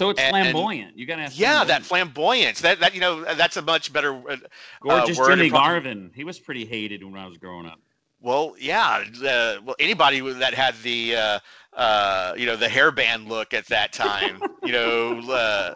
So 0.00 0.08
it's 0.08 0.18
And- 0.18 0.30
flamboyant. 0.30 0.96
You 0.96 1.04
gotta 1.04 1.24
have 1.24 1.34
Yeah, 1.34 1.62
that 1.62 1.82
flamboyance. 1.82 2.62
That 2.62 2.80
that 2.80 2.94
you 2.94 3.02
know, 3.02 3.22
that's 3.34 3.58
a 3.58 3.60
much 3.60 3.92
better 3.92 4.14
uh, 4.30 4.38
gorgeous 4.80 5.18
word 5.18 5.36
Jimmy 5.36 5.50
Garvin. 5.50 6.10
He 6.14 6.24
was 6.24 6.38
pretty 6.38 6.64
hated 6.64 7.04
when 7.04 7.18
I 7.18 7.26
was 7.26 7.36
growing 7.36 7.66
up. 7.66 7.78
Well, 8.18 8.54
yeah. 8.58 9.04
Uh, 9.18 9.60
well, 9.62 9.76
anybody 9.78 10.20
that 10.20 10.54
had 10.54 10.74
the 10.82 11.16
uh, 11.16 11.38
uh, 11.74 12.32
you 12.34 12.46
know 12.46 12.56
the 12.56 12.68
hairband 12.68 13.28
look 13.28 13.52
at 13.52 13.66
that 13.66 13.92
time, 13.92 14.40
you 14.62 14.72
know, 14.72 15.20
uh, 15.30 15.74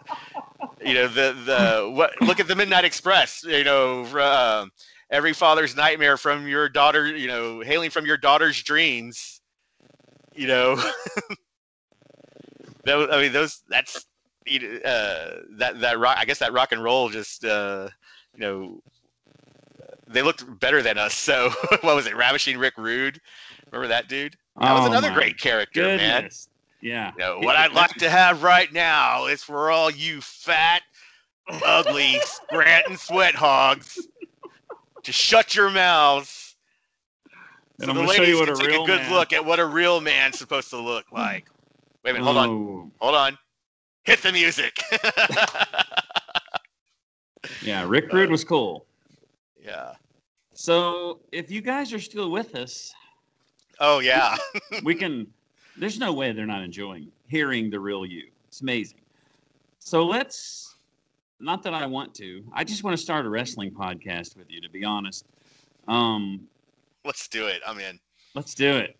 you 0.83 0.95
know 0.95 1.07
the 1.07 1.37
the 1.45 1.91
what? 1.93 2.19
Look 2.19 2.39
at 2.39 2.47
the 2.47 2.55
Midnight 2.55 2.83
Express. 2.83 3.43
You 3.43 3.63
know, 3.63 4.05
uh, 4.05 4.65
every 5.11 5.33
father's 5.33 5.75
nightmare 5.75 6.17
from 6.17 6.47
your 6.47 6.67
daughter. 6.67 7.15
You 7.15 7.27
know, 7.27 7.59
hailing 7.61 7.91
from 7.91 8.07
your 8.07 8.17
daughter's 8.17 8.63
dreams. 8.63 9.39
You 10.33 10.47
know, 10.47 10.83
those, 12.85 13.07
I 13.11 13.21
mean, 13.21 13.31
those. 13.31 13.61
That's 13.69 14.03
uh, 14.47 15.41
that 15.57 15.79
that 15.79 15.99
rock. 15.99 16.17
I 16.19 16.25
guess 16.25 16.39
that 16.39 16.53
rock 16.53 16.71
and 16.71 16.83
roll 16.83 17.09
just 17.09 17.43
uh, 17.45 17.89
you 18.33 18.39
know 18.39 18.79
they 20.07 20.21
looked 20.21 20.59
better 20.59 20.81
than 20.81 20.97
us. 20.97 21.13
So 21.25 21.49
what 21.81 21.95
was 21.95 22.05
it? 22.07 22.15
Ravishing 22.15 22.57
Rick 22.57 22.75
Rude. 22.77 23.19
Remember 23.71 23.87
that 23.87 24.07
dude? 24.07 24.35
That 24.59 24.73
was 24.73 24.83
Oh, 24.83 24.91
another 24.91 25.11
great 25.11 25.37
character, 25.39 25.81
man. 25.97 26.29
Yeah. 26.81 27.11
You 27.13 27.19
know, 27.19 27.39
what 27.39 27.55
I'd 27.55 27.73
like 27.73 27.93
to 27.95 28.09
have 28.09 28.43
right 28.43 28.71
now 28.71 29.25
is 29.25 29.41
for 29.41 29.71
all 29.71 29.89
you 29.89 30.21
fat, 30.21 30.83
ugly 31.49 32.19
Scranton 32.23 32.95
sweat 32.97 33.33
hogs 33.35 34.07
to 35.03 35.11
shut 35.11 35.55
your 35.55 35.69
mouths 35.71 36.55
And 37.79 37.85
So 37.85 37.91
I'm 37.91 37.95
the 37.97 38.03
going 38.05 38.07
to 38.09 38.15
show 38.15 38.23
you 38.23 38.37
what 38.37 38.45
can 38.47 38.53
a 38.55 38.59
take 38.59 38.81
a 38.81 38.85
good 38.85 39.01
man- 39.01 39.13
look 39.13 39.33
at 39.33 39.43
what 39.43 39.59
a 39.59 39.65
real 39.65 39.99
man's 39.99 40.37
supposed 40.37 40.69
to 40.69 40.77
look 40.79 41.11
like. 41.11 41.47
Wait 42.03 42.11
a 42.11 42.13
minute, 42.13 42.25
hold 42.25 42.37
on, 42.37 42.49
Oh, 42.49 42.91
hold 42.99 43.15
on. 43.15 43.37
Hit 44.05 44.21
the 44.21 44.31
music. 44.31 44.79
Yeah, 47.61 47.85
Rick 47.87 48.11
Rude 48.11 48.31
was 48.31 48.43
cool. 48.43 48.85
yeah. 49.63 49.93
So 50.53 51.19
if 51.31 51.51
you 51.51 51.61
guys 51.61 51.93
are 51.93 51.99
still 51.99 52.31
with 52.31 52.55
us, 52.55 52.93
Oh 53.79 53.99
yeah. 53.99 54.35
we 54.83 54.95
can. 55.03 55.27
There's 55.77 55.99
no 55.99 56.13
way 56.13 56.31
they're 56.31 56.45
not 56.45 56.63
enjoying 56.63 57.11
hearing 57.27 57.69
the 57.69 57.79
real 57.79 58.05
you. 58.05 58.23
It's 58.47 58.61
amazing. 58.61 58.99
So 59.79 60.05
let's. 60.05 60.75
Not 61.41 61.61
that 61.63 61.73
I 61.73 61.85
want 61.85 62.13
to. 62.15 62.43
I 62.53 62.63
just 62.63 62.83
want 62.83 62.97
to 62.97 63.03
start 63.03 63.25
a 63.25 63.29
wrestling 63.29 63.69
podcast 63.71 64.37
with 64.37 64.49
you. 64.49 64.61
To 64.61 64.69
be 64.69 64.83
honest, 64.85 65.25
um, 65.87 66.47
Let's 67.03 67.27
do 67.27 67.45
it. 67.47 67.61
I'm 67.67 67.77
in. 67.79 67.99
let's 68.33 68.55
do 68.55 68.77
it. 68.77 68.95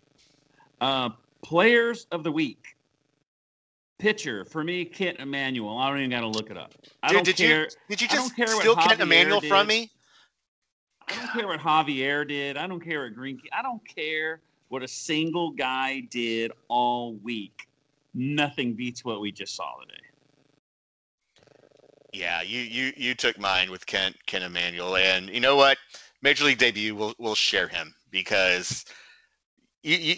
Uh, 0.81 1.09
players 1.41 2.05
of 2.11 2.23
the 2.23 2.31
week. 2.31 2.74
Pitcher 3.97 4.43
for 4.45 4.63
me, 4.63 4.83
Kent 4.85 5.19
Emanuel. 5.19 5.77
I 5.77 5.89
don't 5.89 5.99
even 5.99 6.09
got 6.09 6.21
to 6.21 6.27
look 6.27 6.51
it 6.51 6.57
up. 6.57 6.73
I 7.01 7.07
Dude, 7.07 7.15
don't 7.15 7.25
did 7.25 7.37
care. 7.37 7.61
you 7.63 7.67
did 7.89 8.01
you 8.01 8.07
just 8.07 8.33
steal 8.33 8.75
Kent 8.75 8.99
Javier 8.99 9.01
Emanuel 9.01 9.41
from 9.41 9.67
me? 9.67 9.89
I 11.07 11.15
don't 11.15 11.31
care 11.31 11.47
what 11.47 11.59
Javier 11.59 12.27
did. 12.27 12.57
I 12.57 12.67
don't 12.67 12.81
care 12.81 13.03
what 13.03 13.13
Green. 13.15 13.39
I 13.53 13.61
don't 13.61 13.81
care 13.87 14.41
what 14.69 14.83
a 14.83 14.87
single 14.87 15.51
guy 15.51 16.01
did 16.09 16.51
all 16.67 17.15
week. 17.15 17.67
Nothing 18.13 18.73
beats 18.73 19.05
what 19.05 19.21
we 19.21 19.31
just 19.31 19.55
saw 19.55 19.79
today. 19.81 20.01
Yeah, 22.11 22.41
you 22.41 22.59
you 22.59 22.93
you 22.95 23.13
took 23.13 23.37
mine 23.39 23.69
with 23.71 23.85
Kent 23.85 24.15
Kent 24.25 24.43
Emanuel, 24.43 24.95
and 24.95 25.29
you 25.29 25.39
know 25.39 25.55
what? 25.55 25.77
Major 26.21 26.45
League 26.45 26.57
debut 26.57 26.95
We'll 26.95 27.13
we'll 27.17 27.35
share 27.35 27.67
him 27.67 27.93
because 28.09 28.85
you, 29.83 29.97
you 29.97 30.15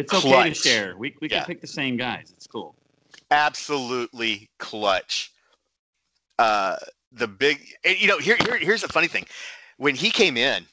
It's 0.00 0.14
okay 0.14 0.48
to 0.50 0.54
share. 0.54 0.96
We 0.96 1.14
we 1.20 1.28
Yeah. 1.28 1.38
can 1.38 1.46
pick 1.46 1.60
the 1.60 1.66
same 1.66 1.96
guys. 1.96 2.32
It's 2.36 2.46
cool. 2.46 2.74
absolutely 3.30 4.50
clutch. 4.58 5.32
Uh, 6.38 6.76
the 7.12 7.28
big, 7.28 7.60
you 7.84 8.06
know, 8.08 8.18
here, 8.18 8.36
here 8.36 8.56
here's 8.56 8.80
the 8.82 8.88
funny 8.88 9.08
thing, 9.08 9.26
when 9.76 9.94
he 9.94 10.10
came 10.10 10.36
in, 10.36 10.66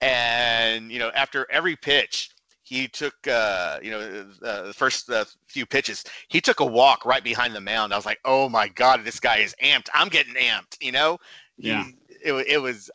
and 0.00 0.90
you 0.90 0.98
know, 0.98 1.10
after 1.14 1.46
every 1.50 1.76
pitch, 1.76 2.30
he 2.62 2.88
took, 2.88 3.14
uh, 3.28 3.78
you 3.82 3.90
know, 3.90 4.26
uh, 4.44 4.62
the 4.62 4.74
first 4.74 5.08
uh, 5.10 5.24
few 5.46 5.66
pitches, 5.66 6.04
he 6.28 6.40
took 6.40 6.60
a 6.60 6.64
walk 6.64 7.04
right 7.04 7.22
behind 7.24 7.54
the 7.54 7.60
mound. 7.60 7.92
I 7.92 7.96
was 7.96 8.06
like, 8.06 8.20
oh 8.24 8.48
my 8.48 8.68
god, 8.68 9.04
this 9.04 9.20
guy 9.20 9.38
is 9.38 9.54
amped. 9.62 9.88
I'm 9.94 10.08
getting 10.08 10.34
amped. 10.34 10.76
You 10.80 10.92
know, 10.92 11.18
He- 11.58 11.68
Yeah. 11.68 11.84
it, 12.24 12.32
wa- 12.32 12.44
it 12.46 12.58
was. 12.58 12.90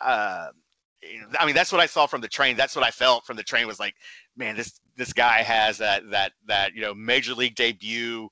I 1.40 1.46
mean, 1.46 1.56
that's 1.56 1.72
what 1.72 1.82
I 1.82 1.86
saw 1.86 2.06
from 2.06 2.22
the 2.22 2.28
train. 2.28 2.56
That's 2.56 2.76
what 2.76 2.86
I 2.86 2.92
felt 2.92 3.26
from 3.26 3.38
the 3.38 3.44
train. 3.44 3.68
Was 3.68 3.80
like, 3.80 3.96
man, 4.36 4.56
this 4.56 4.80
this 4.96 5.14
guy 5.14 5.42
has 5.42 5.78
that 5.80 6.10
that 6.12 6.34
that 6.48 6.74
you 6.74 6.82
know 6.82 6.94
major 6.94 7.34
league 7.34 7.56
debut 7.56 8.30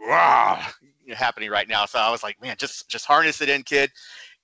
rah, 0.00 0.66
happening 1.14 1.50
right 1.50 1.68
now. 1.68 1.86
So 1.86 1.98
I 1.98 2.10
was 2.10 2.22
like, 2.22 2.40
man, 2.40 2.56
just 2.58 2.88
just 2.88 3.06
harness 3.06 3.40
it 3.40 3.48
in, 3.48 3.62
kid. 3.62 3.90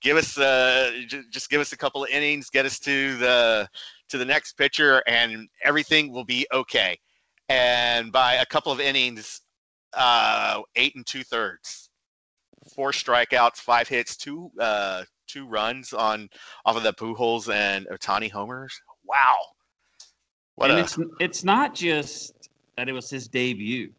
Give 0.00 0.16
us 0.16 0.38
uh, 0.38 0.92
j- 1.06 1.22
just 1.30 1.50
give 1.50 1.60
us 1.60 1.72
a 1.72 1.76
couple 1.76 2.02
of 2.04 2.10
innings, 2.10 2.50
get 2.50 2.66
us 2.66 2.78
to 2.80 3.16
the 3.18 3.68
to 4.08 4.18
the 4.18 4.24
next 4.24 4.54
pitcher, 4.54 5.02
and 5.06 5.48
everything 5.62 6.12
will 6.12 6.24
be 6.24 6.46
okay. 6.52 6.98
And 7.48 8.12
by 8.12 8.34
a 8.34 8.46
couple 8.46 8.72
of 8.72 8.80
innings, 8.80 9.42
uh, 9.92 10.62
eight 10.76 10.94
and 10.94 11.06
two 11.06 11.22
thirds, 11.22 11.90
four 12.74 12.92
strikeouts, 12.92 13.56
five 13.56 13.88
hits, 13.88 14.16
two 14.16 14.50
uh, 14.58 15.04
two 15.30 15.46
runs 15.46 15.92
on 15.92 16.28
off 16.64 16.76
of 16.76 16.82
the 16.82 16.92
Pujols 16.92 17.52
and 17.52 17.86
Ohtani 17.88 18.30
homers. 18.30 18.80
Wow, 19.04 19.36
what 20.56 20.70
and 20.70 20.80
a 20.80 20.82
it's 20.82 20.98
it's 21.20 21.44
not 21.44 21.74
just 21.74 22.48
that 22.76 22.88
it 22.88 22.92
was 22.92 23.10
his 23.10 23.28
debut. 23.28 23.92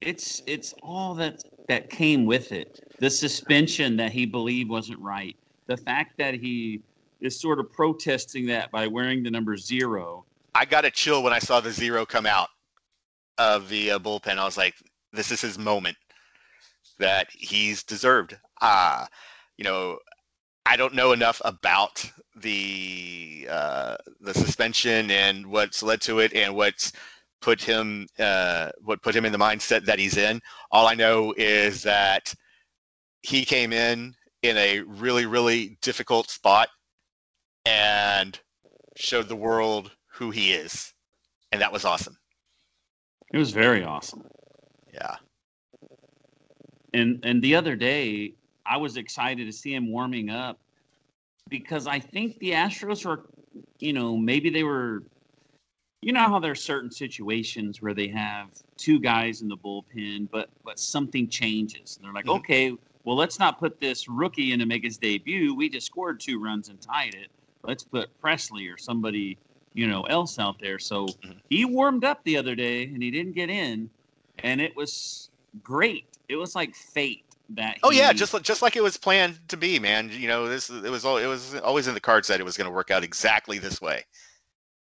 It's 0.00 0.42
it's 0.46 0.74
all 0.82 1.14
that 1.14 1.42
that 1.68 1.90
came 1.90 2.26
with 2.26 2.52
it. 2.52 2.80
The 2.98 3.10
suspension 3.10 3.96
that 3.96 4.12
he 4.12 4.26
believed 4.26 4.70
wasn't 4.70 5.00
right. 5.00 5.36
The 5.66 5.76
fact 5.76 6.18
that 6.18 6.34
he 6.34 6.82
is 7.20 7.40
sort 7.40 7.58
of 7.58 7.72
protesting 7.72 8.46
that 8.46 8.70
by 8.70 8.86
wearing 8.86 9.22
the 9.22 9.30
number 9.30 9.56
zero. 9.56 10.24
I 10.54 10.64
got 10.64 10.84
a 10.84 10.90
chill 10.90 11.22
when 11.22 11.32
I 11.32 11.38
saw 11.38 11.60
the 11.60 11.72
zero 11.72 12.04
come 12.04 12.26
out 12.26 12.48
of 13.38 13.68
the 13.68 13.92
uh, 13.92 13.98
bullpen. 13.98 14.38
I 14.38 14.44
was 14.44 14.56
like, 14.56 14.74
this 15.12 15.30
is 15.30 15.40
his 15.40 15.58
moment 15.58 15.96
that 16.98 17.28
he's 17.32 17.82
deserved. 17.82 18.36
Uh, 18.60 19.06
you 19.56 19.64
know, 19.64 19.98
I 20.66 20.76
don't 20.76 20.94
know 20.94 21.12
enough 21.12 21.40
about 21.44 22.10
the 22.36 23.48
uh, 23.50 23.96
the 24.20 24.34
suspension 24.34 25.10
and 25.10 25.46
what's 25.46 25.82
led 25.82 26.00
to 26.02 26.20
it 26.20 26.34
and 26.34 26.54
what's 26.54 26.92
put 27.40 27.62
him 27.62 28.08
uh, 28.18 28.70
what 28.82 29.02
put 29.02 29.14
him 29.14 29.24
in 29.24 29.32
the 29.32 29.38
mindset 29.38 29.84
that 29.84 29.98
he's 29.98 30.16
in. 30.16 30.40
All 30.70 30.86
I 30.86 30.94
know 30.94 31.34
is 31.36 31.82
that 31.82 32.34
he 33.22 33.44
came 33.44 33.72
in 33.72 34.14
in 34.42 34.56
a 34.56 34.80
really 34.80 35.26
really 35.26 35.78
difficult 35.82 36.30
spot 36.30 36.68
and 37.66 38.38
showed 38.96 39.28
the 39.28 39.36
world 39.36 39.92
who 40.06 40.30
he 40.30 40.52
is, 40.52 40.92
and 41.52 41.60
that 41.60 41.72
was 41.72 41.84
awesome. 41.84 42.16
It 43.32 43.38
was 43.38 43.52
very 43.52 43.84
awesome. 43.84 44.24
Yeah, 44.92 45.16
And 46.94 47.20
and 47.24 47.42
the 47.42 47.54
other 47.56 47.76
day, 47.76 48.34
I 48.66 48.76
was 48.78 48.96
excited 48.96 49.44
to 49.46 49.52
see 49.52 49.74
him 49.74 49.90
warming 49.90 50.30
up 50.30 50.58
because 51.48 51.86
I 51.86 51.98
think 52.00 52.38
the 52.38 52.52
Astros 52.52 53.04
were, 53.04 53.26
you 53.78 53.92
know, 53.92 54.16
maybe 54.16 54.50
they 54.50 54.62
were, 54.64 55.02
you 56.02 56.12
know, 56.12 56.20
how 56.20 56.38
there's 56.38 56.62
certain 56.62 56.90
situations 56.90 57.80
where 57.80 57.94
they 57.94 58.08
have 58.08 58.48
two 58.76 59.00
guys 59.00 59.42
in 59.42 59.48
the 59.48 59.56
bullpen, 59.56 60.28
but 60.30 60.48
but 60.64 60.78
something 60.78 61.28
changes. 61.28 61.96
And 61.96 62.04
they're 62.04 62.12
like, 62.14 62.26
Mhm. 62.26 62.36
okay, 62.38 62.72
well, 63.04 63.16
let's 63.16 63.38
not 63.38 63.58
put 63.58 63.80
this 63.80 64.08
rookie 64.08 64.52
in 64.52 64.58
to 64.60 64.66
make 64.66 64.84
his 64.84 64.96
debut. 64.98 65.54
We 65.54 65.68
just 65.68 65.86
scored 65.86 66.20
two 66.20 66.40
runs 66.42 66.68
and 66.68 66.80
tied 66.80 67.14
it. 67.14 67.28
Let's 67.62 67.84
put 67.84 68.10
Pressly 68.20 68.72
or 68.72 68.78
somebody, 68.78 69.38
you 69.74 69.86
know, 69.86 70.02
else 70.04 70.38
out 70.38 70.58
there. 70.58 70.78
So 70.78 71.06
Mhm. 71.06 71.40
he 71.50 71.64
warmed 71.64 72.04
up 72.04 72.22
the 72.24 72.36
other 72.36 72.54
day 72.54 72.84
and 72.84 73.02
he 73.02 73.10
didn't 73.10 73.32
get 73.32 73.50
in, 73.50 73.90
and 74.38 74.60
it 74.60 74.74
was 74.76 75.30
great. 75.62 76.06
It 76.28 76.36
was 76.36 76.54
like 76.54 76.74
fate 76.74 77.23
that. 77.50 77.78
Oh 77.82 77.90
yeah, 77.90 78.12
just 78.12 78.40
just 78.42 78.62
like 78.62 78.76
it 78.76 78.82
was 78.82 78.96
planned 78.96 79.38
to 79.48 79.56
be, 79.56 79.78
man. 79.78 80.10
You 80.10 80.28
know, 80.28 80.48
this 80.48 80.70
it 80.70 80.90
was 80.90 81.04
all 81.04 81.18
it 81.18 81.26
was 81.26 81.54
always 81.56 81.86
in 81.86 81.94
the 81.94 82.00
cards 82.00 82.28
that 82.28 82.40
it 82.40 82.44
was 82.44 82.56
going 82.56 82.66
to 82.66 82.74
work 82.74 82.90
out 82.90 83.04
exactly 83.04 83.58
this 83.58 83.80
way. 83.80 84.04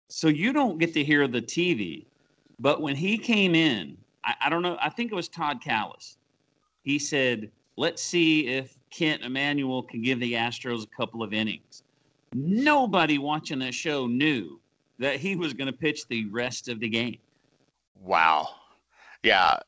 So 0.08 0.28
you 0.28 0.52
don't 0.52 0.78
get 0.78 0.94
to 0.94 1.04
hear 1.04 1.26
the 1.26 1.42
TV, 1.42 2.04
but 2.60 2.80
when 2.80 2.94
he 2.94 3.18
came 3.18 3.54
in, 3.54 3.96
I, 4.24 4.34
I 4.42 4.48
don't 4.48 4.62
know. 4.62 4.76
I 4.80 4.88
think 4.88 5.10
it 5.10 5.14
was 5.14 5.28
Todd 5.28 5.60
Kalas. 5.62 6.16
He 6.82 6.98
said, 6.98 7.50
"Let's 7.76 8.02
see 8.02 8.46
if 8.46 8.76
Kent 8.90 9.22
Emanuel 9.22 9.82
can 9.82 10.02
give 10.02 10.20
the 10.20 10.34
Astros 10.34 10.84
a 10.84 10.96
couple 10.96 11.22
of 11.22 11.32
innings." 11.32 11.82
Nobody 12.34 13.18
watching 13.18 13.58
that 13.60 13.74
show 13.74 14.06
knew 14.06 14.60
that 14.98 15.16
he 15.16 15.36
was 15.36 15.52
going 15.52 15.66
to 15.66 15.72
pitch 15.72 16.06
the 16.08 16.26
rest 16.26 16.68
of 16.68 16.80
the 16.80 16.88
game. 16.88 17.18
Wow. 18.02 18.48
Yeah. 19.22 19.58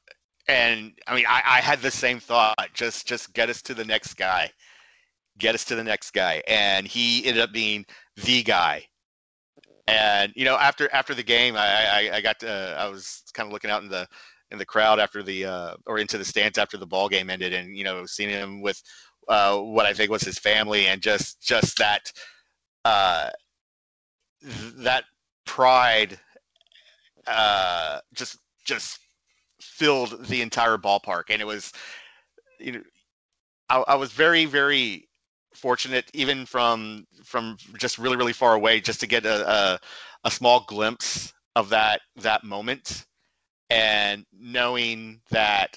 And 0.49 0.93
I 1.07 1.15
mean, 1.15 1.27
I, 1.29 1.43
I 1.45 1.61
had 1.61 1.81
the 1.81 1.91
same 1.91 2.21
thought. 2.21 2.57
Just 2.75 3.07
just 3.07 3.33
get 3.35 3.51
us 3.51 3.63
to 3.63 3.75
the 3.75 3.85
next 3.85 4.15
guy. 4.15 4.51
Get 5.39 5.55
us 5.55 5.65
to 5.67 5.75
the 5.75 5.85
next 5.85 6.13
guy. 6.13 6.43
And 6.49 6.87
he 6.87 7.25
ended 7.27 7.43
up 7.43 7.53
being 7.53 7.85
the 8.17 8.43
guy. 8.43 8.87
And 9.87 10.33
you 10.37 10.45
know, 10.45 10.57
after 10.57 10.89
after 10.93 11.15
the 11.15 11.23
game, 11.23 11.57
I 11.57 12.11
I, 12.11 12.17
I 12.17 12.21
got 12.21 12.41
to, 12.41 12.77
I 12.79 12.89
was 12.89 13.23
kind 13.35 13.47
of 13.47 13.53
looking 13.53 13.71
out 13.71 13.83
in 13.83 13.89
the 13.89 14.07
in 14.51 14.59
the 14.59 14.67
crowd 14.67 14.99
after 14.99 15.23
the 15.23 15.45
uh, 15.45 15.75
or 15.87 15.99
into 15.99 16.19
the 16.19 16.25
stands 16.25 16.59
after 16.59 16.77
the 16.77 16.87
ball 16.87 17.09
game 17.09 17.31
ended, 17.31 17.53
and 17.53 17.77
you 17.77 17.85
know, 17.85 18.07
seeing 18.07 18.31
him 18.31 18.61
with 18.61 18.83
uh, 19.29 19.59
what 19.59 19.87
I 19.87 19.93
think 19.93 20.11
was 20.11 20.23
his 20.23 20.39
family, 20.39 20.87
and 20.87 21.03
just 21.03 21.41
just 21.43 21.79
that 21.79 22.11
uh, 22.85 23.31
that 24.79 25.05
pride 25.47 26.19
uh, 27.27 28.01
just 28.15 28.39
just 28.65 29.01
filled 29.61 30.27
the 30.27 30.43
entire 30.43 30.77
ballpark, 30.77 31.25
and 31.31 31.41
it 31.41 31.47
was 31.47 31.73
you 32.59 32.73
know 32.73 32.83
I, 33.69 33.85
I 33.89 33.95
was 33.97 34.13
very 34.13 34.45
very 34.45 35.09
fortunate 35.55 36.11
even 36.15 36.47
from 36.47 37.07
from 37.25 37.57
just 37.79 37.99
really 37.99 38.17
really 38.17 38.33
far 38.33 38.55
away 38.55 38.81
just 38.81 39.01
to 39.01 39.07
get 39.07 39.25
a, 39.27 39.51
a, 39.51 39.79
a 40.25 40.31
small 40.31 40.65
glimpse 40.69 41.33
of 41.57 41.71
that 41.71 42.01
that 42.17 42.45
moment. 42.45 43.05
And 43.71 44.25
knowing 44.33 45.21
that 45.31 45.77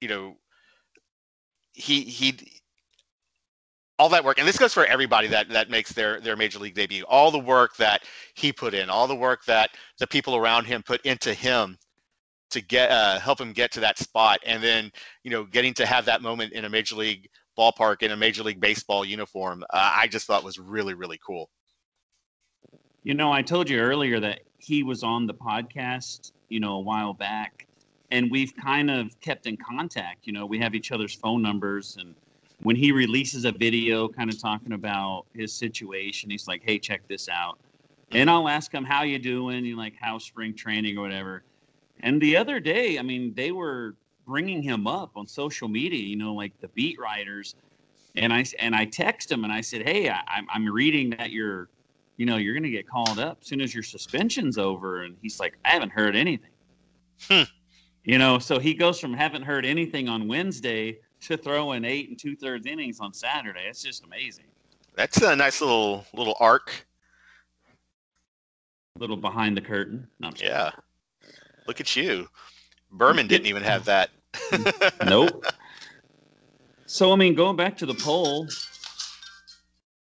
you 0.00 0.08
know 0.08 0.36
he 1.72 2.02
he 2.02 2.38
all 3.98 4.08
that 4.08 4.24
work 4.24 4.38
and 4.38 4.48
this 4.48 4.58
goes 4.58 4.72
for 4.72 4.86
everybody 4.86 5.28
that 5.28 5.48
that 5.50 5.68
makes 5.68 5.92
their 5.92 6.20
their 6.20 6.36
major 6.36 6.58
league 6.58 6.74
debut 6.74 7.04
all 7.06 7.30
the 7.30 7.38
work 7.38 7.76
that 7.76 8.02
he 8.34 8.50
put 8.52 8.72
in 8.72 8.88
all 8.88 9.06
the 9.06 9.14
work 9.14 9.44
that 9.44 9.70
the 9.98 10.06
people 10.06 10.34
around 10.34 10.64
him 10.64 10.82
put 10.82 11.04
into 11.04 11.34
him 11.34 11.76
to 12.50 12.60
get 12.60 12.90
uh, 12.90 13.18
help 13.18 13.40
him 13.40 13.52
get 13.52 13.72
to 13.72 13.80
that 13.80 13.98
spot 13.98 14.40
and 14.44 14.62
then 14.62 14.90
you 15.24 15.30
know 15.30 15.44
getting 15.44 15.74
to 15.74 15.86
have 15.86 16.04
that 16.04 16.22
moment 16.22 16.52
in 16.52 16.64
a 16.64 16.68
major 16.68 16.96
league 16.96 17.28
ballpark 17.58 18.02
in 18.02 18.10
a 18.12 18.16
major 18.16 18.42
league 18.42 18.60
baseball 18.60 19.04
uniform 19.04 19.62
uh, 19.70 19.92
i 19.96 20.06
just 20.06 20.26
thought 20.26 20.44
was 20.44 20.58
really 20.58 20.94
really 20.94 21.18
cool 21.24 21.50
You 23.02 23.14
know, 23.14 23.32
I 23.32 23.40
told 23.40 23.70
you 23.70 23.78
earlier 23.78 24.20
that 24.20 24.40
he 24.58 24.82
was 24.82 25.02
on 25.02 25.26
the 25.26 25.32
podcast, 25.32 26.32
you 26.50 26.60
know, 26.60 26.74
a 26.74 26.80
while 26.80 27.14
back, 27.14 27.66
and 28.10 28.30
we've 28.30 28.54
kind 28.56 28.90
of 28.90 29.18
kept 29.22 29.46
in 29.46 29.56
contact. 29.56 30.26
You 30.26 30.34
know, 30.34 30.44
we 30.44 30.58
have 30.58 30.74
each 30.74 30.92
other's 30.92 31.14
phone 31.14 31.40
numbers, 31.40 31.96
and 31.98 32.14
when 32.62 32.76
he 32.76 32.92
releases 32.92 33.46
a 33.46 33.52
video 33.52 34.06
kind 34.06 34.28
of 34.28 34.38
talking 34.38 34.72
about 34.72 35.24
his 35.34 35.54
situation, 35.54 36.28
he's 36.30 36.46
like, 36.46 36.62
"Hey, 36.62 36.78
check 36.78 37.00
this 37.08 37.28
out," 37.30 37.58
and 38.10 38.28
I'll 38.28 38.48
ask 38.48 38.70
him, 38.72 38.84
"How 38.84 39.02
you 39.02 39.18
doing?" 39.18 39.64
You 39.64 39.76
like, 39.76 39.94
"How 39.98 40.18
spring 40.18 40.54
training 40.54 40.98
or 40.98 41.00
whatever." 41.00 41.42
And 42.02 42.20
the 42.20 42.36
other 42.36 42.60
day, 42.60 42.98
I 42.98 43.02
mean, 43.02 43.34
they 43.34 43.52
were 43.52 43.94
bringing 44.26 44.62
him 44.62 44.86
up 44.86 45.10
on 45.16 45.26
social 45.26 45.68
media. 45.68 46.02
You 46.02 46.16
know, 46.16 46.34
like 46.34 46.52
the 46.60 46.68
beat 46.68 46.98
writers, 47.00 47.54
and 48.16 48.32
I 48.32 48.44
and 48.58 48.74
I 48.74 48.84
text 48.84 49.30
him 49.30 49.44
and 49.44 49.52
I 49.52 49.60
said, 49.60 49.88
"Hey, 49.88 50.08
I, 50.08 50.22
I'm 50.52 50.66
reading 50.66 51.10
that 51.10 51.30
you're." 51.30 51.68
You 52.16 52.26
know, 52.26 52.36
you're 52.36 52.52
going 52.52 52.64
to 52.64 52.70
get 52.70 52.86
called 52.86 53.18
up 53.18 53.38
as 53.40 53.46
soon 53.46 53.62
as 53.62 53.72
your 53.72 53.82
suspension's 53.82 54.58
over. 54.58 55.04
And 55.04 55.16
he's 55.22 55.40
like, 55.40 55.56
I 55.64 55.70
haven't 55.70 55.88
heard 55.88 56.14
anything. 56.14 56.50
Hmm. 57.22 57.44
You 58.04 58.18
know, 58.18 58.38
so 58.38 58.58
he 58.58 58.74
goes 58.74 59.00
from 59.00 59.14
haven't 59.14 59.40
heard 59.40 59.64
anything 59.64 60.06
on 60.06 60.28
Wednesday 60.28 60.98
to 61.22 61.38
throwing 61.38 61.84
eight 61.84 62.10
and 62.10 62.18
two 62.18 62.36
thirds 62.36 62.66
innings 62.66 63.00
on 63.00 63.14
Saturday. 63.14 63.62
It's 63.66 63.82
just 63.82 64.04
amazing. 64.04 64.44
That's 64.96 65.22
a 65.22 65.34
nice 65.34 65.60
little 65.62 66.04
little 66.12 66.36
arc. 66.40 66.86
little 68.98 69.16
behind 69.16 69.56
the 69.56 69.62
curtain. 69.62 70.06
No, 70.18 70.30
Yeah. 70.36 70.72
Look 71.70 71.80
at 71.80 71.94
you. 71.94 72.26
Berman 72.90 73.28
didn't 73.28 73.46
even 73.46 73.62
have 73.62 73.84
that. 73.84 74.10
Nope. 75.06 75.44
So 76.86 77.12
I 77.12 77.14
mean, 77.14 77.36
going 77.36 77.54
back 77.54 77.76
to 77.76 77.86
the 77.86 77.94
poll, 77.94 78.48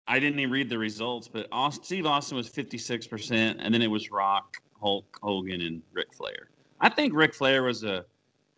I 0.06 0.18
didn't 0.18 0.40
even 0.40 0.52
read 0.52 0.68
the 0.68 0.76
results, 0.76 1.26
but 1.26 1.46
Aust- 1.50 1.86
Steve 1.86 2.04
Austin 2.04 2.36
was 2.36 2.48
fifty 2.48 2.76
six 2.76 3.06
percent, 3.06 3.60
and 3.62 3.72
then 3.72 3.80
it 3.80 3.86
was 3.86 4.10
Rock, 4.10 4.58
Hulk, 4.78 5.06
Hogan, 5.22 5.62
and 5.62 5.80
Ric 5.94 6.12
Flair. 6.12 6.50
I 6.82 6.90
think 6.90 7.14
Ric 7.14 7.32
Flair 7.32 7.62
was 7.62 7.82
a 7.82 8.04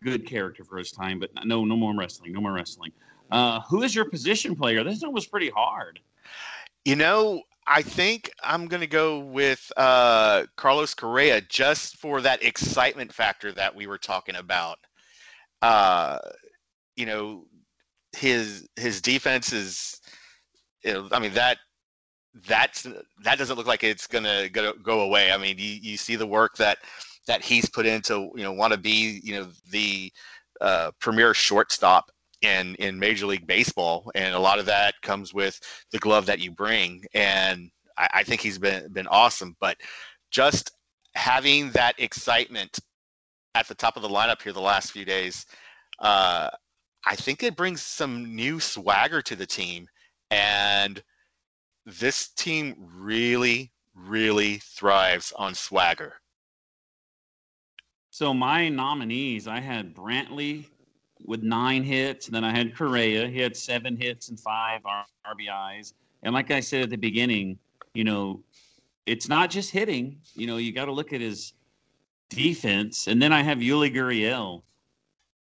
good 0.03 0.27
character 0.27 0.65
for 0.65 0.77
his 0.77 0.91
time, 0.91 1.17
but 1.17 1.29
no, 1.45 1.63
no 1.63 1.77
more 1.77 1.95
wrestling, 1.95 2.33
no 2.33 2.41
more 2.41 2.51
wrestling. 2.51 2.91
Uh, 3.31 3.61
who 3.69 3.83
is 3.83 3.95
your 3.95 4.03
position 4.03 4.53
player? 4.53 4.83
This 4.83 5.01
one 5.01 5.13
was 5.13 5.27
pretty 5.27 5.49
hard. 5.49 6.01
You 6.83 6.97
know, 6.97 7.43
I 7.67 7.81
think 7.81 8.31
I'm 8.41 8.67
going 8.67 8.81
to 8.81 8.87
go 8.87 9.19
with 9.19 9.71
uh, 9.75 10.45
Carlos 10.55 10.93
Correa 10.93 11.41
just 11.41 11.97
for 11.97 12.21
that 12.21 12.43
excitement 12.43 13.13
factor 13.13 13.51
that 13.51 13.75
we 13.75 13.87
were 13.87 13.97
talking 13.97 14.35
about. 14.35 14.77
Uh, 15.61 16.19
you 16.95 17.05
know, 17.05 17.45
his 18.15 18.67
his 18.77 19.01
defense 19.01 19.51
is, 19.51 19.99
I 20.85 21.19
mean 21.19 21.33
that 21.33 21.57
that's 22.47 22.87
that 23.23 23.37
doesn't 23.37 23.57
look 23.57 23.67
like 23.67 23.83
it's 23.83 24.07
gonna 24.07 24.47
go, 24.49 24.73
go 24.73 25.01
away. 25.01 25.31
I 25.31 25.37
mean, 25.37 25.57
you, 25.57 25.79
you 25.81 25.97
see 25.97 26.15
the 26.15 26.25
work 26.25 26.55
that 26.57 26.77
that 27.27 27.41
he's 27.43 27.69
put 27.69 27.85
into 27.85 28.31
you 28.35 28.43
know 28.43 28.53
want 28.53 28.73
to 28.73 28.79
be 28.79 29.19
you 29.23 29.35
know 29.35 29.47
the 29.71 30.11
uh, 30.61 30.91
premier 30.99 31.33
shortstop 31.33 32.11
in 32.41 32.75
in 32.75 32.99
Major 32.99 33.25
League 33.25 33.47
Baseball, 33.47 34.11
and 34.15 34.35
a 34.35 34.39
lot 34.39 34.59
of 34.59 34.65
that 34.65 34.95
comes 35.01 35.33
with 35.33 35.59
the 35.91 35.99
glove 35.99 36.25
that 36.27 36.39
you 36.39 36.51
bring. 36.51 37.03
And 37.13 37.71
I, 37.97 38.07
I 38.15 38.23
think 38.23 38.41
he's 38.41 38.59
been 38.59 38.91
been 38.93 39.07
awesome. 39.07 39.55
But 39.59 39.77
just 40.31 40.71
having 41.15 41.71
that 41.71 41.95
excitement 41.97 42.79
at 43.55 43.67
the 43.67 43.75
top 43.75 43.95
of 43.95 44.03
the 44.03 44.09
lineup 44.09 44.41
here 44.41 44.53
the 44.53 44.61
last 44.61 44.91
few 44.91 45.05
days, 45.05 45.45
uh, 45.99 46.49
I 47.05 47.15
think 47.15 47.41
it 47.41 47.55
brings 47.55 47.81
some 47.81 48.35
new 48.35 48.59
swagger 48.59 49.21
to 49.23 49.35
the 49.35 49.45
team. 49.45 49.87
And 50.29 51.01
this 51.85 52.29
team 52.29 52.75
really, 52.77 53.71
really 53.95 54.57
thrives 54.57 55.33
on 55.37 55.55
swagger. 55.55 56.15
So 58.09 58.33
my 58.33 58.67
nominees, 58.69 59.47
I 59.47 59.59
had 59.59 59.95
Brantley 59.95 60.65
with 61.25 61.43
nine 61.43 61.83
hits, 61.83 62.27
and 62.27 62.35
then 62.35 62.43
I 62.43 62.51
had 62.51 62.75
Correa. 62.75 63.27
He 63.27 63.39
had 63.39 63.55
seven 63.55 63.95
hits 63.97 64.29
and 64.29 64.39
five 64.39 64.81
R- 64.85 65.05
RBIs. 65.25 65.93
And 66.23 66.33
like 66.33 66.51
I 66.51 66.59
said 66.59 66.83
at 66.83 66.89
the 66.89 66.97
beginning, 66.97 67.57
you 67.93 68.03
know, 68.03 68.41
it's 69.05 69.29
not 69.29 69.49
just 69.49 69.71
hitting. 69.71 70.19
You 70.35 70.47
know, 70.47 70.57
you 70.57 70.71
got 70.73 70.85
to 70.85 70.91
look 70.91 71.13
at 71.13 71.21
his 71.21 71.53
defense. 72.29 73.07
And 73.07 73.21
then 73.21 73.31
I 73.33 73.41
have 73.41 73.59
Yuli 73.59 73.93
Gurriel, 73.93 74.61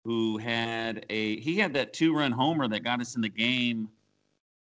who 0.03 0.37
had 0.37 1.05
a 1.09 1.39
he 1.39 1.57
had 1.57 1.73
that 1.73 1.93
two 1.93 2.15
run 2.15 2.31
homer 2.31 2.67
that 2.67 2.83
got 2.83 3.01
us 3.01 3.15
in 3.15 3.21
the 3.21 3.29
game 3.29 3.89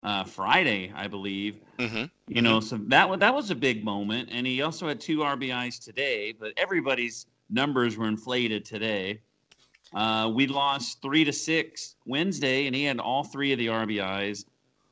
uh, 0.04 0.24
Friday, 0.24 0.92
I 0.96 1.08
believe. 1.08 1.58
hmm 1.80 2.04
You 2.28 2.42
know, 2.42 2.60
so 2.60 2.78
that 2.88 3.20
that 3.20 3.34
was 3.34 3.52
a 3.52 3.56
big 3.56 3.84
moment, 3.84 4.30
and 4.32 4.46
he 4.46 4.62
also 4.62 4.88
had 4.88 5.00
two 5.00 5.20
RBIs 5.20 5.84
today. 5.84 6.34
But 6.38 6.54
everybody's 6.58 7.26
numbers 7.50 7.98
were 7.98 8.08
inflated 8.08 8.66
today. 8.66 9.22
Uh, 9.94 10.32
we 10.34 10.48
lost 10.48 11.02
three 11.02 11.24
to 11.24 11.34
six 11.34 11.96
Wednesday, 12.06 12.66
and 12.68 12.76
he 12.76 12.84
had 12.84 13.00
all 13.00 13.24
three 13.24 13.52
of 13.52 13.60
the 13.60 13.68
RBIs. 13.68 14.46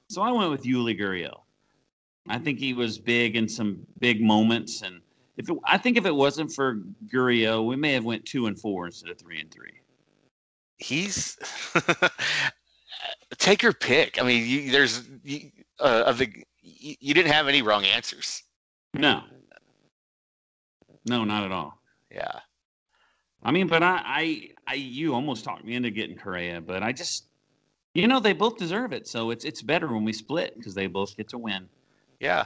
So 0.10 0.22
I 0.22 0.32
went 0.32 0.52
with 0.52 0.64
Yuli 0.64 1.00
Gurriel. 1.00 1.42
I 2.28 2.38
think 2.38 2.60
he 2.60 2.74
was 2.74 2.98
big 2.98 3.36
in 3.36 3.48
some 3.48 3.80
big 4.00 4.22
moments, 4.22 4.82
and 4.82 5.02
if 5.38 5.50
it, 5.50 5.58
I 5.66 5.78
think 5.78 5.98
if 5.98 6.06
it 6.06 6.14
wasn't 6.14 6.52
for 6.52 6.80
Gurriel, 7.12 7.66
we 7.66 7.76
may 7.76 7.94
have 7.94 8.06
went 8.06 8.26
two 8.26 8.48
and 8.48 8.60
four 8.60 8.86
instead 8.86 9.10
of 9.10 9.18
three 9.18 9.40
and 9.40 9.50
three. 9.50 9.72
He's 10.78 11.38
take 13.38 13.64
your 13.64 13.74
pick. 13.74 14.22
I 14.22 14.26
mean, 14.26 14.46
you, 14.46 14.72
there's 14.72 15.08
you, 15.24 15.50
uh, 15.80 16.04
of 16.06 16.18
the 16.18 16.30
you, 16.62 16.96
you 17.00 17.14
didn't 17.14 17.32
have 17.32 17.48
any 17.48 17.62
wrong 17.62 17.86
answers. 17.86 18.44
No, 18.94 19.24
no, 21.06 21.24
not 21.24 21.44
at 21.44 21.52
all. 21.52 21.80
Yeah. 22.12 22.40
I 23.42 23.52
mean, 23.52 23.68
but 23.68 23.84
I, 23.84 24.02
I, 24.06 24.50
I, 24.70 24.76
you 24.76 25.16
almost 25.16 25.44
talked 25.44 25.66
me 25.66 25.74
into 25.74 25.90
getting 25.90 26.16
Correa, 26.16 26.62
but 26.62 26.84
I 26.84 26.92
just, 26.92 27.26
you 27.96 28.08
know, 28.08 28.20
they 28.20 28.34
both 28.34 28.58
deserve 28.58 28.94
it. 28.94 29.08
So 29.08 29.32
it's 29.32 29.44
it's 29.44 29.64
better 29.64 29.88
when 29.88 30.04
we 30.04 30.14
split 30.14 30.56
because 30.56 30.76
they 30.76 30.86
both 30.86 31.18
get 31.18 31.28
to 31.30 31.40
win. 31.40 31.68
Yeah. 32.20 32.46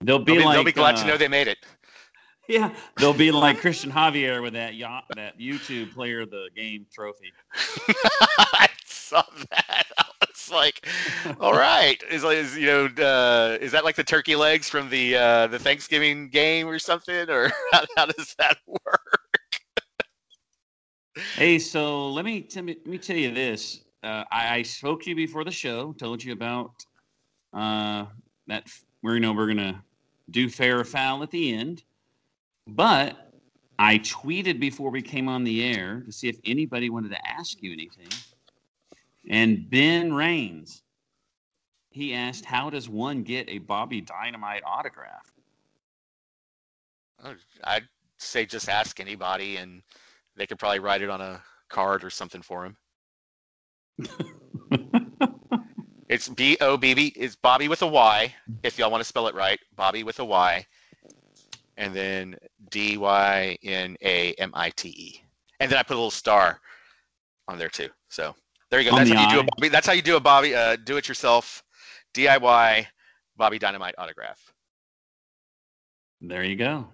They'll 0.00 0.18
be 0.18 0.32
They'll 0.32 0.40
be, 0.40 0.44
like, 0.44 0.54
they'll 0.56 0.64
be 0.64 0.72
glad 0.72 0.96
uh, 0.96 1.02
to 1.02 1.06
know 1.06 1.16
they 1.16 1.28
made 1.28 1.46
it. 1.46 1.58
yeah, 2.48 2.74
they'll 2.96 3.14
be 3.14 3.30
like 3.30 3.58
Christian 3.60 3.92
Javier 3.92 4.42
with 4.42 4.54
that 4.54 4.74
yacht, 4.74 5.04
that 5.14 5.38
YouTube 5.38 5.94
Player 5.94 6.22
of 6.22 6.30
the 6.30 6.48
Game 6.56 6.86
trophy. 6.92 7.32
I 8.38 8.68
saw 8.84 9.22
that. 9.50 9.86
I 9.96 10.04
was 10.20 10.50
like, 10.50 10.88
all 11.38 11.52
right. 11.52 12.02
Is, 12.10 12.24
like, 12.24 12.38
is 12.38 12.58
you 12.58 12.66
know, 12.66 12.84
uh, 12.86 13.58
is 13.60 13.70
that 13.70 13.84
like 13.84 13.94
the 13.94 14.02
turkey 14.02 14.34
legs 14.34 14.68
from 14.68 14.90
the 14.90 15.16
uh, 15.16 15.46
the 15.46 15.60
Thanksgiving 15.60 16.28
game 16.28 16.66
or 16.66 16.80
something, 16.80 17.30
or 17.30 17.52
how, 17.70 17.84
how 17.96 18.06
does 18.06 18.34
that 18.38 18.58
work? 18.66 19.21
Hey, 21.14 21.58
so 21.58 22.08
let 22.10 22.24
me 22.24 22.40
tell 22.40 22.64
let 22.64 22.86
me 22.86 22.96
tell 22.96 23.16
you 23.16 23.34
this. 23.34 23.84
Uh, 24.02 24.24
I, 24.32 24.56
I 24.56 24.62
spoke 24.62 25.02
to 25.02 25.10
you 25.10 25.16
before 25.16 25.44
the 25.44 25.50
show, 25.50 25.92
told 25.92 26.24
you 26.24 26.32
about 26.32 26.86
uh, 27.52 28.06
that 28.46 28.66
we're 29.02 29.18
know 29.18 29.32
we're 29.32 29.48
gonna 29.48 29.84
do 30.30 30.48
fair 30.48 30.80
or 30.80 30.84
foul 30.84 31.22
at 31.22 31.30
the 31.30 31.52
end, 31.52 31.84
but 32.66 33.30
I 33.78 33.98
tweeted 33.98 34.58
before 34.58 34.90
we 34.90 35.02
came 35.02 35.28
on 35.28 35.44
the 35.44 35.62
air 35.62 36.00
to 36.00 36.12
see 36.12 36.28
if 36.28 36.38
anybody 36.46 36.88
wanted 36.88 37.10
to 37.10 37.28
ask 37.28 37.62
you 37.62 37.72
anything, 37.72 38.08
and 39.28 39.68
Ben 39.68 40.14
Rains, 40.14 40.82
he 41.90 42.14
asked, 42.14 42.46
"How 42.46 42.70
does 42.70 42.88
one 42.88 43.22
get 43.22 43.50
a 43.50 43.58
Bobby 43.58 44.00
Dynamite 44.00 44.62
autograph?" 44.64 45.30
Oh, 47.22 47.34
I'd 47.64 47.86
say 48.16 48.46
just 48.46 48.70
ask 48.70 48.98
anybody, 48.98 49.58
and 49.58 49.82
they 50.36 50.46
could 50.46 50.58
probably 50.58 50.80
write 50.80 51.02
it 51.02 51.10
on 51.10 51.20
a 51.20 51.42
card 51.68 52.04
or 52.04 52.10
something 52.10 52.42
for 52.42 52.64
him. 52.64 52.76
It's 56.12 56.28
B 56.28 56.58
O 56.60 56.76
B 56.76 56.92
B. 56.92 57.10
It's 57.16 57.36
Bobby 57.36 57.68
with 57.68 57.80
a 57.80 57.86
Y. 57.86 58.34
If 58.62 58.78
y'all 58.78 58.90
want 58.90 59.00
to 59.00 59.04
spell 59.06 59.28
it 59.28 59.34
right, 59.34 59.58
Bobby 59.76 60.04
with 60.04 60.18
a 60.18 60.24
Y, 60.26 60.66
and 61.78 61.94
then 61.94 62.36
D 62.70 62.98
Y 62.98 63.56
N 63.62 63.96
A 64.02 64.34
M 64.34 64.50
I 64.52 64.68
T 64.68 64.90
E, 64.90 65.24
and 65.58 65.72
then 65.72 65.78
I 65.78 65.82
put 65.82 65.94
a 65.94 65.96
little 65.96 66.10
star 66.10 66.60
on 67.48 67.56
there 67.58 67.70
too. 67.70 67.88
So 68.10 68.34
there 68.68 68.78
you 68.78 68.90
go. 68.90 68.96
That's 68.98 69.10
how 69.10 69.22
you 69.22 69.30
do 69.30 69.40
a? 69.40 69.44
Bobby. 69.44 69.68
That's 69.70 69.86
how 69.86 69.94
you 69.94 70.02
do 70.02 70.16
a 70.16 70.20
Bobby. 70.20 70.54
Uh, 70.54 70.76
do 70.84 70.98
it 70.98 71.08
yourself, 71.08 71.64
DIY 72.12 72.84
Bobby 73.38 73.58
Dynamite 73.58 73.94
autograph. 73.96 74.52
There 76.20 76.44
you 76.44 76.56
go. 76.56 76.88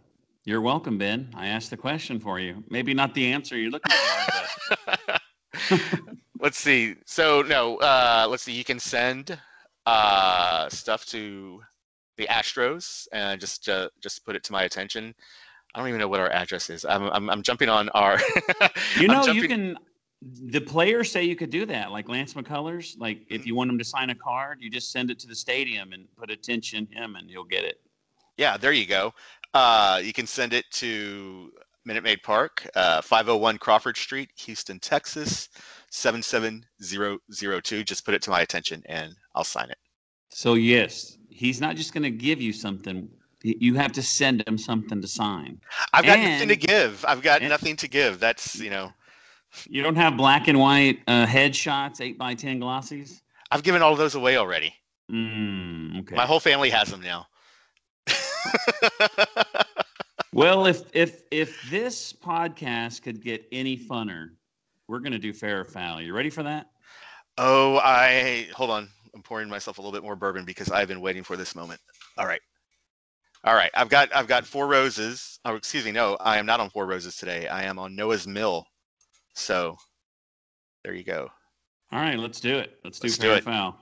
You're 0.49 0.63
welcome, 0.63 0.97
Ben. 0.97 1.29
I 1.35 1.49
asked 1.49 1.69
the 1.69 1.77
question 1.77 2.19
for 2.19 2.41
you. 2.41 2.65
Maybe 2.71 2.95
not 2.95 3.13
the 3.13 3.31
answer 3.35 3.55
you're 3.59 3.71
looking 3.71 3.93
for, 3.93 4.77
but 4.87 5.21
let's 6.41 6.57
see. 6.57 6.95
So 7.05 7.43
no, 7.43 7.77
uh, 7.81 8.27
let's 8.31 8.45
see. 8.45 8.53
You 8.53 8.65
can 8.65 8.79
send 8.79 9.39
uh, 9.85 10.71
stuff 10.71 11.05
to 11.09 11.61
the 12.17 12.27
Astros 12.29 13.07
and 13.13 13.39
just 13.39 13.69
uh, 13.69 13.91
just 14.01 14.25
put 14.25 14.37
it 14.37 14.45
to 14.45 14.53
my 14.53 14.63
attention. 14.63 15.15
I 15.75 15.81
don't 15.81 15.89
even 15.89 16.01
know 16.01 16.09
what 16.09 16.19
our 16.19 16.31
address 16.31 16.71
is. 16.71 16.87
I'm 16.87 17.11
I'm, 17.11 17.29
I'm 17.29 17.43
jumping 17.43 17.69
on 17.69 17.91
our. 17.91 18.19
you 18.99 19.07
know 19.07 19.27
you 19.27 19.49
can. 19.49 19.77
The 20.23 20.61
players 20.61 21.13
say 21.13 21.25
you 21.25 21.37
could 21.37 21.51
do 21.51 21.67
that, 21.67 21.93
like 21.93 22.09
Lance 22.09 22.33
McCullers. 22.33 22.99
Like 22.99 23.21
if 23.29 23.47
you 23.47 23.55
want 23.55 23.69
him 23.69 23.77
to 23.77 23.85
sign 23.85 24.09
a 24.09 24.15
card, 24.15 24.63
you 24.63 24.71
just 24.71 24.93
send 24.93 25.11
it 25.11 25.19
to 25.19 25.27
the 25.27 25.37
stadium 25.37 25.93
and 25.93 26.07
put 26.17 26.31
attention 26.31 26.89
him, 26.91 27.17
and 27.17 27.29
you'll 27.29 27.45
get 27.45 27.65
it. 27.65 27.83
Yeah, 28.39 28.57
there 28.57 28.73
you 28.73 28.87
go. 28.87 29.13
Uh, 29.55 30.01
you 30.03 30.13
can 30.13 30.27
send 30.27 30.53
it 30.53 30.65
to 30.73 31.51
Minute 31.85 32.03
Maid 32.05 32.23
Park, 32.23 32.69
uh, 32.75 33.01
501 33.01 33.59
Crawford 33.59 33.97
Street, 33.97 34.31
Houston, 34.37 34.79
Texas, 34.79 35.49
77002. 35.91 37.85
Just 37.85 38.05
put 38.05 38.15
it 38.15 38.23
to 38.23 38.31
my 38.31 38.41
attention 38.43 38.83
and 38.87 39.15
I'll 39.35 39.45
sign 39.45 39.71
it. 39.71 39.79
So 40.31 40.55
yes, 40.55 41.17
he's 41.31 41.61
not 41.61 41.77
just 41.77 41.93
going 41.95 42.03
to 42.03 42.11
give 42.11 42.41
you 42.41 42.53
something. 42.53 43.09
You 43.43 43.75
have 43.77 43.93
to 43.93 44.03
send 44.03 44.47
him 44.47 44.59
something 44.59 45.01
to 45.01 45.09
sign. 45.09 45.61
I've 45.95 46.05
got 46.05 46.19
nothing 46.19 46.49
to 46.49 46.57
give. 46.57 47.05
I've 47.07 47.23
got 47.23 47.41
and- 47.41 47.49
nothing 47.49 47.77
to 47.77 47.89
give. 47.89 48.21
That's, 48.21 48.59
you 48.61 48.71
know, 48.71 48.93
You 49.69 49.83
don't 49.83 49.97
have 49.97 50.17
black 50.17 50.49
and 50.49 50.59
white 50.59 51.01
uh, 51.07 51.25
headshots, 51.25 52.01
eight 52.01 52.19
by 52.19 52.35
ten 52.35 52.61
glossies. 52.61 53.23
I've 53.51 53.63
given 53.63 53.81
all 53.81 53.97
those 53.97 54.15
away 54.15 54.37
already. 54.37 54.75
Mm, 55.11 56.01
okay. 56.01 56.15
My 56.17 56.27
whole 56.27 56.41
family 56.41 56.69
has 56.69 56.91
them 56.91 57.01
now. 57.01 57.27
Well, 60.39 60.67
if 60.67 60.83
if 60.93 61.23
if 61.33 61.69
this 61.69 62.13
podcast 62.13 63.03
could 63.03 63.21
get 63.23 63.45
any 63.51 63.77
funner, 63.77 64.29
we're 64.87 65.01
gonna 65.01 65.19
do 65.19 65.33
fair 65.33 65.63
or 65.63 65.65
foul. 65.65 66.01
You 66.01 66.15
ready 66.15 66.31
for 66.31 66.45
that? 66.45 66.71
oh, 67.39 67.79
I 67.79 68.47
hold 68.55 68.71
on. 68.71 68.89
I'm 69.15 69.23
pouring 69.23 69.49
myself 69.49 69.79
a 69.79 69.81
little 69.81 69.93
bit 69.93 70.05
more 70.05 70.15
bourbon 70.15 70.45
because 70.45 70.71
I've 70.71 70.87
been 70.87 71.01
waiting 71.01 71.25
for 71.25 71.37
this 71.37 71.57
moment. 71.57 71.81
All 72.19 72.27
right. 72.27 72.41
All 73.43 73.55
right. 73.55 73.71
I've 73.75 73.89
got 73.89 74.15
I've 74.15 74.29
got 74.29 74.47
four 74.47 74.69
roses. 74.69 75.41
Oh, 75.45 75.57
excuse 75.57 75.85
me. 75.85 75.91
No, 75.91 76.17
I 76.21 76.39
am 76.39 76.47
not 76.47 76.61
on 76.61 76.71
four 76.71 76.87
roses 76.87 77.17
today. 77.17 77.49
I 77.49 77.65
am 77.65 77.79
on 77.79 77.97
Noah's 77.97 78.29
Mill. 78.29 78.65
So 79.35 79.77
there 80.85 80.95
you 80.95 81.05
go. 81.05 81.29
All 81.91 82.01
right, 82.01 82.19
let's 82.19 82.39
do 82.39 82.59
it. 82.59 82.79
Let's 82.85 83.01
do 83.01 83.09
Let's 83.09 83.17
fair 83.17 83.35
do 83.35 83.39
or 83.39 83.43
foul. 83.43 83.77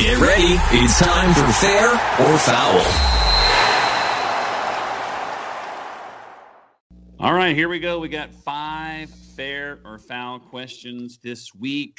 Get 0.00 0.18
ready. 0.18 0.56
It's 0.72 0.98
time 0.98 1.34
for 1.34 1.52
fair 1.60 1.92
or 1.92 2.38
foul. 2.38 2.80
All 7.18 7.34
right, 7.34 7.54
here 7.54 7.68
we 7.68 7.78
go. 7.80 7.98
We 7.98 8.08
got 8.08 8.32
five 8.32 9.10
fair 9.10 9.78
or 9.84 9.98
foul 9.98 10.38
questions 10.38 11.18
this 11.22 11.54
week 11.54 11.98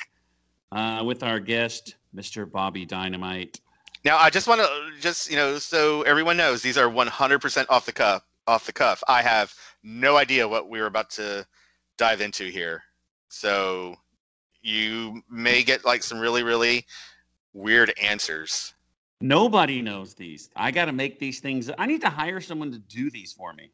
uh, 0.71 1.03
with 1.05 1.21
our 1.21 1.39
guest, 1.39 1.97
Mr. 2.15 2.51
Bobby 2.51 2.87
Dynamite. 2.87 3.61
Now, 4.03 4.17
I 4.17 4.31
just 4.31 4.47
want 4.47 4.61
to 4.61 4.67
just 4.99 5.29
you 5.29 5.35
know 5.35 5.59
so 5.59 6.01
everyone 6.01 6.37
knows 6.37 6.63
these 6.63 6.79
are 6.79 6.89
100% 6.89 7.65
off 7.69 7.85
the 7.85 7.91
cuff. 7.91 8.23
Off 8.47 8.65
the 8.65 8.73
cuff. 8.73 9.03
I 9.07 9.21
have 9.21 9.53
no 9.83 10.17
idea 10.17 10.47
what 10.47 10.71
we're 10.71 10.87
about 10.87 11.11
to 11.11 11.45
dive 11.99 12.19
into 12.19 12.45
here. 12.45 12.81
So 13.29 13.95
you 14.63 15.21
may 15.29 15.61
get 15.61 15.85
like 15.85 16.01
some 16.01 16.19
really 16.19 16.41
really 16.41 16.87
weird 17.53 17.93
answers. 18.01 18.73
Nobody 19.21 19.81
knows 19.81 20.13
these. 20.15 20.49
I 20.55 20.71
got 20.71 20.85
to 20.85 20.91
make 20.91 21.19
these 21.19 21.39
things. 21.39 21.69
I 21.77 21.85
need 21.85 22.01
to 22.01 22.09
hire 22.09 22.41
someone 22.41 22.71
to 22.71 22.79
do 22.79 23.11
these 23.11 23.33
for 23.33 23.53
me. 23.53 23.71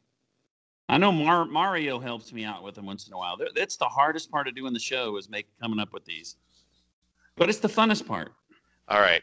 I 0.90 0.98
know 0.98 1.12
Mar- 1.12 1.46
Mario 1.46 1.98
helps 1.98 2.32
me 2.32 2.44
out 2.44 2.62
with 2.62 2.74
them 2.74 2.86
once 2.86 3.06
in 3.06 3.14
a 3.14 3.18
while. 3.18 3.36
That's 3.54 3.76
the 3.76 3.86
hardest 3.86 4.30
part 4.30 4.48
of 4.48 4.54
doing 4.54 4.72
the 4.72 4.78
show 4.78 5.16
is 5.16 5.28
make 5.28 5.46
coming 5.60 5.78
up 5.78 5.92
with 5.92 6.04
these. 6.04 6.36
But 7.36 7.48
it's 7.48 7.58
the 7.58 7.68
funnest 7.68 8.06
part. 8.06 8.32
All 8.88 9.00
right. 9.00 9.22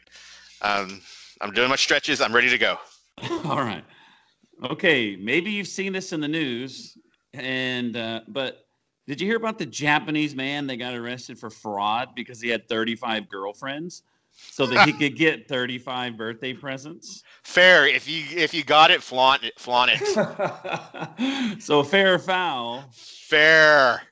Um, 0.62 1.00
I'm 1.40 1.52
doing 1.52 1.68
my 1.68 1.76
stretches. 1.76 2.20
I'm 2.20 2.34
ready 2.34 2.48
to 2.48 2.58
go. 2.58 2.78
All 3.44 3.62
right. 3.62 3.84
Okay, 4.64 5.16
maybe 5.16 5.50
you've 5.50 5.68
seen 5.68 5.92
this 5.92 6.12
in 6.12 6.20
the 6.20 6.28
news, 6.28 6.96
and 7.34 7.94
uh, 7.94 8.20
but 8.28 8.66
did 9.06 9.20
you 9.20 9.26
hear 9.26 9.36
about 9.36 9.58
the 9.58 9.66
Japanese 9.66 10.34
man 10.34 10.66
that 10.68 10.76
got 10.76 10.94
arrested 10.94 11.38
for 11.38 11.50
fraud 11.50 12.14
because 12.14 12.40
he 12.40 12.48
had 12.48 12.66
35 12.68 13.28
girlfriends, 13.28 14.02
so 14.36 14.66
that 14.66 14.86
he 14.86 14.92
could 14.92 15.16
get 15.16 15.48
35 15.48 16.16
birthday 16.16 16.52
presents? 16.52 17.22
Fair. 17.42 17.86
If 17.86 18.08
you 18.08 18.24
if 18.30 18.54
you 18.54 18.62
got 18.64 18.90
it, 18.90 19.02
flaunt 19.02 19.44
it. 19.44 19.58
Flaunt 19.58 19.90
it. 19.94 21.62
so 21.62 21.82
fair 21.82 22.14
or 22.14 22.18
foul? 22.18 22.84
Fair. 22.92 24.02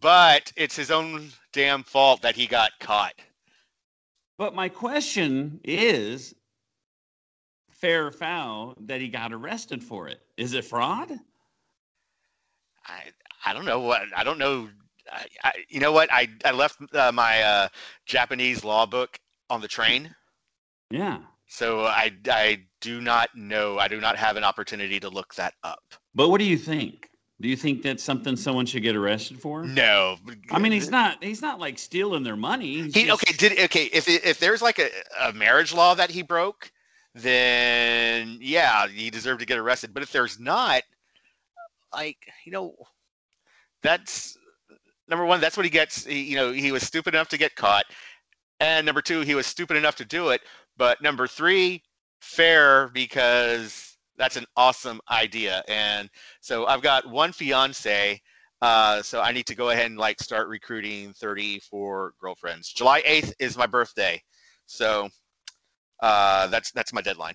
But 0.00 0.52
it's 0.56 0.76
his 0.76 0.90
own 0.90 1.30
damn 1.52 1.82
fault 1.82 2.22
that 2.22 2.36
he 2.36 2.46
got 2.46 2.70
caught. 2.80 3.14
But 4.38 4.54
my 4.54 4.68
question 4.68 5.60
is, 5.64 6.34
fair 7.70 8.06
or 8.06 8.10
foul 8.12 8.74
that 8.80 9.00
he 9.00 9.08
got 9.08 9.32
arrested 9.32 9.82
for 9.82 10.08
it? 10.08 10.20
Is 10.36 10.54
it 10.54 10.64
fraud? 10.64 11.12
I 12.86 13.02
I 13.44 13.52
don't 13.52 13.64
know 13.64 13.80
what 13.80 14.02
I 14.14 14.24
don't 14.24 14.38
know. 14.38 14.68
I, 15.12 15.26
I, 15.44 15.52
you 15.68 15.80
know 15.80 15.92
what? 15.92 16.12
I 16.12 16.28
I 16.44 16.52
left 16.52 16.78
uh, 16.94 17.12
my 17.12 17.42
uh, 17.42 17.68
Japanese 18.06 18.64
law 18.64 18.86
book 18.86 19.18
on 19.50 19.60
the 19.60 19.68
train, 19.68 20.14
Yeah. 20.90 21.18
so 21.46 21.84
I 21.86 22.12
I 22.28 22.62
do 22.80 23.00
not 23.00 23.28
know. 23.36 23.78
I 23.78 23.88
do 23.88 24.00
not 24.00 24.16
have 24.16 24.36
an 24.36 24.44
opportunity 24.44 24.98
to 25.00 25.08
look 25.08 25.34
that 25.36 25.54
up. 25.62 25.82
But 26.14 26.28
what 26.30 26.38
do 26.38 26.44
you 26.44 26.56
think? 26.58 27.08
Do 27.40 27.48
you 27.48 27.56
think 27.56 27.82
that's 27.82 28.02
something 28.02 28.34
someone 28.34 28.64
should 28.64 28.82
get 28.82 28.96
arrested 28.96 29.38
for? 29.40 29.62
No. 29.62 30.16
I 30.50 30.58
mean, 30.58 30.72
he's 30.72 30.90
not. 30.90 31.22
He's 31.22 31.42
not 31.42 31.60
like 31.60 31.78
stealing 31.78 32.22
their 32.22 32.36
money. 32.36 32.82
He 32.82 33.04
just- 33.04 33.10
okay? 33.22 33.32
Did 33.36 33.60
okay? 33.66 33.84
If 33.92 34.08
if 34.08 34.38
there's 34.38 34.62
like 34.62 34.78
a, 34.78 34.88
a 35.20 35.32
marriage 35.34 35.74
law 35.74 35.94
that 35.94 36.10
he 36.10 36.22
broke, 36.22 36.72
then 37.14 38.38
yeah, 38.40 38.86
he 38.88 39.10
deserved 39.10 39.40
to 39.40 39.46
get 39.46 39.58
arrested. 39.58 39.92
But 39.92 40.02
if 40.02 40.12
there's 40.12 40.40
not, 40.40 40.82
like 41.92 42.16
you 42.44 42.52
know, 42.52 42.74
that's 43.82 44.38
number 45.08 45.24
one. 45.24 45.40
That's 45.40 45.56
what 45.56 45.64
he 45.64 45.70
gets. 45.70 46.04
He, 46.04 46.22
you 46.22 46.36
know, 46.36 46.52
he 46.52 46.72
was 46.72 46.82
stupid 46.82 47.14
enough 47.14 47.28
to 47.28 47.38
get 47.38 47.54
caught, 47.54 47.84
and 48.60 48.86
number 48.86 49.02
two, 49.02 49.20
he 49.20 49.34
was 49.34 49.46
stupid 49.46 49.76
enough 49.76 49.96
to 49.96 50.04
do 50.04 50.30
it. 50.30 50.40
But 50.76 51.00
number 51.02 51.26
three, 51.26 51.82
fair 52.20 52.88
because 52.88 53.96
that's 54.16 54.36
an 54.36 54.46
awesome 54.56 55.00
idea. 55.10 55.62
And 55.68 56.08
so 56.40 56.66
I've 56.66 56.82
got 56.82 57.08
one 57.08 57.32
fiance. 57.32 58.20
Uh, 58.62 59.02
so 59.02 59.20
I 59.20 59.32
need 59.32 59.46
to 59.46 59.54
go 59.54 59.70
ahead 59.70 59.86
and 59.86 59.98
like 59.98 60.20
start 60.20 60.48
recruiting 60.48 61.12
34 61.12 62.14
girlfriends. 62.18 62.72
July 62.72 63.02
8th 63.02 63.32
is 63.38 63.56
my 63.56 63.66
birthday. 63.66 64.20
So 64.64 65.08
uh, 66.02 66.46
that's 66.48 66.72
that's 66.72 66.92
my 66.92 67.00
deadline. 67.00 67.34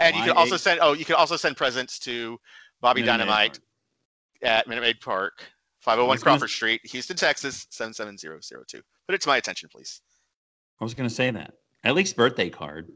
and 0.00 0.14
you 0.14 0.22
July 0.22 0.34
can 0.34 0.36
also 0.36 0.56
send 0.56 0.80
oh, 0.82 0.92
you 0.92 1.04
can 1.04 1.16
also 1.16 1.36
send 1.36 1.56
presents 1.56 1.98
to 2.00 2.38
Bobby 2.80 3.00
Minute 3.00 3.18
Dynamite 3.18 3.60
at 4.42 4.66
Minute 4.68 4.82
Maid 4.82 5.00
Park, 5.00 5.44
501 5.82 6.08
was 6.08 6.22
gonna- 6.22 6.36
Crawford 6.38 6.50
Street, 6.50 6.80
Houston, 6.86 7.16
Texas, 7.16 7.66
77002. 7.70 8.82
Put 9.06 9.14
it 9.14 9.20
to 9.20 9.28
my 9.28 9.36
attention, 9.36 9.68
please. 9.68 10.00
I 10.80 10.84
was 10.84 10.94
going 10.94 11.08
to 11.08 11.14
say 11.14 11.30
that. 11.30 11.54
At 11.84 11.94
least 11.94 12.16
birthday 12.16 12.50
card. 12.50 12.90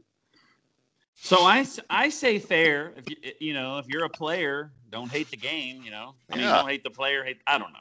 So 1.15 1.37
I, 1.41 1.65
I 1.89 2.09
say 2.09 2.39
fair. 2.39 2.93
If 2.95 3.09
you 3.09 3.15
eh, 3.23 3.31
you 3.39 3.53
know 3.53 3.79
if 3.79 3.87
you're 3.87 4.05
a 4.05 4.09
player, 4.09 4.71
don't 4.91 5.09
hate 5.11 5.29
the 5.31 5.37
game. 5.37 5.81
You 5.83 5.91
know, 5.91 6.15
I 6.31 6.35
mean, 6.35 6.45
Yeah. 6.45 6.55
don't 6.57 6.69
hate 6.69 6.83
the 6.83 6.91
player. 6.91 7.23
Hate 7.23 7.41
I 7.47 7.57
don't 7.57 7.73
know. 7.73 7.79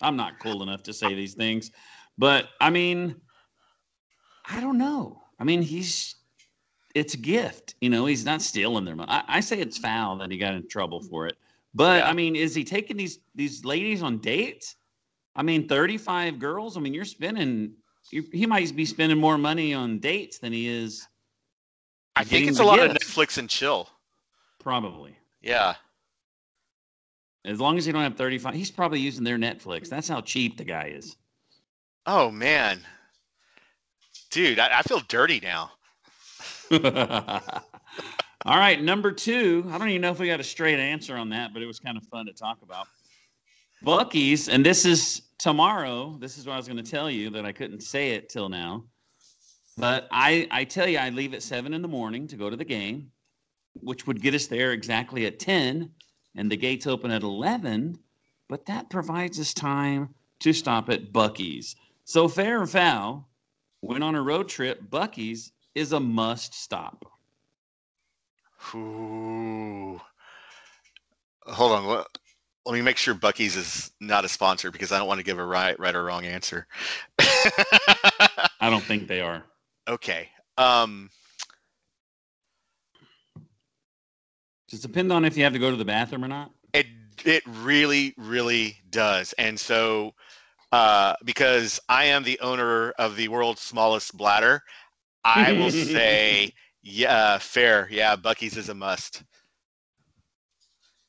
I'm 0.00 0.16
not 0.16 0.38
cool 0.38 0.62
enough 0.62 0.82
to 0.84 0.92
say 0.94 1.12
these 1.14 1.34
things, 1.34 1.72
but 2.16 2.48
I 2.60 2.70
mean, 2.70 3.20
I 4.48 4.60
don't 4.60 4.78
know. 4.78 5.20
I 5.38 5.44
mean, 5.44 5.62
he's 5.62 6.14
it's 6.94 7.14
a 7.14 7.18
gift. 7.18 7.74
You 7.80 7.90
know, 7.90 8.06
he's 8.06 8.24
not 8.24 8.40
stealing 8.40 8.84
their 8.84 8.94
money. 8.96 9.10
I, 9.10 9.24
I 9.28 9.40
say 9.40 9.58
it's 9.58 9.76
foul 9.76 10.16
that 10.18 10.30
he 10.30 10.38
got 10.38 10.54
in 10.54 10.66
trouble 10.68 11.02
for 11.02 11.26
it. 11.26 11.36
But 11.76 11.98
Yeah. 11.98 12.08
I 12.08 12.14
mean, 12.14 12.34
is 12.34 12.54
he 12.54 12.64
taking 12.64 12.96
these 12.96 13.18
these 13.34 13.64
ladies 13.64 14.02
on 14.02 14.18
dates? 14.18 14.76
I 15.36 15.42
mean, 15.42 15.68
35 15.68 16.38
girls. 16.38 16.76
I 16.76 16.80
mean, 16.80 16.94
you're 16.94 17.04
spending. 17.04 17.74
You, 18.10 18.24
he 18.32 18.46
might 18.46 18.74
be 18.74 18.86
spending 18.86 19.18
more 19.18 19.36
money 19.36 19.74
on 19.74 19.98
dates 19.98 20.38
than 20.38 20.52
he 20.52 20.68
is. 20.68 21.06
I 22.16 22.24
think 22.24 22.48
it's 22.48 22.60
a 22.60 22.64
lot 22.64 22.80
of. 22.80 22.92
Netflix 22.92 23.36
and 23.36 23.48
chill. 23.48 23.90
Probably. 24.58 25.16
Yeah. 25.42 25.74
As 27.44 27.60
long 27.60 27.76
as 27.76 27.84
he 27.84 27.92
don't 27.92 28.02
have 28.02 28.16
35, 28.16 28.54
he's 28.54 28.70
probably 28.70 28.98
using 28.98 29.22
their 29.22 29.38
Netflix. 29.38 29.88
That's 29.88 30.08
how 30.08 30.22
cheap 30.22 30.56
the 30.56 30.64
guy 30.64 30.92
is. 30.96 31.16
Oh 32.06 32.30
man, 32.30 32.80
dude, 34.30 34.58
I, 34.58 34.78
I 34.78 34.82
feel 34.82 35.00
dirty 35.08 35.40
now. 35.40 35.72
All 38.46 38.58
right, 38.58 38.80
number 38.80 39.10
two. 39.10 39.66
I 39.72 39.76
don't 39.76 39.88
even 39.88 40.02
know 40.02 40.12
if 40.12 40.20
we 40.20 40.28
got 40.28 40.38
a 40.38 40.44
straight 40.44 40.78
answer 40.78 41.16
on 41.16 41.30
that, 41.30 41.52
but 41.52 41.62
it 41.62 41.66
was 41.66 41.80
kind 41.80 41.96
of 41.96 42.04
fun 42.04 42.26
to 42.26 42.32
talk 42.32 42.62
about. 42.62 42.86
Buc-ee's, 43.84 44.48
and 44.48 44.64
this 44.64 44.84
is 44.84 45.22
tomorrow. 45.36 46.16
This 46.20 46.38
is 46.38 46.46
what 46.46 46.52
I 46.52 46.56
was 46.56 46.68
going 46.68 46.76
to 46.76 46.88
tell 46.88 47.10
you 47.10 47.28
that 47.30 47.44
I 47.44 47.50
couldn't 47.50 47.82
say 47.82 48.10
it 48.10 48.28
till 48.28 48.48
now. 48.48 48.84
But 49.76 50.06
I, 50.12 50.46
I 50.52 50.62
tell 50.62 50.86
you, 50.86 50.98
I 50.98 51.08
leave 51.08 51.34
at 51.34 51.42
seven 51.42 51.74
in 51.74 51.82
the 51.82 51.88
morning 51.88 52.28
to 52.28 52.36
go 52.36 52.48
to 52.48 52.54
the 52.54 52.64
game, 52.64 53.10
which 53.80 54.06
would 54.06 54.22
get 54.22 54.32
us 54.32 54.46
there 54.46 54.70
exactly 54.70 55.26
at 55.26 55.40
10, 55.40 55.90
and 56.36 56.48
the 56.48 56.56
gates 56.56 56.86
open 56.86 57.10
at 57.10 57.24
11. 57.24 57.98
But 58.48 58.64
that 58.66 58.90
provides 58.90 59.40
us 59.40 59.54
time 59.54 60.14
to 60.38 60.52
stop 60.52 60.88
at 60.88 61.12
Buc-ee's. 61.12 61.74
So, 62.04 62.28
fair 62.28 62.62
or 62.62 62.68
foul, 62.68 63.28
when 63.80 64.04
on 64.04 64.14
a 64.14 64.22
road 64.22 64.48
trip, 64.48 64.88
Buc-ee's 64.88 65.50
is 65.74 65.92
a 65.92 65.98
must 65.98 66.54
stop. 66.54 67.15
Ooh. 68.74 70.00
Hold 71.46 71.72
on. 71.72 71.86
Let, 71.86 72.06
let 72.66 72.72
me 72.74 72.82
make 72.82 72.96
sure 72.96 73.14
Buc-ee's 73.14 73.56
is 73.56 73.90
not 74.00 74.24
a 74.24 74.28
sponsor 74.28 74.70
because 74.70 74.92
I 74.92 74.98
don't 74.98 75.08
want 75.08 75.18
to 75.18 75.24
give 75.24 75.38
a 75.38 75.44
right, 75.44 75.78
right 75.78 75.94
or 75.94 76.04
wrong 76.04 76.24
answer. 76.24 76.66
I 78.60 78.70
don't 78.70 78.82
think 78.82 79.08
they 79.08 79.20
are. 79.20 79.44
okay. 79.88 80.28
Um, 80.56 81.10
Does 84.68 84.80
it 84.84 84.88
depend 84.88 85.12
on 85.12 85.24
if 85.24 85.36
you 85.36 85.44
have 85.44 85.52
to 85.52 85.58
go 85.58 85.70
to 85.70 85.76
the 85.76 85.84
bathroom 85.84 86.24
or 86.24 86.28
not? 86.28 86.50
it 86.72 86.86
it 87.24 87.42
really 87.46 88.14
really 88.16 88.76
does, 88.90 89.32
and 89.34 89.58
so 89.58 90.14
uh, 90.72 91.14
because 91.24 91.80
I 91.88 92.06
am 92.06 92.24
the 92.24 92.38
owner 92.40 92.90
of 92.92 93.16
the 93.16 93.28
world's 93.28 93.60
smallest 93.62 94.16
bladder, 94.16 94.62
I 95.24 95.52
will 95.52 95.70
say 95.72 96.52
yeah, 96.88 97.36
fair. 97.38 97.88
Yeah, 97.90 98.14
Buc-ee's 98.14 98.56
is 98.56 98.68
a 98.68 98.74
must. 98.74 99.24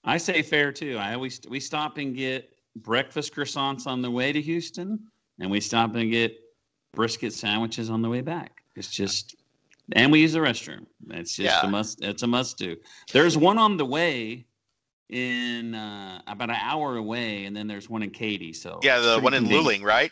I 0.03 0.17
say 0.17 0.41
fair 0.41 0.71
too. 0.71 0.97
I 0.97 1.13
always 1.13 1.39
we 1.47 1.59
stop 1.59 1.97
and 1.97 2.15
get 2.15 2.49
breakfast 2.77 3.35
croissants 3.35 3.85
on 3.85 4.01
the 4.01 4.09
way 4.09 4.31
to 4.31 4.41
Houston, 4.41 4.99
and 5.39 5.51
we 5.51 5.59
stop 5.59 5.93
and 5.95 6.09
get 6.11 6.35
brisket 6.93 7.31
sandwiches 7.33 7.89
on 7.91 8.01
the 8.01 8.09
way 8.09 8.21
back. 8.21 8.63
It's 8.75 8.89
just, 8.89 9.35
and 9.93 10.11
we 10.11 10.21
use 10.21 10.33
the 10.33 10.39
restroom. 10.39 10.85
It's 11.11 11.35
just 11.35 11.61
Yeah. 11.61 11.67
a 11.67 11.69
must. 11.69 12.03
It's 12.03 12.23
a 12.23 12.27
must 12.27 12.57
do. 12.57 12.75
There's 13.11 13.37
one 13.37 13.59
on 13.59 13.77
the 13.77 13.85
way 13.85 14.45
in 15.09 15.75
uh, 15.75 16.21
about 16.25 16.49
an 16.49 16.57
hour 16.59 16.97
away, 16.97 17.45
and 17.45 17.55
then 17.55 17.67
there's 17.67 17.87
one 17.87 18.01
in 18.01 18.09
Katy. 18.09 18.53
So 18.53 18.79
Yeah, 18.81 18.99
the 18.99 19.19
one 19.19 19.35
in. 19.35 19.45
Luling, 19.45 19.83
right? 19.83 20.11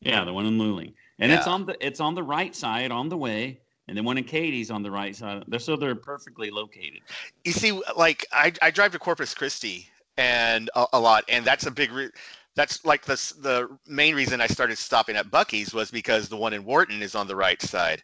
Yeah, 0.00 0.24
the 0.24 0.32
one 0.32 0.46
in 0.46 0.58
Luling, 0.58 0.94
and 1.20 1.30
it's 1.30 1.46
on 1.46 1.64
the 1.64 1.76
it's 1.86 2.00
on 2.00 2.14
the 2.14 2.22
right 2.22 2.54
side 2.54 2.90
on 2.90 3.08
the 3.08 3.16
way, 3.16 3.60
and 3.88 3.96
then 3.96 4.04
one 4.04 4.18
in 4.18 4.24
Katy's 4.24 4.70
on 4.70 4.82
the 4.82 4.90
right 4.90 5.14
side. 5.14 5.44
They're 5.48 5.58
so 5.60 5.76
they're 5.76 5.94
perfectly 5.94 6.50
located. 6.50 7.00
You 7.44 7.52
see, 7.52 7.80
like 7.96 8.26
I, 8.32 8.52
I 8.62 8.70
drive 8.70 8.92
to 8.92 8.98
Corpus 8.98 9.34
Christi 9.34 9.88
and 10.16 10.70
a, 10.74 10.86
a 10.94 11.00
lot, 11.00 11.24
and 11.28 11.44
that's 11.44 11.66
a 11.66 11.70
big. 11.70 11.92
Re- 11.92 12.10
that's 12.54 12.84
like 12.86 13.04
the 13.04 13.14
the 13.40 13.68
main 13.86 14.14
reason 14.14 14.40
I 14.40 14.46
started 14.46 14.78
stopping 14.78 15.14
at 15.16 15.30
Buc-ee's 15.30 15.74
was 15.74 15.90
because 15.90 16.28
the 16.28 16.36
one 16.36 16.52
in 16.54 16.64
Wharton 16.64 17.02
is 17.02 17.14
on 17.14 17.26
the 17.26 17.36
right 17.36 17.60
side. 17.60 18.02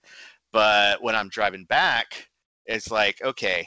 But 0.52 1.02
when 1.02 1.14
I'm 1.16 1.28
driving 1.30 1.64
back, 1.64 2.28
it's 2.66 2.90
like, 2.90 3.22
okay, 3.22 3.66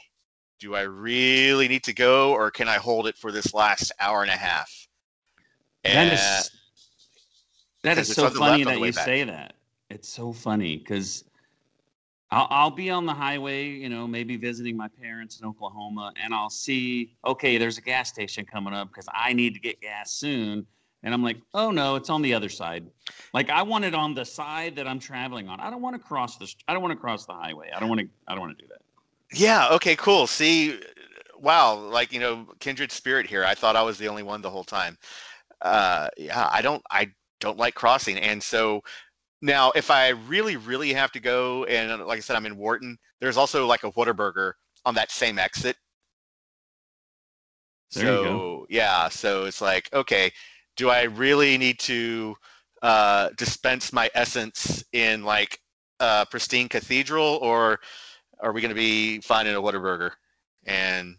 do 0.59 0.75
I 0.75 0.81
really 0.81 1.67
need 1.67 1.83
to 1.85 1.93
go, 1.93 2.31
or 2.33 2.51
can 2.51 2.67
I 2.67 2.75
hold 2.75 3.07
it 3.07 3.17
for 3.17 3.31
this 3.31 3.53
last 3.55 3.91
hour 3.99 4.21
and 4.21 4.29
a 4.29 4.35
half? 4.37 4.69
That 5.83 5.95
And- 5.95 6.13
is 6.13 6.51
that 7.83 7.97
is 7.97 8.13
so 8.13 8.29
funny 8.29 8.63
that 8.63 8.79
you 8.79 8.93
back. 8.93 9.05
say 9.05 9.23
that. 9.23 9.53
It's 9.89 10.09
so 10.09 10.31
funny 10.33 10.77
because 10.77 11.23
I'll, 12.31 12.47
I'll 12.49 12.71
be 12.71 12.89
on 12.89 13.05
the 13.05 13.13
highway, 13.13 13.67
you 13.67 13.89
know, 13.89 14.07
maybe 14.07 14.35
visiting 14.35 14.75
my 14.75 14.87
parents 15.01 15.39
in 15.39 15.47
Oklahoma, 15.47 16.11
and 16.21 16.33
I'll 16.33 16.49
see, 16.49 17.15
okay, 17.25 17.57
there's 17.57 17.77
a 17.77 17.81
gas 17.81 18.09
station 18.09 18.45
coming 18.45 18.73
up 18.73 18.89
because 18.89 19.07
I 19.13 19.33
need 19.33 19.53
to 19.53 19.59
get 19.59 19.79
gas 19.81 20.13
soon. 20.13 20.65
And 21.03 21.13
I'm 21.13 21.21
like, 21.21 21.37
oh 21.53 21.69
no, 21.69 21.95
it's 21.95 22.09
on 22.09 22.23
the 22.23 22.33
other 22.33 22.49
side. 22.49 22.83
Like 23.31 23.51
I 23.51 23.61
want 23.61 23.85
it 23.85 23.93
on 23.93 24.15
the 24.15 24.25
side 24.25 24.75
that 24.75 24.87
I'm 24.87 24.99
traveling 24.99 25.47
on. 25.47 25.59
I 25.59 25.69
don't 25.69 25.81
want 25.81 25.95
to 25.95 26.01
cross 26.01 26.37
the. 26.37 26.51
I 26.67 26.73
don't 26.73 26.81
want 26.81 26.93
to 26.93 26.99
cross 26.99 27.27
the 27.27 27.33
highway. 27.33 27.69
I 27.75 27.79
don't 27.79 27.89
want 27.89 28.01
to. 28.01 28.07
I 28.27 28.33
don't 28.33 28.41
want 28.41 28.57
to 28.57 28.63
do 28.63 28.67
that. 28.69 28.81
Yeah. 29.31 29.69
Okay. 29.73 29.95
Cool. 29.95 30.25
See, 30.25 30.79
wow. 31.39 31.75
Like 31.75 32.11
you 32.11 32.19
know, 32.19 32.47
kindred 32.59 32.91
spirit 32.91 33.27
here. 33.27 33.45
I 33.45 33.53
thought 33.53 33.75
I 33.75 33.83
was 33.83 33.99
the 33.99 34.07
only 34.07 34.23
one 34.23 34.41
the 34.41 34.49
whole 34.49 34.63
time. 34.63 34.97
Uh, 35.61 36.07
yeah. 36.17 36.49
I 36.51 36.63
don't. 36.63 36.81
I 36.89 37.11
don't 37.39 37.57
like 37.59 37.75
crossing, 37.75 38.17
and 38.17 38.41
so 38.41 38.83
now 39.41 39.71
if 39.75 39.91
I 39.91 40.09
really, 40.09 40.57
really 40.57 40.93
have 40.93 41.11
to 41.13 41.19
go, 41.19 41.65
and 41.65 42.05
like 42.05 42.17
I 42.17 42.21
said, 42.21 42.35
I'm 42.35 42.45
in 42.45 42.57
Wharton. 42.57 42.97
There's 43.19 43.37
also 43.37 43.65
like 43.65 43.83
a 43.83 43.91
Whataburger 43.91 44.53
on 44.85 44.95
that 44.95 45.11
same 45.11 45.39
exit. 45.39 45.77
There 47.93 48.05
so 48.05 48.65
yeah. 48.69 49.09
So 49.09 49.45
it's 49.45 49.61
like, 49.61 49.89
okay, 49.93 50.31
do 50.75 50.89
I 50.89 51.03
really 51.03 51.57
need 51.57 51.79
to 51.79 52.35
uh, 52.81 53.29
dispense 53.37 53.93
my 53.93 54.09
essence 54.15 54.83
in 54.91 55.23
like 55.23 55.59
a 55.99 56.25
pristine 56.29 56.67
cathedral, 56.69 57.39
or 57.41 57.79
are 58.39 58.51
we 58.51 58.61
going 58.61 58.69
to 58.69 58.75
be 58.75 59.19
finding 59.21 59.55
a 59.55 59.61
Whataburger? 59.61 60.11
And 60.65 61.15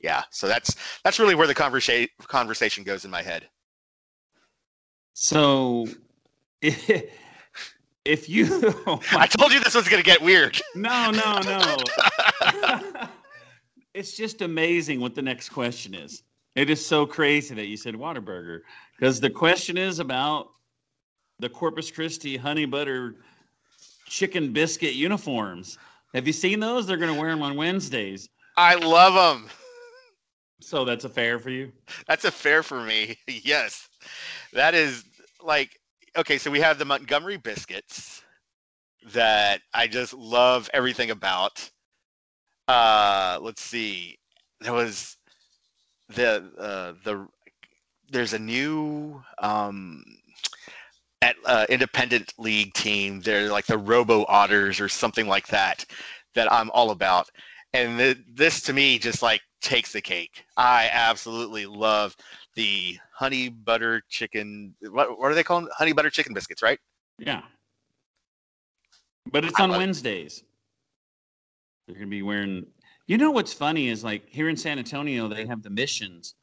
yeah, 0.00 0.24
so 0.30 0.48
that's 0.48 0.76
that's 1.04 1.18
really 1.18 1.34
where 1.34 1.46
the 1.46 1.54
conversation 1.54 2.08
conversation 2.22 2.84
goes 2.84 3.04
in 3.04 3.10
my 3.10 3.22
head. 3.22 3.48
So, 5.14 5.86
if 8.04 8.28
you, 8.28 8.46
oh 8.86 9.00
I 9.12 9.26
told 9.26 9.52
you 9.52 9.60
this 9.60 9.74
was 9.74 9.88
going 9.88 10.02
to 10.02 10.06
get 10.06 10.20
weird. 10.20 10.60
No, 10.74 11.10
no, 11.10 11.38
no. 11.44 11.76
it's 13.94 14.16
just 14.16 14.42
amazing 14.42 15.00
what 15.00 15.14
the 15.14 15.22
next 15.22 15.50
question 15.50 15.94
is. 15.94 16.22
It 16.56 16.68
is 16.70 16.84
so 16.84 17.06
crazy 17.06 17.54
that 17.54 17.66
you 17.66 17.76
said 17.76 17.94
Whataburger 17.94 18.60
because 18.98 19.20
the 19.20 19.30
question 19.30 19.78
is 19.78 19.98
about 19.98 20.48
the 21.38 21.48
Corpus 21.48 21.90
Christi 21.90 22.36
honey 22.36 22.66
butter 22.66 23.16
chicken 24.06 24.52
biscuit 24.52 24.94
uniforms. 24.94 25.78
Have 26.14 26.26
you 26.26 26.32
seen 26.32 26.58
those? 26.58 26.86
They're 26.86 26.96
going 26.96 27.14
to 27.14 27.20
wear 27.20 27.30
them 27.30 27.42
on 27.42 27.56
Wednesdays. 27.56 28.28
I 28.56 28.74
love 28.74 29.14
them. 29.14 29.48
So 30.60 30.84
that's 30.84 31.04
a 31.04 31.08
fair 31.08 31.38
for 31.38 31.50
you. 31.50 31.72
That's 32.06 32.24
a 32.24 32.30
fair 32.30 32.62
for 32.62 32.82
me. 32.82 33.16
yes, 33.26 33.88
that 34.52 34.74
is 34.74 35.04
like 35.42 35.79
okay. 36.16 36.38
So 36.38 36.50
we 36.50 36.60
have 36.60 36.78
the 36.78 36.84
Montgomery 36.84 37.36
biscuits 37.36 38.22
that 39.12 39.60
I 39.74 39.86
just 39.86 40.14
love 40.14 40.68
everything 40.74 41.10
about. 41.10 41.70
Uh, 42.68 43.38
let's 43.42 43.62
see. 43.62 44.18
There 44.60 44.72
was 44.72 45.16
the 46.08 46.50
uh, 46.58 46.92
the 47.04 47.26
there's 48.10 48.32
a 48.32 48.38
new 48.38 49.22
um, 49.38 50.04
at 51.22 51.36
uh, 51.44 51.66
independent 51.68 52.32
league 52.38 52.72
team. 52.74 53.20
They're 53.20 53.50
like 53.50 53.66
the 53.66 53.78
Robo 53.78 54.24
Otters 54.28 54.80
or 54.80 54.88
something 54.88 55.26
like 55.26 55.48
that 55.48 55.84
that 56.34 56.50
I'm 56.52 56.70
all 56.70 56.90
about. 56.90 57.28
And 57.72 57.98
th- 57.98 58.18
this 58.34 58.62
to 58.62 58.72
me 58.72 58.98
just 58.98 59.22
like 59.22 59.42
takes 59.60 59.92
the 59.92 60.00
cake. 60.00 60.44
I 60.56 60.88
absolutely 60.92 61.66
love 61.66 62.16
the 62.54 62.98
honey 63.12 63.48
butter 63.48 64.02
chicken. 64.08 64.74
What, 64.82 65.18
what 65.18 65.30
are 65.30 65.34
they 65.34 65.42
called? 65.42 65.68
Honey 65.76 65.92
butter 65.92 66.10
chicken 66.10 66.34
biscuits, 66.34 66.62
right? 66.62 66.78
Yeah. 67.18 67.42
But 69.30 69.44
it's 69.44 69.58
I 69.58 69.64
on 69.64 69.70
it. 69.70 69.78
Wednesdays. 69.78 70.42
They're 71.86 71.96
going 71.96 72.06
to 72.06 72.10
be 72.10 72.22
wearing. 72.22 72.66
You 73.06 73.18
know 73.18 73.30
what's 73.30 73.52
funny 73.52 73.88
is 73.88 74.04
like 74.04 74.28
here 74.28 74.48
in 74.48 74.56
San 74.56 74.78
Antonio, 74.78 75.28
they 75.28 75.46
have 75.46 75.62
the 75.62 75.70
missions, 75.70 76.34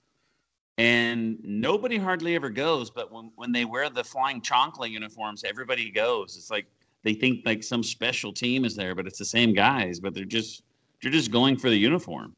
and 0.77 1.37
nobody 1.43 1.97
hardly 1.97 2.35
ever 2.35 2.49
goes. 2.49 2.89
But 2.89 3.11
when, 3.11 3.31
when 3.35 3.51
they 3.51 3.65
wear 3.65 3.89
the 3.89 4.03
flying 4.03 4.41
chancla 4.41 4.89
uniforms, 4.89 5.43
everybody 5.43 5.89
goes. 5.89 6.35
It's 6.35 6.51
like 6.51 6.65
they 7.03 7.13
think 7.13 7.45
like 7.45 7.63
some 7.63 7.83
special 7.83 8.33
team 8.33 8.65
is 8.65 8.75
there, 8.75 8.95
but 8.95 9.07
it's 9.07 9.17
the 9.17 9.25
same 9.25 9.53
guys, 9.53 9.99
but 9.99 10.13
they're 10.13 10.25
just 10.25 10.63
they're 11.01 11.11
just 11.11 11.31
going 11.31 11.57
for 11.57 11.69
the 11.69 11.77
uniform. 11.77 12.35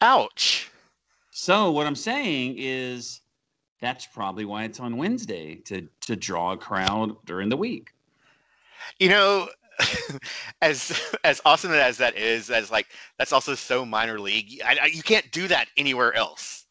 Ouch. 0.00 0.71
So 1.34 1.70
what 1.70 1.86
I'm 1.86 1.96
saying 1.96 2.56
is 2.58 3.22
that's 3.80 4.06
probably 4.06 4.44
why 4.44 4.64
it's 4.64 4.78
on 4.80 4.98
Wednesday 4.98 5.56
to 5.64 5.88
to 6.02 6.14
draw 6.14 6.52
a 6.52 6.56
crowd 6.58 7.16
during 7.24 7.48
the 7.48 7.56
week. 7.56 7.90
You 9.00 9.08
know, 9.08 9.48
as 10.62 11.00
as 11.24 11.40
awesome 11.46 11.72
as 11.72 11.96
that 11.96 12.16
is, 12.16 12.50
as 12.50 12.70
like 12.70 12.88
that's 13.18 13.32
also 13.32 13.54
so 13.54 13.84
minor 13.86 14.20
league. 14.20 14.60
I, 14.64 14.76
I, 14.82 14.86
you 14.86 15.02
can't 15.02 15.28
do 15.32 15.48
that 15.48 15.68
anywhere 15.78 16.12
else 16.14 16.66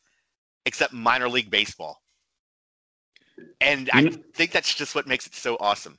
except 0.67 0.93
minor 0.93 1.27
league 1.27 1.49
baseball. 1.49 2.03
And 3.61 3.89
I 3.93 4.01
You 4.01 4.09
know- 4.11 4.17
think 4.35 4.51
that's 4.51 4.75
just 4.75 4.93
what 4.93 5.07
makes 5.07 5.25
it 5.25 5.33
so 5.33 5.57
awesome. 5.59 5.97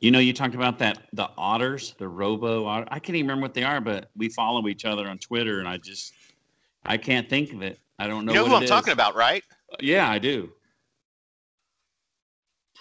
You 0.00 0.10
know, 0.10 0.18
you 0.18 0.34
talked 0.34 0.54
about 0.54 0.78
that 0.80 1.04
the 1.14 1.30
otters, 1.38 1.94
the 1.98 2.08
robo 2.08 2.66
otter. 2.66 2.86
I 2.90 2.98
can't 2.98 3.16
even 3.16 3.28
remember 3.28 3.44
what 3.46 3.54
they 3.54 3.62
are, 3.64 3.80
but 3.80 4.10
we 4.14 4.28
follow 4.28 4.68
each 4.68 4.84
other 4.84 5.08
on 5.08 5.16
Twitter, 5.16 5.60
and 5.60 5.66
I 5.66 5.78
just 5.78 6.12
I 6.86 6.96
can't 6.96 7.28
think 7.28 7.52
of 7.52 7.62
it. 7.62 7.78
I 7.98 8.06
don't 8.06 8.24
know. 8.24 8.32
You 8.32 8.38
know 8.38 8.42
what 8.44 8.50
who 8.50 8.54
it 8.54 8.58
I'm 8.58 8.62
is. 8.64 8.70
talking 8.70 8.92
about, 8.92 9.14
right? 9.14 9.42
Yeah, 9.80 10.08
I 10.10 10.18
do. 10.18 10.52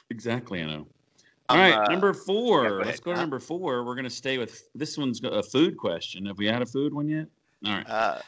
Exactly, 0.10 0.62
I 0.62 0.66
know. 0.66 0.88
All 1.50 1.58
I'm, 1.58 1.72
right, 1.72 1.88
uh, 1.88 1.92
number 1.92 2.14
four. 2.14 2.64
yeah, 2.64 2.70
go 2.70 2.78
Let's 2.78 3.00
go 3.00 3.14
to 3.14 3.18
number 3.20 3.40
four. 3.40 3.84
We're 3.84 3.96
gonna 3.96 4.10
stay 4.10 4.38
with 4.38 4.70
this 4.74 4.98
one's 4.98 5.22
a 5.24 5.44
food 5.44 5.78
question. 5.78 6.26
Have 6.26 6.38
we 6.38 6.46
had 6.48 6.62
a 6.62 6.66
food 6.66 6.94
one 6.94 7.08
yet? 7.08 7.28
All 7.66 7.74
right. 7.74 7.90
Uh, 7.90 8.20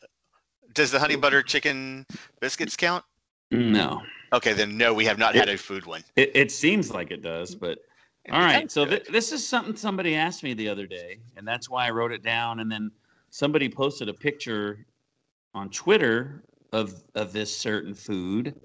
does 0.74 0.92
the 0.92 1.00
honey 1.00 1.16
butter 1.16 1.42
chicken 1.42 2.06
biscuits 2.40 2.76
count? 2.76 3.04
No, 3.52 4.04
Okay, 4.34 4.54
then 4.54 4.78
no, 4.78 4.94
we 4.94 5.06
have 5.06 5.18
not 5.18 5.36
had 5.36 5.48
a 5.48 5.58
food 5.58 5.86
one. 5.86 6.04
it, 6.16 6.32
it 6.36 6.52
seems 6.52 6.92
like 6.92 7.12
it 7.12 7.22
does, 7.22 7.56
but 7.56 7.80
all 8.30 8.42
It 8.42 8.44
right. 8.44 8.72
So 8.72 8.86
th- 8.86 9.06
this 9.06 9.32
is 9.32 9.48
something 9.48 9.76
somebody 9.76 10.16
asked 10.16 10.44
me 10.44 10.54
the 10.54 10.68
other 10.68 10.86
day, 10.86 11.20
and 11.38 11.48
that's 11.48 11.70
why 11.70 11.88
I 11.88 11.92
wrote 11.92 12.12
it 12.12 12.24
down. 12.24 12.60
And 12.60 12.70
then 12.70 12.92
somebody 13.30 13.70
posted 13.70 14.10
a 14.10 14.14
picture 14.14 14.86
on 15.54 15.70
Twitter 15.70 16.44
of 16.74 17.04
of 17.16 17.34
this 17.34 17.56
certain 17.56 17.94
food 17.94 18.56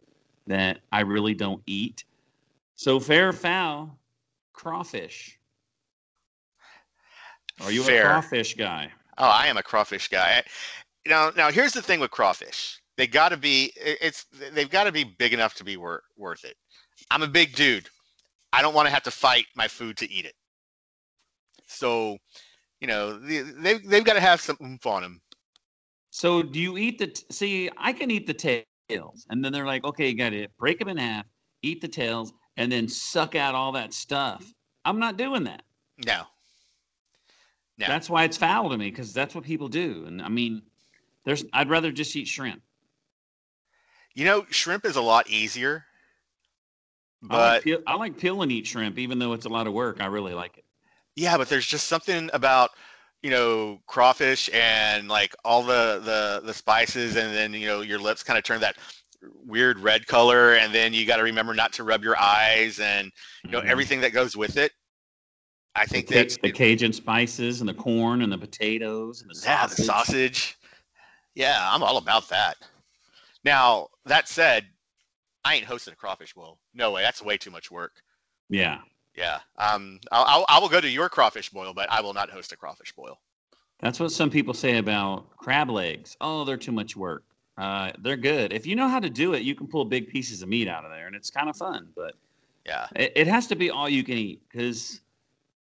that 0.47 0.80
I 0.91 1.01
really 1.01 1.35
don't 1.35 1.62
eat. 1.66 2.05
So 2.74 2.99
fair 2.99 3.28
or 3.28 3.33
foul, 3.33 3.99
crawfish. 4.53 5.39
Are 7.61 7.70
you 7.70 7.83
Fair. 7.83 8.03
a 8.03 8.05
crawfish 8.07 8.55
guy? 8.55 8.91
Oh, 9.18 9.28
I 9.28 9.47
am 9.47 9.57
a 9.57 9.62
crawfish 9.62 10.09
guy. 10.09 10.43
Now, 11.07 11.30
now 11.37 11.51
here's 11.51 11.72
the 11.72 11.83
thing 11.83 12.01
with 12.01 12.11
crawfish. 12.11 12.80
They 12.97 13.07
got 13.07 13.30
to 13.30 13.37
be. 13.37 13.72
It's 13.76 14.26
they've 14.53 14.70
got 14.70 14.85
to 14.85 14.93
be 14.93 15.05
big 15.05 15.33
enough 15.33 15.55
to 15.57 15.64
be 15.64 15.76
wor- 15.76 16.03
worth 16.16 16.45
it. 16.45 16.57
I'm 17.11 17.22
a 17.22 17.28
big 17.28 17.55
dude. 17.55 17.89
I 18.53 18.62
don't 18.62 18.74
want 18.74 18.87
to 18.87 18.93
have 18.95 19.03
to 19.05 19.11
fight 19.11 19.47
my 19.55 19.68
food 19.68 19.97
to 19.99 20.11
eat 20.11 20.24
it. 20.26 20.35
So, 21.66 22.18
you 22.80 22.87
know, 22.87 23.18
they, 23.18 23.41
they've 23.41 23.89
they've 23.89 24.05
got 24.05 24.14
to 24.14 24.20
have 24.20 24.41
some 24.41 24.57
oomph 24.62 24.87
on 24.87 25.03
them. 25.03 25.20
So 26.13 26.43
do 26.43 26.61
you 26.61 26.79
eat 26.79 26.99
the? 26.99 27.09
T- 27.09 27.25
See, 27.31 27.71
I 27.77 27.93
can 27.93 28.11
eat 28.11 28.27
the 28.29 28.35
tails, 28.35 29.27
and 29.31 29.45
then 29.45 29.53
they're 29.53 29.67
like, 29.67 29.85
okay, 29.85 30.11
you 30.11 30.17
got 30.17 30.31
to 30.31 30.47
break 30.59 30.79
them 30.79 30.89
in 30.89 30.97
half, 30.99 31.27
eat 31.63 31.81
the 31.81 31.89
tails, 31.89 32.33
and 32.57 32.71
then 32.71 32.87
suck 32.89 33.35
out 33.35 33.55
all 33.57 33.73
that 33.73 33.93
stuff. 33.95 34.55
I'm 34.85 35.01
not 35.01 35.17
doing 35.17 35.45
that. 35.45 35.63
No, 36.05 36.27
no. 37.79 37.87
That's 37.87 38.11
why 38.11 38.25
it's 38.25 38.37
foul 38.37 38.71
to 38.71 38.79
me 38.79 38.91
because 38.91 39.13
that's 39.13 39.35
what 39.35 39.45
people 39.45 39.69
do. 39.69 40.05
And 40.07 40.23
I 40.23 40.29
mean, 40.29 40.63
there's 41.25 41.45
I'd 41.53 41.71
rather 41.71 41.93
just 41.93 42.15
eat 42.17 42.29
shrimp. 42.29 42.63
You 44.15 44.25
know, 44.25 44.47
shrimp 44.51 44.85
is 44.87 44.97
a 44.97 45.03
lot 45.03 45.29
easier. 45.29 45.87
I 47.29 47.37
like, 47.39 47.59
But 47.59 47.61
peel, 47.61 47.81
I 47.87 47.97
like 47.97 48.17
peel 48.19 48.43
and 48.43 48.53
eat 48.53 48.67
shrimp, 48.67 48.99
even 48.99 49.19
though 49.19 49.33
it's 49.33 49.47
a 49.47 49.49
lot 49.49 49.67
of 49.67 49.73
work. 49.73 50.01
I 50.01 50.07
really 50.07 50.35
like 50.35 50.59
it. 50.59 50.65
yeah, 51.17 51.37
but 51.37 51.49
there's 51.49 51.67
just 51.67 51.89
something 51.89 52.31
about 52.33 52.71
you 53.23 53.31
know 53.31 53.81
crawfish 53.87 54.51
and 54.53 55.09
like 55.09 55.35
all 55.45 55.62
the 55.62 56.01
the 56.05 56.43
the 56.47 56.55
spices, 56.55 57.16
and 57.16 57.35
then 57.35 57.53
you 57.55 57.66
know 57.66 57.81
your 57.81 57.99
lips 57.99 58.23
kind 58.23 58.39
of 58.39 58.45
turn 58.45 58.61
that 58.61 58.77
weird 59.47 59.79
red 59.79 60.07
color, 60.07 60.55
and 60.55 60.75
then 60.75 60.93
you 60.93 61.07
got 61.07 61.16
to 61.16 61.23
remember 61.23 61.55
not 61.55 61.73
to 61.75 61.85
rub 61.85 62.03
your 62.03 62.18
eyes, 62.20 62.81
and 62.81 63.12
you 63.45 63.51
know 63.53 63.61
Mhm. 63.61 63.66
everything 63.66 64.01
that 64.01 64.12
goes 64.12 64.37
with 64.37 64.57
it. 64.57 64.73
I 65.75 65.87
think 65.87 66.09
ca- 66.09 66.14
that's 66.16 66.37
the 66.37 66.51
Cajun 66.51 66.93
spices 66.93 67.61
and 67.61 67.68
the 67.68 67.75
corn 67.75 68.23
and 68.23 68.31
the 68.33 68.39
potatoes 68.39 69.23
and 69.23 69.31
the 69.31 69.41
yeah, 69.45 69.66
sausage. 69.66 69.77
the 69.79 69.85
sausage. 69.85 70.59
Yeah, 71.35 71.66
I'm 71.73 71.83
all 71.83 71.97
about 71.97 72.29
that. 72.29 72.57
Now 73.45 73.89
that 74.05 74.29
said, 74.29 74.66
I 75.45 75.55
ain't 75.55 75.64
hosting 75.64 75.93
a 75.93 75.97
crawfish 75.97 76.35
boil. 76.35 76.59
No 76.75 76.91
way, 76.91 77.03
that's 77.03 77.23
way 77.23 77.37
too 77.39 77.51
much 77.51 77.70
work. 77.70 78.03
Yeah, 78.51 78.81
Yeah, 79.15 79.41
um, 79.59 80.01
I'll, 80.11 80.25
I'll, 80.27 80.45
I 80.49 80.59
will 80.59 80.69
go 80.69 80.81
to 80.81 80.89
your 80.89 81.09
crawfish 81.09 81.51
boil, 81.51 81.75
but 81.75 81.91
I 81.91 82.01
will 82.01 82.15
not 82.15 82.31
host 82.31 82.53
a 82.53 82.57
crawfish 82.57 82.93
boil. 82.93 83.19
that's 83.81 84.01
what 84.01 84.11
some 84.11 84.31
people 84.31 84.55
say 84.55 84.79
about 84.79 85.37
crab 85.37 85.69
legs. 85.71 86.17
Oh, 86.21 86.45
they're 86.45 86.57
too 86.57 86.73
much 86.73 86.97
work. 86.97 87.25
Uh, 87.59 87.93
they're 87.99 88.17
good 88.17 88.53
if 88.55 88.67
you 88.67 88.75
know 88.75 88.89
how 88.89 88.99
to 88.99 89.11
do 89.11 89.35
it. 89.35 89.43
You 89.43 89.55
can 89.55 89.67
pull 89.67 89.85
big 89.85 90.09
pieces 90.09 90.41
of 90.43 90.49
meat 90.49 90.67
out 90.69 90.87
of 90.87 90.91
there, 90.91 91.07
and 91.07 91.15
it's 91.15 91.29
kind 91.29 91.51
of 91.51 91.57
fun. 91.57 91.89
But 91.95 92.15
Yeah, 92.65 92.87
it, 92.97 93.13
it 93.15 93.27
has 93.27 93.47
to 93.49 93.57
be 93.57 93.71
all 93.71 93.89
you 93.91 94.03
can 94.03 94.17
eat 94.17 94.41
because, 94.51 95.03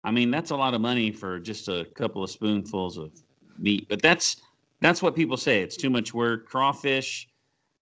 I 0.03 0.11
mean, 0.11 0.29
that's 0.31 0.51
a 0.51 0.55
lot 0.57 0.73
of 0.73 0.81
money 0.81 1.09
for 1.11 1.39
just 1.39 1.69
a 1.69 1.85
couple 1.95 2.21
of 2.21 2.29
spoonfuls 2.29 2.97
of 2.97 3.11
meat. 3.57 3.87
But 3.87 4.01
that's 4.01 4.41
that's 4.81 5.01
what 5.01 5.15
people 5.15 5.37
say. 5.37 5.61
It's 5.61 5.77
too 5.77 5.89
much 5.89 6.13
work. 6.13 6.49
Crawfish. 6.49 7.28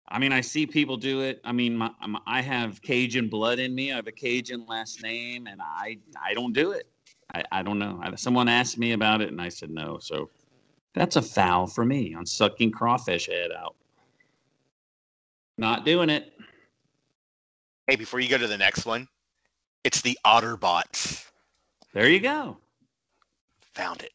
I 0.09 0.19
mean, 0.19 0.31
I 0.31 0.41
see 0.41 0.65
people 0.65 0.95
do 0.95 1.21
it. 1.21 1.41
I 1.43 1.51
mean, 1.51 1.75
my, 1.77 1.91
I 2.25 2.41
have 2.41 2.81
Cajun 2.81 3.27
blood 3.27 3.59
in 3.59 3.75
me. 3.75 3.91
I 3.91 3.97
have 3.97 4.07
a 4.07 4.11
Cajun 4.11 4.65
last 4.65 5.03
name, 5.03 5.47
and 5.47 5.61
I 5.61 5.97
I 6.21 6.33
don't 6.33 6.53
do 6.53 6.71
it. 6.71 6.87
I, 7.33 7.43
I 7.51 7.63
don't 7.63 7.77
know. 7.77 7.99
I, 8.01 8.15
someone 8.15 8.47
asked 8.47 8.77
me 8.77 8.93
about 8.93 9.21
it, 9.21 9.29
and 9.29 9.41
I 9.41 9.49
said 9.49 9.69
no. 9.69 9.97
So 9.99 10.29
that's 10.93 11.17
a 11.17 11.21
foul 11.21 11.67
for 11.67 11.83
me 11.83 12.15
on 12.15 12.25
sucking 12.25 12.71
crawfish 12.71 13.27
head 13.27 13.51
out. 13.51 13.75
Not 15.57 15.83
doing 15.83 16.09
it. 16.09 16.33
Hey, 17.87 17.95
before 17.95 18.19
you 18.19 18.29
go 18.29 18.37
to 18.37 18.47
the 18.47 18.57
next 18.57 18.85
one, 18.85 19.07
it's 19.83 20.01
the 20.01 20.17
Otterbots. 20.25 21.25
There 21.93 22.09
you 22.09 22.19
go. 22.19 22.57
Found 23.73 24.03
it. 24.03 24.11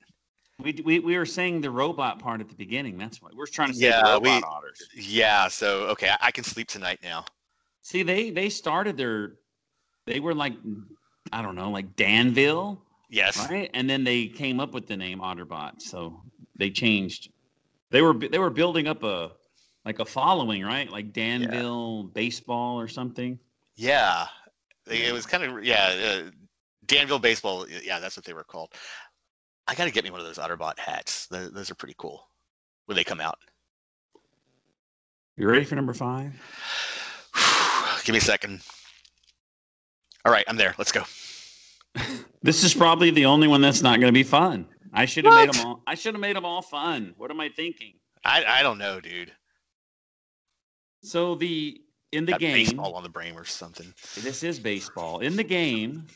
We, 0.62 0.80
we 0.84 0.98
we 1.00 1.16
were 1.18 1.26
saying 1.26 1.60
the 1.60 1.70
robot 1.70 2.18
part 2.18 2.40
at 2.40 2.48
the 2.48 2.54
beginning. 2.54 2.96
That's 2.98 3.20
why 3.20 3.30
we're 3.34 3.46
trying 3.46 3.68
to 3.68 3.74
say 3.74 3.86
Yeah, 3.86 4.02
the 4.02 4.12
robot 4.12 4.22
we- 4.22 4.42
otters. 4.42 4.88
Yeah. 4.94 5.48
So 5.48 5.86
okay, 5.88 6.08
I, 6.10 6.16
I 6.28 6.30
can 6.30 6.44
sleep 6.44 6.68
tonight 6.68 7.00
now. 7.02 7.24
See, 7.82 8.02
they 8.02 8.30
they 8.30 8.48
started 8.48 8.96
their, 8.96 9.32
they 10.06 10.20
were 10.20 10.34
like, 10.34 10.54
I 11.32 11.42
don't 11.42 11.54
know, 11.56 11.70
like 11.70 11.96
Danville, 11.96 12.80
Yes. 13.10 13.38
right? 13.50 13.70
And 13.74 13.90
then 13.90 14.04
they 14.04 14.26
came 14.28 14.60
up 14.60 14.72
with 14.72 14.86
the 14.86 14.96
name 14.96 15.20
Otterbot. 15.20 15.82
So 15.82 16.20
they 16.56 16.70
changed. 16.70 17.30
They 17.90 18.00
were 18.02 18.14
they 18.14 18.38
were 18.38 18.50
building 18.50 18.86
up 18.86 19.02
a 19.02 19.32
like 19.84 19.98
a 19.98 20.04
following, 20.04 20.62
right? 20.64 20.88
Like 20.90 21.12
Danville 21.12 22.04
baseball 22.04 22.78
or 22.80 22.86
something. 22.88 23.38
Yeah. 23.74 24.26
It 24.86 25.12
was 25.12 25.26
kind 25.26 25.42
of 25.44 25.64
yeah. 25.64 26.22
Uh, 26.26 26.30
Danville 26.86 27.18
baseball. 27.20 27.66
Yeah, 27.68 28.00
that's 28.00 28.16
what 28.16 28.24
they 28.24 28.32
were 28.32 28.44
called. 28.44 28.70
I 29.66 29.74
got 29.74 29.84
to 29.84 29.90
get 29.90 30.04
me 30.04 30.10
one 30.10 30.20
of 30.20 30.26
those 30.26 30.38
Otterbot 30.38 30.78
hats. 30.78 31.26
Those, 31.26 31.52
those 31.52 31.70
are 31.70 31.74
pretty 31.74 31.94
cool 31.98 32.28
when 32.86 32.96
they 32.96 33.04
come 33.04 33.20
out. 33.20 33.38
You 35.36 35.48
ready 35.48 35.64
for 35.64 35.76
number 35.76 35.94
five? 35.94 36.32
Give 38.04 38.12
me 38.12 38.18
a 38.18 38.20
second. 38.20 38.60
All 40.24 40.32
right, 40.32 40.44
I'm 40.48 40.56
there. 40.56 40.74
Let's 40.78 40.92
go. 40.92 41.04
This 42.44 42.64
is 42.64 42.74
probably 42.74 43.10
the 43.10 43.26
only 43.26 43.46
one 43.46 43.60
that's 43.60 43.82
not 43.82 44.00
going 44.00 44.12
to 44.12 44.18
be 44.18 44.24
fun. 44.24 44.66
I 44.92 45.04
should 45.04 45.24
have 45.24 45.34
made 45.34 45.54
them 45.54 45.64
all. 45.64 45.82
I 45.86 45.94
should 45.94 46.14
have 46.14 46.20
made 46.20 46.34
them 46.34 46.44
all 46.44 46.60
fun. 46.60 47.14
What 47.16 47.30
am 47.30 47.40
I 47.40 47.48
thinking? 47.48 47.94
I 48.24 48.44
I 48.44 48.62
don't 48.64 48.78
know, 48.78 48.98
dude. 49.00 49.32
So 51.02 51.36
the 51.36 51.80
in 52.10 52.26
the 52.26 52.32
Got 52.32 52.40
game, 52.40 52.54
baseball 52.54 52.94
on 52.94 53.04
the 53.04 53.08
brain 53.08 53.34
or 53.36 53.44
something. 53.44 53.94
this 54.18 54.42
is 54.42 54.58
baseball. 54.58 55.20
In 55.20 55.36
the 55.36 55.44
game, 55.44 56.06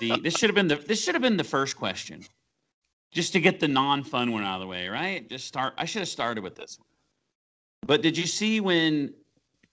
the 0.00 0.18
this 0.18 0.34
should 0.34 0.50
have 0.50 0.56
been 0.56 0.68
the 0.68 0.76
this 0.76 1.02
should 1.02 1.14
have 1.14 1.22
been 1.22 1.36
the 1.36 1.44
first 1.44 1.76
question, 1.76 2.24
just 3.14 3.32
to 3.32 3.40
get 3.40 3.60
the 3.60 3.68
non-fun 3.68 4.32
one 4.32 4.42
out 4.42 4.56
of 4.56 4.60
the 4.60 4.66
way, 4.66 4.88
right? 4.88 5.26
Just 5.28 5.46
start. 5.46 5.72
I 5.78 5.86
should 5.86 6.00
have 6.00 6.08
started 6.08 6.42
with 6.42 6.56
this 6.56 6.78
one. 6.78 6.86
But 7.86 8.02
did 8.02 8.18
you 8.18 8.26
see 8.26 8.60
when 8.60 9.14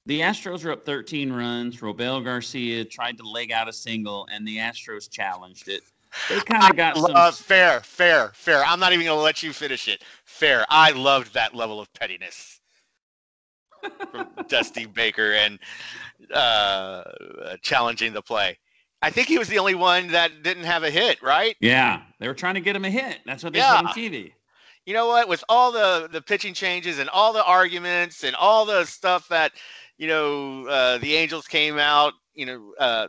the 0.06 0.22
Astros 0.22 0.64
were 0.64 0.72
up 0.72 0.86
13 0.86 1.34
runs? 1.34 1.82
Robel 1.82 2.24
Garcia 2.24 2.86
tried 2.86 3.18
to 3.18 3.28
leg 3.28 3.52
out 3.52 3.68
a 3.68 3.74
single, 3.74 4.28
and 4.32 4.48
the 4.48 4.58
Astros 4.58 5.10
challenged 5.10 5.68
it. 5.68 5.82
They 6.30 6.40
kind 6.46 6.70
of 6.70 6.78
got 6.78 6.98
some. 6.98 7.12
Uh, 7.16 7.32
fair, 7.32 7.80
fair, 7.82 8.32
fair. 8.36 8.64
I'm 8.64 8.80
not 8.80 8.94
even 8.94 9.06
gonna 9.06 9.20
let 9.20 9.42
you 9.42 9.54
finish 9.54 9.88
it. 9.88 10.04
Fair. 10.26 10.66
I 10.70 10.92
loved 10.92 11.34
that 11.34 11.56
level 11.56 11.80
of 11.80 11.92
pettiness 11.94 12.62
from 14.12 14.28
Dusty 14.48 14.86
Baker 14.86 15.34
and 15.34 15.58
uh, 16.32 17.04
challenging 17.64 18.14
the 18.14 18.22
play. 18.22 18.60
I 19.02 19.10
think 19.10 19.28
he 19.28 19.38
was 19.38 19.48
the 19.48 19.60
only 19.60 19.76
one 19.76 20.08
that 20.10 20.44
didn't 20.44 20.66
have 20.66 20.84
a 20.84 20.92
hit, 20.92 21.22
right? 21.22 21.56
yeah, 21.60 22.02
they 22.20 22.28
were 22.28 22.34
trying 22.34 22.56
to 22.56 22.62
get 22.62 22.76
him 22.76 22.86
a 22.86 22.90
hit. 22.90 23.20
That's 23.26 23.44
what 23.44 23.54
they 23.54 23.60
said 23.60 23.72
on 23.72 23.86
TV. 23.88 24.34
You 24.86 24.94
know 24.94 25.08
what? 25.08 25.28
With 25.28 25.44
all 25.50 25.72
the 25.72 26.10
the 26.12 26.22
pitching 26.22 26.54
changes 26.54 27.00
and 27.00 27.10
all 27.10 27.34
the 27.34 27.44
arguments 27.46 28.24
and 28.24 28.36
all 28.36 28.66
the 28.66 28.86
stuff 28.86 29.28
that 29.30 29.54
you 29.98 30.08
know 30.08 30.66
uh, 30.68 30.98
the 30.98 31.16
Angels 31.16 31.48
came 31.48 31.78
out, 31.78 32.14
you 32.34 32.46
know, 32.46 32.74
uh, 32.80 33.08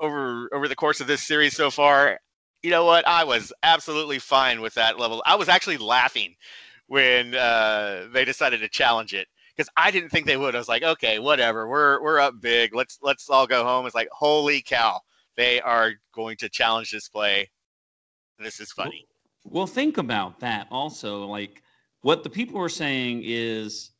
over 0.00 0.48
over 0.52 0.68
the 0.68 0.76
course 0.76 1.00
of 1.00 1.06
this 1.06 1.22
series 1.22 1.56
so 1.56 1.70
far, 1.70 2.18
you 2.62 2.70
know 2.70 2.84
what? 2.84 3.06
I 3.06 3.24
was 3.24 3.52
absolutely 3.62 4.18
fine 4.18 4.60
with 4.60 4.74
that 4.74 4.98
level. 4.98 5.22
I 5.26 5.36
was 5.36 5.48
actually 5.48 5.78
laughing 5.78 6.34
when 6.86 7.34
uh, 7.34 8.08
they 8.12 8.24
decided 8.24 8.60
to 8.60 8.68
challenge 8.68 9.14
it 9.14 9.28
because 9.56 9.70
I 9.76 9.90
didn't 9.90 10.10
think 10.10 10.26
they 10.26 10.36
would. 10.36 10.54
I 10.54 10.58
was 10.58 10.68
like, 10.68 10.82
okay, 10.82 11.18
whatever. 11.18 11.68
We're 11.68 12.02
we're 12.02 12.20
up 12.20 12.40
big. 12.40 12.74
Let's 12.74 12.98
let's 13.02 13.28
all 13.28 13.46
go 13.46 13.64
home. 13.64 13.86
It's 13.86 13.94
like, 13.94 14.08
holy 14.12 14.62
cow, 14.62 15.00
they 15.38 15.60
are 15.60 15.92
going 16.12 16.36
to 16.36 16.48
challenge 16.50 16.90
this 16.90 17.08
play. 17.08 17.48
This 18.40 18.60
is 18.60 18.72
funny. 18.72 19.06
Well, 19.44 19.68
think 19.68 19.96
about 19.96 20.40
that 20.40 20.66
also. 20.70 21.24
Like 21.24 21.62
what 22.02 22.24
the 22.24 22.28
people 22.28 22.58
were 22.58 22.68
saying 22.68 23.22
is 23.24 23.92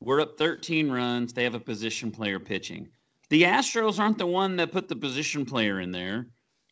we're 0.00 0.20
up 0.20 0.36
13 0.36 0.90
runs. 0.90 1.32
They 1.32 1.42
have 1.42 1.54
a 1.54 1.60
position 1.60 2.10
player 2.12 2.38
pitching. 2.38 2.88
The 3.30 3.42
Astros 3.42 3.98
aren't 3.98 4.18
the 4.18 4.26
one 4.26 4.56
that 4.56 4.72
put 4.72 4.88
the 4.88 4.94
position 4.94 5.46
player 5.46 5.80
in 5.80 5.90
there. 5.90 6.26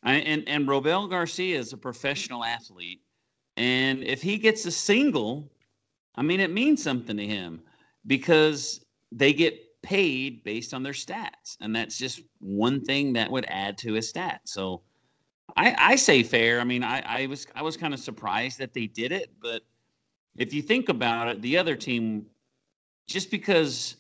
I, 0.04 0.16
and, 0.16 0.46
and 0.46 0.68
Robel 0.68 1.08
Garcia 1.08 1.58
is 1.58 1.72
a 1.72 1.78
professional 1.78 2.44
athlete. 2.44 3.00
And 3.56 4.04
if 4.04 4.20
he 4.20 4.36
gets 4.36 4.66
a 4.66 4.70
single, 4.70 5.50
I 6.16 6.22
mean, 6.22 6.40
it 6.40 6.52
means 6.52 6.82
something 6.82 7.16
to 7.16 7.26
him 7.26 7.62
because 8.06 8.84
they 9.10 9.32
get 9.32 9.58
paid 9.82 10.44
based 10.44 10.74
on 10.74 10.82
their 10.82 10.92
stats. 10.92 11.56
And 11.60 11.74
that's 11.74 11.98
just 11.98 12.22
one 12.38 12.84
thing 12.84 13.12
that 13.14 13.30
would 13.30 13.46
add 13.48 13.78
to 13.78 13.94
his 13.94 14.12
stats. 14.12 14.46
So, 14.46 14.82
I, 15.56 15.74
I 15.78 15.96
say 15.96 16.22
fair. 16.22 16.60
I 16.60 16.64
mean, 16.64 16.82
I, 16.82 17.02
I 17.04 17.26
was 17.26 17.46
I 17.54 17.62
was 17.62 17.76
kind 17.76 17.92
of 17.92 18.00
surprised 18.00 18.58
that 18.58 18.72
they 18.72 18.86
did 18.86 19.12
it, 19.12 19.30
but 19.40 19.62
if 20.36 20.54
you 20.54 20.62
think 20.62 20.88
about 20.88 21.28
it, 21.28 21.42
the 21.42 21.58
other 21.58 21.76
team, 21.76 22.26
just 23.06 23.30
because 23.30 23.96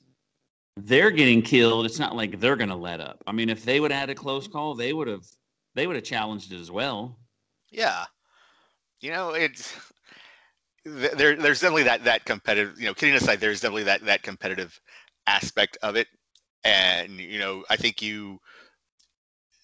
they're 0.76 1.10
getting 1.10 1.42
killed, 1.42 1.84
it's 1.84 1.98
not 1.98 2.16
like 2.16 2.40
they're 2.40 2.56
to 2.56 2.74
let 2.74 3.00
up. 3.00 3.22
I 3.26 3.32
mean, 3.32 3.50
if 3.50 3.64
they 3.64 3.80
would 3.80 3.92
have 3.92 4.00
had 4.00 4.10
a 4.10 4.14
close 4.14 4.48
call, 4.48 4.74
they 4.74 4.92
would 4.92 5.08
have 5.08 5.26
they 5.74 5.86
would 5.86 5.96
have 5.96 6.04
challenged 6.04 6.52
it 6.52 6.60
as 6.60 6.70
well. 6.70 7.18
Yeah, 7.70 8.04
you 9.00 9.10
know, 9.10 9.30
it's 9.30 9.74
there. 10.84 11.36
There's 11.36 11.60
definitely 11.60 11.84
that 11.84 12.04
that 12.04 12.24
competitive. 12.24 12.78
You 12.80 12.86
know, 12.86 12.94
kidding 12.94 13.14
aside, 13.14 13.40
there's 13.40 13.60
definitely 13.60 13.84
that 13.84 14.04
that 14.06 14.22
competitive 14.22 14.80
aspect 15.26 15.78
of 15.82 15.96
it, 15.96 16.08
and 16.64 17.12
you 17.12 17.38
know, 17.38 17.64
I 17.70 17.76
think 17.76 18.02
you, 18.02 18.38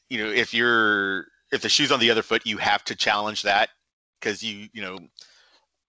you 0.09 0.19
know, 0.19 0.31
if 0.31 0.53
you're 0.55 1.27
if 1.53 1.63
the 1.63 1.69
shoe's 1.69 1.93
on 1.93 2.01
the 2.01 2.11
other 2.11 2.23
foot, 2.23 2.47
you 2.47 2.59
have 2.59 2.85
to 2.85 2.97
challenge 2.97 3.43
that 3.43 3.71
because 4.21 4.43
you 4.43 4.69
you 4.73 4.83
know. 4.83 4.99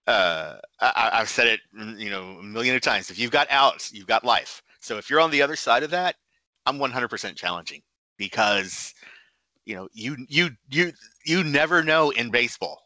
Uh, 0.06 0.56
I, 0.80 1.10
I've 1.12 1.28
said 1.28 1.46
it, 1.46 1.60
mm, 1.78 1.96
you 2.00 2.10
know, 2.10 2.38
a 2.40 2.42
million 2.42 2.74
of 2.74 2.80
times. 2.80 3.10
If 3.10 3.18
you've 3.18 3.30
got 3.30 3.46
outs, 3.48 3.92
you've 3.92 4.08
got 4.08 4.24
life. 4.24 4.60
So 4.80 4.96
if 4.96 5.08
you're 5.08 5.20
on 5.20 5.30
the 5.30 5.42
other 5.42 5.54
side 5.54 5.84
of 5.84 5.90
that, 5.90 6.16
I'm 6.66 6.78
100% 6.78 7.36
challenging 7.36 7.82
because, 8.16 8.92
you 9.66 9.76
know, 9.76 9.88
you 9.92 10.16
you 10.28 10.50
you 10.70 10.92
you 11.24 11.44
never 11.44 11.82
know 11.82 12.10
in 12.10 12.30
baseball. 12.30 12.82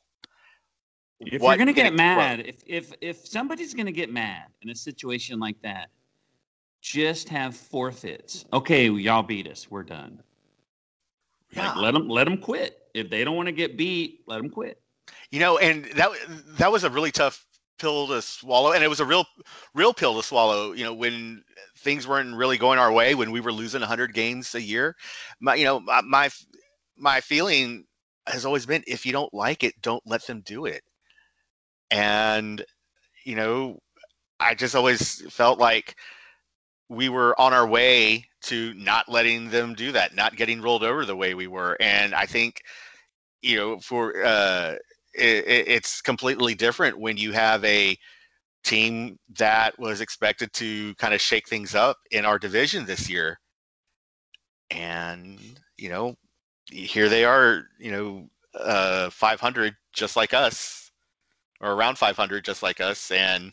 If 1.20 1.42
you're 1.42 1.56
gonna 1.56 1.72
get 1.72 1.94
mad, 1.94 2.40
if 2.40 2.56
if 2.66 2.92
if 3.00 3.26
somebody's 3.26 3.74
gonna 3.74 3.92
get 3.92 4.12
mad 4.12 4.48
in 4.62 4.70
a 4.70 4.74
situation 4.74 5.38
like 5.38 5.60
that, 5.62 5.88
just 6.84 7.30
have 7.30 7.56
forfeits. 7.56 8.46
Okay, 8.52 8.88
y'all 8.90 9.22
beat 9.22 9.48
us. 9.48 9.70
We're 9.70 9.84
done. 9.84 10.22
Like, 11.56 11.74
Yeah. 11.74 11.74
let 11.74 11.92
them 11.94 12.08
let 12.08 12.24
them 12.24 12.38
quit. 12.38 12.78
If 12.94 13.10
they 13.10 13.24
don't 13.24 13.36
want 13.36 13.46
to 13.48 13.52
get 13.52 13.76
beat, 13.76 14.20
let 14.26 14.38
them 14.38 14.50
quit. 14.50 14.80
You 15.30 15.40
know, 15.40 15.58
and 15.58 15.84
that 15.96 16.10
that 16.58 16.72
was 16.72 16.84
a 16.84 16.90
really 16.90 17.12
tough 17.12 17.46
pill 17.78 18.08
to 18.08 18.22
swallow, 18.22 18.72
and 18.72 18.84
it 18.84 18.88
was 18.88 19.00
a 19.00 19.04
real 19.06 19.24
real 19.74 19.92
pill 19.94 20.16
to 20.16 20.22
swallow. 20.22 20.72
You 20.72 20.84
know, 20.84 20.94
when 20.94 21.44
things 21.78 22.06
weren't 22.06 22.36
really 22.36 22.58
going 22.58 22.78
our 22.78 22.92
way, 22.92 23.14
when 23.14 23.30
we 23.32 23.40
were 23.40 23.52
losing 23.52 23.80
100 23.80 24.14
games 24.14 24.54
a 24.54 24.62
year, 24.62 24.96
my 25.40 25.54
you 25.54 25.64
know 25.64 25.80
my 25.80 26.00
my, 26.02 26.30
my 26.96 27.20
feeling 27.20 27.86
has 28.26 28.44
always 28.44 28.66
been 28.66 28.84
if 28.86 29.06
you 29.06 29.12
don't 29.12 29.34
like 29.34 29.64
it, 29.64 29.74
don't 29.82 30.02
let 30.06 30.26
them 30.26 30.42
do 30.44 30.66
it. 30.66 30.82
And 31.90 32.64
you 33.24 33.36
know, 33.36 33.78
I 34.40 34.54
just 34.54 34.74
always 34.76 35.22
felt 35.32 35.58
like 35.58 35.96
we 36.88 37.08
were 37.08 37.38
on 37.40 37.52
our 37.52 37.66
way 37.66 38.26
to 38.42 38.74
not 38.74 39.08
letting 39.08 39.50
them 39.50 39.74
do 39.74 39.92
that, 39.92 40.14
not 40.14 40.36
getting 40.36 40.60
rolled 40.60 40.84
over 40.84 41.04
the 41.04 41.16
way 41.16 41.34
we 41.34 41.46
were. 41.46 41.76
And 41.80 42.14
I 42.14 42.26
think, 42.26 42.60
you 43.42 43.56
know, 43.56 43.78
for 43.80 44.24
uh, 44.24 44.74
it, 45.14 45.44
it's 45.46 46.00
completely 46.00 46.54
different 46.54 46.98
when 46.98 47.16
you 47.16 47.32
have 47.32 47.64
a 47.64 47.96
team 48.64 49.18
that 49.38 49.78
was 49.78 50.00
expected 50.00 50.52
to 50.54 50.94
kind 50.96 51.14
of 51.14 51.20
shake 51.20 51.48
things 51.48 51.74
up 51.74 51.98
in 52.10 52.24
our 52.24 52.38
division 52.38 52.84
this 52.84 53.08
year. 53.08 53.38
And, 54.70 55.38
you 55.76 55.88
know, 55.88 56.16
here 56.70 57.08
they 57.08 57.24
are, 57.24 57.64
you 57.78 57.92
know, 57.92 58.28
uh, 58.58 59.10
500 59.10 59.74
just 59.92 60.16
like 60.16 60.34
us, 60.34 60.90
or 61.60 61.72
around 61.72 61.98
500 61.98 62.44
just 62.44 62.62
like 62.62 62.80
us. 62.80 63.10
And, 63.10 63.52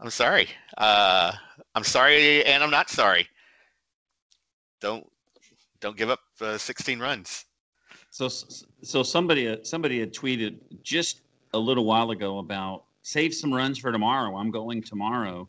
I'm 0.00 0.10
sorry. 0.10 0.48
Uh, 0.78 1.32
I'm 1.74 1.84
sorry, 1.84 2.44
and 2.44 2.62
I'm 2.62 2.70
not 2.70 2.88
sorry. 2.88 3.28
Don't 4.80 5.06
don't 5.80 5.96
give 5.96 6.10
up 6.10 6.20
uh, 6.40 6.58
16 6.58 6.98
runs. 6.98 7.44
So 8.10 8.28
so 8.82 9.02
somebody 9.02 9.48
uh, 9.48 9.56
somebody 9.62 10.00
had 10.00 10.14
tweeted 10.14 10.58
just 10.82 11.20
a 11.52 11.58
little 11.58 11.84
while 11.84 12.10
ago 12.12 12.38
about 12.38 12.84
save 13.02 13.34
some 13.34 13.52
runs 13.52 13.78
for 13.78 13.92
tomorrow. 13.92 14.36
I'm 14.36 14.50
going 14.50 14.82
tomorrow, 14.82 15.48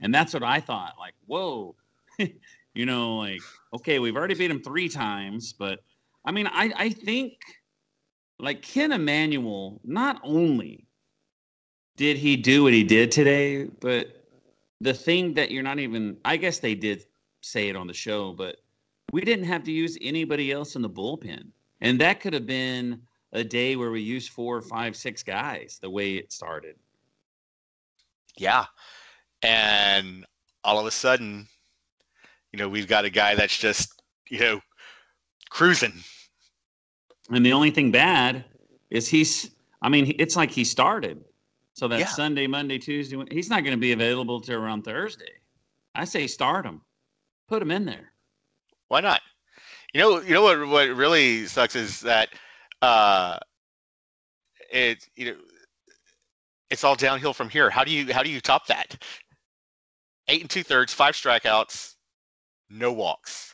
and 0.00 0.14
that's 0.14 0.32
what 0.32 0.42
I 0.42 0.60
thought. 0.60 0.94
Like, 0.98 1.14
whoa, 1.26 1.74
you 2.74 2.86
know, 2.86 3.18
like 3.18 3.42
okay, 3.74 3.98
we've 3.98 4.16
already 4.16 4.34
beat 4.34 4.50
him 4.50 4.62
three 4.62 4.88
times, 4.88 5.52
but 5.52 5.80
I 6.24 6.32
mean, 6.32 6.46
I 6.46 6.72
I 6.74 6.88
think 6.88 7.34
like 8.38 8.62
Kent 8.62 8.94
Emanuel 8.94 9.78
not 9.84 10.20
only 10.24 10.86
did 12.00 12.16
he 12.16 12.34
do 12.34 12.62
what 12.62 12.72
he 12.72 12.82
did 12.82 13.12
today, 13.12 13.64
but 13.64 14.24
the 14.80 14.94
thing 14.94 15.34
that 15.34 15.50
you're 15.50 15.62
not 15.62 15.78
even 15.78 16.16
I 16.24 16.38
guess 16.38 16.58
they 16.58 16.74
did 16.74 17.04
say 17.42 17.68
it 17.68 17.76
on 17.76 17.86
the 17.86 17.92
show, 17.92 18.32
but 18.32 18.56
we 19.12 19.20
didn't 19.20 19.44
have 19.44 19.62
to 19.64 19.70
use 19.70 19.98
anybody 20.00 20.50
else 20.50 20.76
in 20.76 20.82
the 20.82 20.88
bullpen. 20.88 21.48
And 21.82 22.00
that 22.00 22.20
could 22.20 22.32
have 22.32 22.46
been 22.46 23.02
a 23.34 23.44
day 23.44 23.76
where 23.76 23.90
we 23.90 24.00
used 24.00 24.30
four, 24.30 24.62
five, 24.62 24.96
six 24.96 25.22
guys 25.22 25.78
the 25.82 25.90
way 25.90 26.14
it 26.14 26.32
started. 26.32 26.76
Yeah. 28.38 28.64
And 29.42 30.24
all 30.64 30.78
of 30.78 30.86
a 30.86 30.90
sudden, 30.90 31.46
you 32.50 32.58
know, 32.58 32.70
we've 32.70 32.88
got 32.88 33.04
a 33.04 33.10
guy 33.10 33.34
that's 33.34 33.58
just, 33.58 34.00
you 34.30 34.40
know, 34.40 34.60
cruising. 35.50 36.02
And 37.28 37.44
the 37.44 37.52
only 37.52 37.70
thing 37.70 37.90
bad 37.90 38.46
is 38.88 39.06
he's, 39.06 39.50
I 39.82 39.90
mean, 39.90 40.14
it's 40.18 40.34
like 40.34 40.50
he 40.50 40.64
started. 40.64 41.22
So 41.80 41.88
that 41.88 41.98
Yeah. 41.98 42.08
Sunday, 42.08 42.46
Monday, 42.46 42.76
Tuesday, 42.76 43.16
he's 43.30 43.48
not 43.48 43.64
going 43.64 43.74
to 43.74 43.80
be 43.80 43.92
available 43.92 44.38
till 44.38 44.60
around 44.60 44.82
Thursday. 44.82 45.40
I 45.94 46.04
say 46.04 46.26
start 46.26 46.66
him, 46.66 46.82
put 47.48 47.62
him 47.62 47.70
in 47.70 47.86
there. 47.86 48.12
Why 48.88 49.00
not? 49.00 49.22
You 49.94 50.00
know, 50.00 50.20
you 50.20 50.34
know 50.34 50.42
what 50.42 50.68
what 50.68 50.90
really 50.90 51.46
sucks 51.46 51.74
is 51.74 52.00
that 52.00 52.28
uh 52.82 53.38
it 54.70 55.08
you 55.16 55.24
know 55.24 55.36
it's 56.68 56.84
all 56.84 56.96
downhill 56.96 57.32
from 57.32 57.48
here. 57.48 57.70
How 57.70 57.82
do 57.82 57.90
you 57.90 58.12
how 58.12 58.22
do 58.22 58.28
you 58.28 58.42
top 58.42 58.66
that? 58.66 59.02
Eight 60.28 60.42
and 60.42 60.50
two 60.50 60.62
thirds, 60.62 60.92
five 60.92 61.14
strikeouts, 61.14 61.94
no 62.68 62.92
walks. 62.92 63.49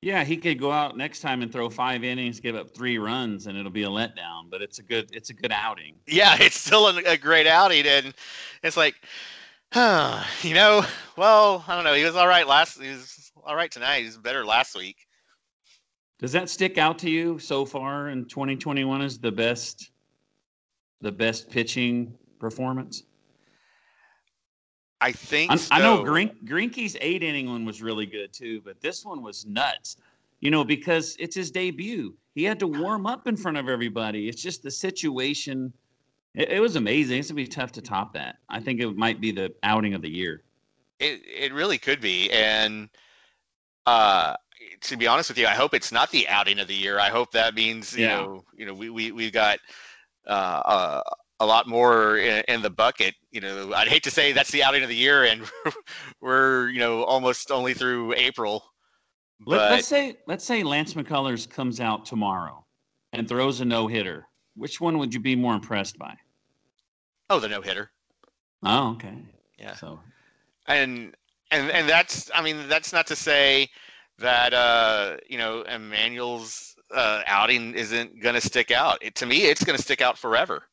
Yeah, 0.00 0.22
he 0.22 0.36
could 0.36 0.60
go 0.60 0.70
out 0.70 0.96
next 0.96 1.20
time 1.20 1.42
and 1.42 1.52
throw 1.52 1.68
five 1.68 2.04
innings, 2.04 2.38
give 2.38 2.54
up 2.54 2.70
three 2.70 2.98
runs, 2.98 3.48
and 3.48 3.58
it'll 3.58 3.72
be 3.72 3.82
a 3.82 3.88
letdown. 3.88 4.48
But 4.48 4.62
it's 4.62 4.78
a 4.78 4.82
good, 4.82 5.10
it's 5.12 5.30
a 5.30 5.34
good 5.34 5.50
outing. 5.52 5.96
Yeah, 6.06 6.36
it's 6.40 6.56
still 6.56 6.86
a, 6.86 6.96
a 7.04 7.16
great 7.16 7.46
outing, 7.46 7.84
and 7.86 8.14
it's 8.62 8.76
like, 8.76 8.94
huh, 9.72 10.22
you 10.42 10.54
know, 10.54 10.84
well, 11.16 11.64
I 11.66 11.74
don't 11.74 11.84
know. 11.84 11.94
He 11.94 12.04
was 12.04 12.14
all 12.14 12.28
right 12.28 12.46
last. 12.46 12.80
He 12.80 12.90
was 12.90 13.32
all 13.44 13.56
right 13.56 13.70
tonight. 13.70 14.00
He 14.00 14.04
was 14.04 14.18
better 14.18 14.44
last 14.44 14.76
week. 14.76 14.96
Does 16.20 16.32
that 16.32 16.48
stick 16.48 16.78
out 16.78 16.98
to 17.00 17.10
you 17.10 17.38
so 17.38 17.64
far 17.64 18.08
in 18.08 18.24
2021 18.24 19.02
as 19.02 19.18
the 19.18 19.30
best, 19.30 19.90
the 21.00 21.12
best 21.12 21.48
pitching 21.48 22.12
performance? 22.40 23.04
I 25.00 25.12
think. 25.12 25.52
I, 25.52 25.58
I 25.70 25.78
know 25.78 25.98
so. 25.98 26.04
Green, 26.04 26.30
Greinke's 26.44 26.96
eight 27.00 27.22
inning 27.22 27.48
one 27.48 27.64
was 27.64 27.82
really 27.82 28.06
good 28.06 28.32
too, 28.32 28.60
but 28.64 28.80
this 28.80 29.04
one 29.04 29.22
was 29.22 29.46
nuts. 29.46 29.96
You 30.40 30.52
know, 30.52 30.64
because 30.64 31.16
it's 31.18 31.34
his 31.34 31.50
debut. 31.50 32.14
He 32.36 32.44
had 32.44 32.60
to 32.60 32.68
warm 32.68 33.06
up 33.06 33.26
in 33.26 33.36
front 33.36 33.56
of 33.56 33.68
everybody. 33.68 34.28
It's 34.28 34.40
just 34.40 34.62
the 34.62 34.70
situation. 34.70 35.72
It, 36.34 36.50
it 36.50 36.60
was 36.60 36.76
amazing. 36.76 37.18
It's 37.18 37.28
gonna 37.28 37.36
be 37.36 37.46
tough 37.46 37.72
to 37.72 37.82
top 37.82 38.12
that. 38.14 38.36
I 38.48 38.60
think 38.60 38.80
it 38.80 38.96
might 38.96 39.20
be 39.20 39.32
the 39.32 39.52
outing 39.64 39.94
of 39.94 40.02
the 40.02 40.10
year. 40.10 40.42
It 41.00 41.22
it 41.26 41.52
really 41.52 41.78
could 41.78 42.00
be, 42.00 42.30
and 42.30 42.88
uh, 43.86 44.34
to 44.82 44.96
be 44.96 45.06
honest 45.06 45.30
with 45.30 45.38
you, 45.38 45.46
I 45.46 45.54
hope 45.54 45.74
it's 45.74 45.90
not 45.92 46.10
the 46.10 46.28
outing 46.28 46.58
of 46.60 46.68
the 46.68 46.74
year. 46.74 47.00
I 47.00 47.08
hope 47.08 47.32
that 47.32 47.54
means 47.54 47.96
you 47.96 48.04
Yeah. 48.04 48.18
know 48.18 48.44
you 48.56 48.66
know 48.66 48.74
we 48.74 48.90
we 48.90 49.10
we've 49.12 49.32
got 49.32 49.58
uh, 50.26 50.30
uh, 50.64 51.02
a 51.40 51.46
lot 51.46 51.68
more 51.68 52.18
in, 52.18 52.42
in 52.48 52.62
the 52.62 52.70
bucket. 52.70 53.14
You 53.30 53.40
know, 53.40 53.72
I'd 53.74 53.88
hate 53.88 54.02
to 54.04 54.10
say 54.10 54.32
that's 54.32 54.50
the 54.50 54.62
outing 54.62 54.82
of 54.82 54.88
the 54.88 54.96
year, 54.96 55.24
and 55.24 55.42
we're 56.20 56.68
you 56.68 56.80
know 56.80 57.04
almost 57.04 57.50
only 57.50 57.74
through 57.74 58.14
April. 58.14 58.64
But 59.40 59.70
let's 59.70 59.88
say 59.88 60.18
let's 60.26 60.44
say 60.44 60.62
Lance 60.62 60.94
McCullers 60.94 61.48
comes 61.48 61.80
out 61.80 62.04
tomorrow 62.04 62.64
and 63.12 63.28
throws 63.28 63.60
a 63.60 63.64
no 63.64 63.86
hitter. 63.86 64.26
Which 64.54 64.80
one 64.80 64.98
would 64.98 65.14
you 65.14 65.20
be 65.20 65.36
more 65.36 65.54
impressed 65.54 65.98
by? 65.98 66.16
oh, 67.30 67.38
the 67.38 67.48
no 67.48 67.60
hitter. 67.60 67.90
Oh, 68.64 68.92
okay. 68.92 69.14
Yeah. 69.58 69.74
So 69.74 70.00
and 70.66 71.14
and 71.50 71.70
and 71.70 71.88
that's 71.88 72.30
I 72.34 72.42
mean 72.42 72.68
that's 72.68 72.92
not 72.92 73.06
to 73.08 73.16
say 73.16 73.68
that 74.18 74.52
uh 74.52 75.16
you 75.28 75.38
know 75.38 75.62
Emanuel's 75.62 76.74
uh 76.94 77.22
outing 77.26 77.74
isn't 77.74 78.20
going 78.20 78.34
to 78.34 78.40
stick 78.40 78.70
out. 78.70 78.98
It, 79.02 79.14
to 79.16 79.26
me 79.26 79.44
it's 79.44 79.64
going 79.64 79.76
to 79.76 79.82
stick 79.82 80.00
out 80.00 80.18
forever. 80.18 80.64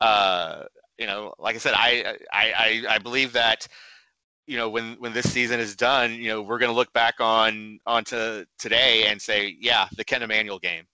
Uh 0.00 0.64
you 0.98 1.06
know, 1.06 1.34
like 1.38 1.54
I 1.56 1.58
said 1.58 1.74
I 1.76 2.16
I 2.32 2.52
I, 2.52 2.84
I 2.94 2.98
believe 2.98 3.32
that 3.32 3.66
you 4.46 4.56
know 4.56 4.68
when 4.68 4.94
when 4.98 5.12
this 5.12 5.30
season 5.32 5.60
is 5.60 5.74
done, 5.76 6.14
you 6.14 6.28
know, 6.28 6.42
we're 6.42 6.58
going 6.58 6.70
to 6.70 6.76
look 6.76 6.92
back 6.92 7.14
on 7.20 7.78
onto 7.86 8.44
today 8.58 9.06
and 9.06 9.20
say, 9.20 9.56
yeah, 9.60 9.88
the 9.96 10.04
Kent 10.04 10.22
Emanuel 10.22 10.58
game. 10.58 10.84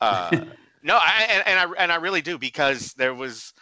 Uh 0.00 0.44
no, 0.82 0.96
I 1.00 1.26
and, 1.30 1.46
and 1.46 1.58
I 1.58 1.82
and 1.82 1.92
I 1.92 1.96
really 1.96 2.22
do 2.22 2.38
because 2.38 2.92
there 2.94 3.14
was 3.14 3.52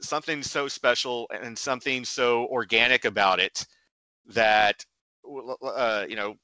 something 0.00 0.42
so 0.42 0.68
special 0.68 1.28
and 1.30 1.58
something 1.58 2.04
so 2.04 2.46
organic 2.46 3.04
about 3.04 3.40
it 3.40 3.66
that 4.26 4.84
uh, 5.62 6.04
you 6.08 6.16
know 6.16 6.34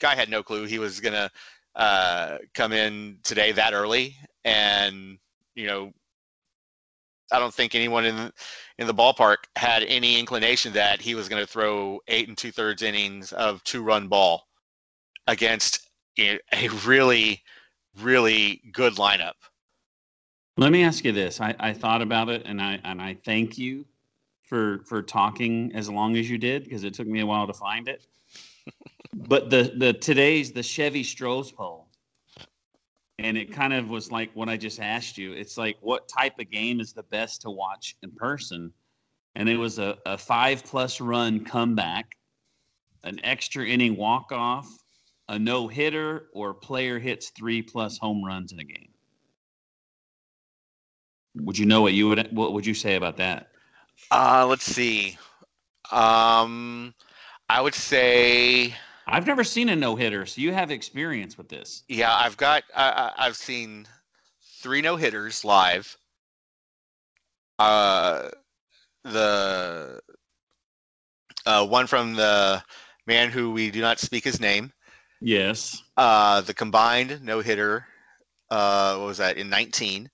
guy 0.00 0.14
had 0.14 0.28
no 0.28 0.42
clue 0.42 0.64
he 0.64 0.78
was 0.78 1.00
gonna 1.00 1.30
uh, 1.74 2.38
come 2.54 2.72
in 2.72 3.18
today 3.24 3.52
that 3.52 3.72
early 3.72 4.16
and 4.44 5.18
you 5.54 5.66
know 5.66 5.92
i 7.32 7.38
don't 7.38 7.54
think 7.54 7.74
anyone 7.74 8.04
in 8.04 8.32
in 8.78 8.86
the 8.86 8.94
ballpark 8.94 9.36
had 9.56 9.82
any 9.84 10.18
inclination 10.18 10.72
that 10.72 11.00
he 11.00 11.14
was 11.14 11.28
going 11.28 11.40
to 11.40 11.50
throw 11.50 12.00
eight 12.08 12.28
and 12.28 12.36
two 12.36 12.52
thirds 12.52 12.82
innings 12.82 13.32
of 13.32 13.62
two 13.64 13.82
run 13.82 14.08
ball 14.08 14.46
against 15.26 15.88
a 16.18 16.38
really 16.84 17.42
really 18.00 18.60
good 18.72 18.94
lineup 18.94 19.34
let 20.56 20.70
me 20.70 20.84
ask 20.84 21.04
you 21.04 21.12
this. 21.12 21.40
I, 21.40 21.54
I 21.58 21.72
thought 21.72 22.02
about 22.02 22.28
it 22.28 22.42
and 22.44 22.60
I 22.60 22.78
and 22.84 23.00
I 23.00 23.16
thank 23.24 23.56
you 23.56 23.86
for 24.42 24.80
for 24.84 25.02
talking 25.02 25.72
as 25.74 25.88
long 25.88 26.16
as 26.16 26.28
you 26.28 26.36
did 26.36 26.64
because 26.64 26.84
it 26.84 26.94
took 26.94 27.06
me 27.06 27.20
a 27.20 27.26
while 27.26 27.46
to 27.46 27.54
find 27.54 27.88
it. 27.88 28.06
but 29.14 29.48
the 29.48 29.72
the 29.76 29.94
today's 29.94 30.52
the 30.52 30.62
Chevy 30.62 31.02
Strohs 31.02 31.54
poll. 31.54 31.81
And 33.22 33.38
it 33.38 33.52
kind 33.52 33.72
of 33.72 33.88
was 33.88 34.10
like 34.10 34.30
what 34.34 34.48
I 34.48 34.56
just 34.56 34.80
asked 34.80 35.16
you. 35.16 35.32
It's 35.32 35.56
like 35.56 35.76
what 35.80 36.08
type 36.08 36.38
of 36.38 36.50
game 36.50 36.80
is 36.80 36.92
the 36.92 37.04
best 37.04 37.42
to 37.42 37.50
watch 37.50 37.96
in 38.02 38.10
person? 38.10 38.72
And 39.36 39.48
it 39.48 39.56
was 39.56 39.78
a, 39.78 39.96
a 40.04 40.18
five 40.18 40.64
plus 40.64 41.00
run 41.00 41.44
comeback, 41.44 42.16
an 43.04 43.20
extra 43.24 43.64
inning 43.64 43.96
walk 43.96 44.32
off, 44.32 44.68
a 45.28 45.38
no 45.38 45.68
hitter, 45.68 46.26
or 46.34 46.52
player 46.52 46.98
hits 46.98 47.30
three 47.30 47.62
plus 47.62 47.96
home 47.96 48.24
runs 48.24 48.52
in 48.52 48.58
a 48.58 48.64
game. 48.64 48.88
Would 51.36 51.58
you 51.58 51.64
know 51.64 51.80
what 51.80 51.94
you 51.94 52.08
would 52.08 52.28
what 52.36 52.52
would 52.52 52.66
you 52.66 52.74
say 52.74 52.96
about 52.96 53.16
that? 53.16 53.48
Uh, 54.10 54.46
let's 54.48 54.64
see. 54.64 55.16
Um, 55.90 56.94
I 57.48 57.60
would 57.60 57.74
say, 57.74 58.74
I've 59.06 59.26
never 59.26 59.44
seen 59.44 59.68
a 59.68 59.76
no 59.76 59.96
hitter, 59.96 60.26
so 60.26 60.40
you 60.40 60.52
have 60.52 60.70
experience 60.70 61.36
with 61.36 61.48
this. 61.48 61.82
yeah, 61.88 62.14
I've 62.14 62.36
got, 62.36 62.62
I, 62.74 63.12
I've 63.16 63.36
seen 63.36 63.86
three 64.60 64.80
no 64.80 64.96
hitters 64.96 65.44
live. 65.44 65.96
Uh, 67.58 68.28
the 69.04 70.00
uh, 71.46 71.66
one 71.66 71.86
from 71.86 72.14
the 72.14 72.62
man 73.06 73.30
who 73.30 73.50
we 73.50 73.70
do 73.70 73.80
not 73.80 73.98
speak 73.98 74.24
his 74.24 74.40
name. 74.40 74.72
Yes. 75.20 75.82
Uh, 75.96 76.40
the 76.40 76.54
combined 76.54 77.20
no 77.22 77.40
hitter. 77.40 77.86
Uh, 78.50 78.96
what 78.96 79.06
was 79.06 79.18
that 79.18 79.38
in 79.38 79.48
19? 79.48 80.10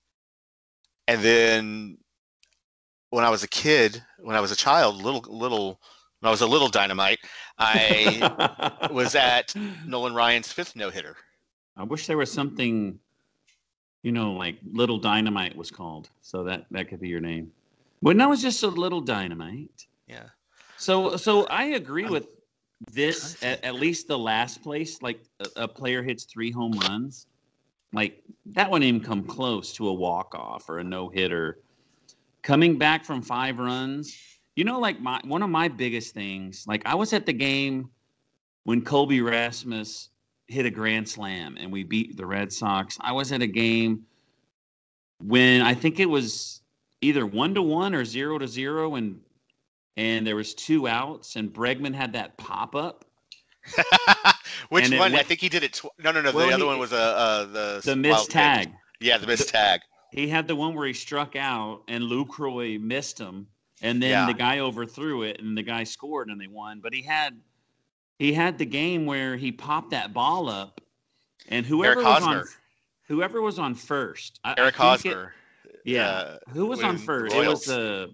And 1.07 1.21
then 1.21 1.97
when 3.09 3.25
I 3.25 3.29
was 3.29 3.43
a 3.43 3.47
kid, 3.47 4.03
when 4.19 4.35
I 4.35 4.41
was 4.41 4.51
a 4.51 4.55
child, 4.55 5.01
little 5.01 5.25
little, 5.27 5.81
I 6.21 6.29
was 6.29 6.41
a 6.41 6.47
little 6.47 6.67
dynamite, 6.67 7.19
I 7.57 8.89
was 8.91 9.15
at 9.15 9.53
Nolan 9.85 10.13
Ryan's 10.13 10.51
fifth 10.51 10.75
no 10.75 10.89
hitter. 10.89 11.15
I 11.77 11.83
wish 11.83 12.07
there 12.07 12.17
was 12.17 12.31
something, 12.31 12.99
you 14.03 14.11
know, 14.11 14.33
like 14.33 14.57
Little 14.69 14.97
Dynamite 14.97 15.55
was 15.55 15.71
called, 15.71 16.09
so 16.21 16.43
that 16.43 16.65
that 16.71 16.89
could 16.89 16.99
be 16.99 17.07
your 17.07 17.21
name. 17.21 17.51
When 18.01 18.17
that 18.17 18.29
was 18.29 18.41
just 18.41 18.63
a 18.63 18.67
little 18.67 18.99
dynamite. 19.01 19.87
Yeah. 20.07 20.25
So 20.77 21.15
so 21.15 21.45
I 21.47 21.65
agree 21.65 22.03
I'm- 22.03 22.11
with 22.11 22.27
this 22.91 23.41
at, 23.43 23.63
at 23.63 23.75
least 23.75 24.07
the 24.07 24.17
last 24.17 24.61
place. 24.61 25.01
Like 25.01 25.21
a, 25.39 25.63
a 25.63 25.67
player 25.67 26.03
hits 26.03 26.25
three 26.25 26.51
home 26.51 26.73
runs, 26.73 27.27
like 27.93 28.21
that 28.47 28.69
wouldn't 28.69 28.87
even 28.87 29.01
come 29.01 29.23
close 29.23 29.71
to 29.73 29.87
a 29.87 29.93
walk 29.93 30.35
off 30.35 30.67
or 30.69 30.79
a 30.79 30.83
no 30.83 31.07
hitter. 31.07 31.59
Coming 32.41 32.77
back 32.77 33.03
from 33.05 33.21
five 33.21 33.59
runs, 33.59 34.17
you 34.59 34.65
know, 34.65 34.77
like 34.77 34.99
my 34.99 35.21
one 35.23 35.41
of 35.41 35.49
my 35.49 35.69
biggest 35.69 36.13
things. 36.13 36.65
Like 36.67 36.85
I 36.85 36.93
was 36.93 37.13
at 37.13 37.25
the 37.25 37.31
game 37.31 37.89
when 38.65 38.81
Colby 38.81 39.21
Rasmus 39.21 40.09
hit 40.47 40.65
a 40.65 40.69
grand 40.69 41.07
slam 41.07 41.55
and 41.57 41.71
we 41.71 41.85
beat 41.85 42.17
the 42.17 42.25
Red 42.25 42.51
Sox. 42.51 42.97
I 42.99 43.13
was 43.13 43.31
at 43.31 43.41
a 43.41 43.47
game 43.47 44.05
when 45.19 45.61
I 45.61 45.73
think 45.73 46.01
it 46.01 46.09
was 46.09 46.61
either 46.99 47.25
one 47.25 47.55
to 47.55 47.61
one 47.61 47.95
or 47.95 48.03
zero 48.03 48.37
to 48.37 48.49
zero, 48.49 48.95
and 48.95 49.21
and 49.95 50.27
there 50.27 50.35
was 50.35 50.53
two 50.53 50.89
outs, 50.89 51.37
and 51.37 51.53
Bregman 51.53 51.95
had 51.95 52.11
that 52.11 52.35
pop 52.35 52.75
up, 52.75 53.05
Which 54.69 54.91
one? 54.91 55.15
I 55.15 55.23
think 55.23 55.39
he 55.39 55.47
did 55.47 55.63
it. 55.63 55.71
Tw- 55.71 55.85
no, 56.03 56.11
no, 56.11 56.21
no. 56.21 56.33
Well, 56.33 56.47
the 56.49 56.53
other 56.53 56.63
he- 56.65 56.69
one 56.69 56.79
was 56.79 56.91
uh, 56.91 56.97
uh, 56.97 57.45
the 57.45 57.81
the 57.85 57.95
missed 57.95 58.29
tag. 58.29 58.73
Yeah, 58.99 59.19
the 59.19 59.27
missed 59.27 59.47
tag. 59.47 59.79
He 60.11 60.27
had 60.27 60.49
the 60.49 60.55
one 60.57 60.75
where 60.75 60.85
he 60.85 60.91
struck 60.91 61.37
out, 61.37 61.83
and 61.87 62.03
Lucroy 62.03 62.81
missed 62.81 63.17
him, 63.17 63.47
and 63.81 64.01
then 64.01 64.09
Yeah. 64.11 64.25
the 64.25 64.33
guy 64.33 64.59
overthrew 64.59 65.23
it, 65.23 65.39
and 65.41 65.57
the 65.57 65.63
guy 65.63 65.83
scored, 65.83 66.29
and 66.29 66.39
they 66.39 66.47
won. 66.47 66.79
But 66.79 66.93
he 66.93 67.01
had 67.01 67.39
he 68.17 68.33
had 68.33 68.57
the 68.57 68.65
game 68.65 69.05
where 69.05 69.37
he 69.37 69.51
popped 69.51 69.91
that 69.91 70.13
ball 70.13 70.49
up, 70.49 70.81
and 71.47 71.65
whoever 71.65 72.01
Eric 72.01 72.05
was 72.05 72.23
on 72.23 72.43
whoever 73.07 73.41
was 73.41 73.57
on 73.59 73.73
first, 73.75 74.39
I, 74.43 74.51
I 74.51 74.55
Eric 74.57 74.75
it- 74.75 74.77
Hosmer. 74.77 75.33
Yeah. 75.85 76.07
uh, 76.09 76.37
Who 76.49 76.65
was 76.65 76.83
on 76.83 76.97
first? 76.97 77.33
It 77.35 77.47
was 77.47 77.63
the 77.65 78.13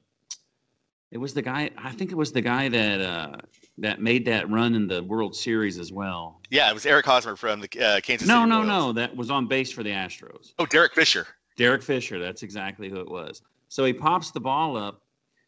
it 1.11 1.17
was 1.17 1.33
the 1.33 1.41
guy 1.41 1.69
I 1.77 1.91
think 1.91 2.11
it 2.11 2.15
was 2.15 2.31
the 2.31 2.41
guy 2.41 2.69
that 2.69 3.01
uh 3.01 3.37
that 3.79 3.99
made 4.01 4.25
that 4.25 4.49
run 4.49 4.73
in 4.75 4.87
the 4.87 5.03
World 5.03 5.35
Series 5.35 5.77
as 5.79 5.91
well. 5.91 6.39
Yeah, 6.49 6.69
it 6.69 6.73
was 6.73 6.85
Eric 6.85 7.05
Hosmer 7.05 7.35
from 7.35 7.59
the 7.59 7.67
uh, 7.85 7.99
Kansas 8.01 8.25
No, 8.27 8.39
City 8.41 8.49
no, 8.49 8.55
Royals. 8.57 8.67
no, 8.67 8.93
that 8.93 9.15
was 9.15 9.29
on 9.29 9.47
base 9.47 9.69
for 9.71 9.83
the 9.83 9.89
Astros. 9.89 10.53
Oh, 10.59 10.65
Derek 10.65 10.93
Fisher. 10.95 11.27
Derek 11.57 11.81
Fisher, 11.83 12.17
that's 12.19 12.41
exactly 12.43 12.89
who 12.89 13.01
it 13.01 13.09
was. 13.09 13.41
So 13.67 13.83
he 13.83 13.91
pops 13.91 14.31
the 14.31 14.39
ball 14.39 14.77
up 14.77 15.01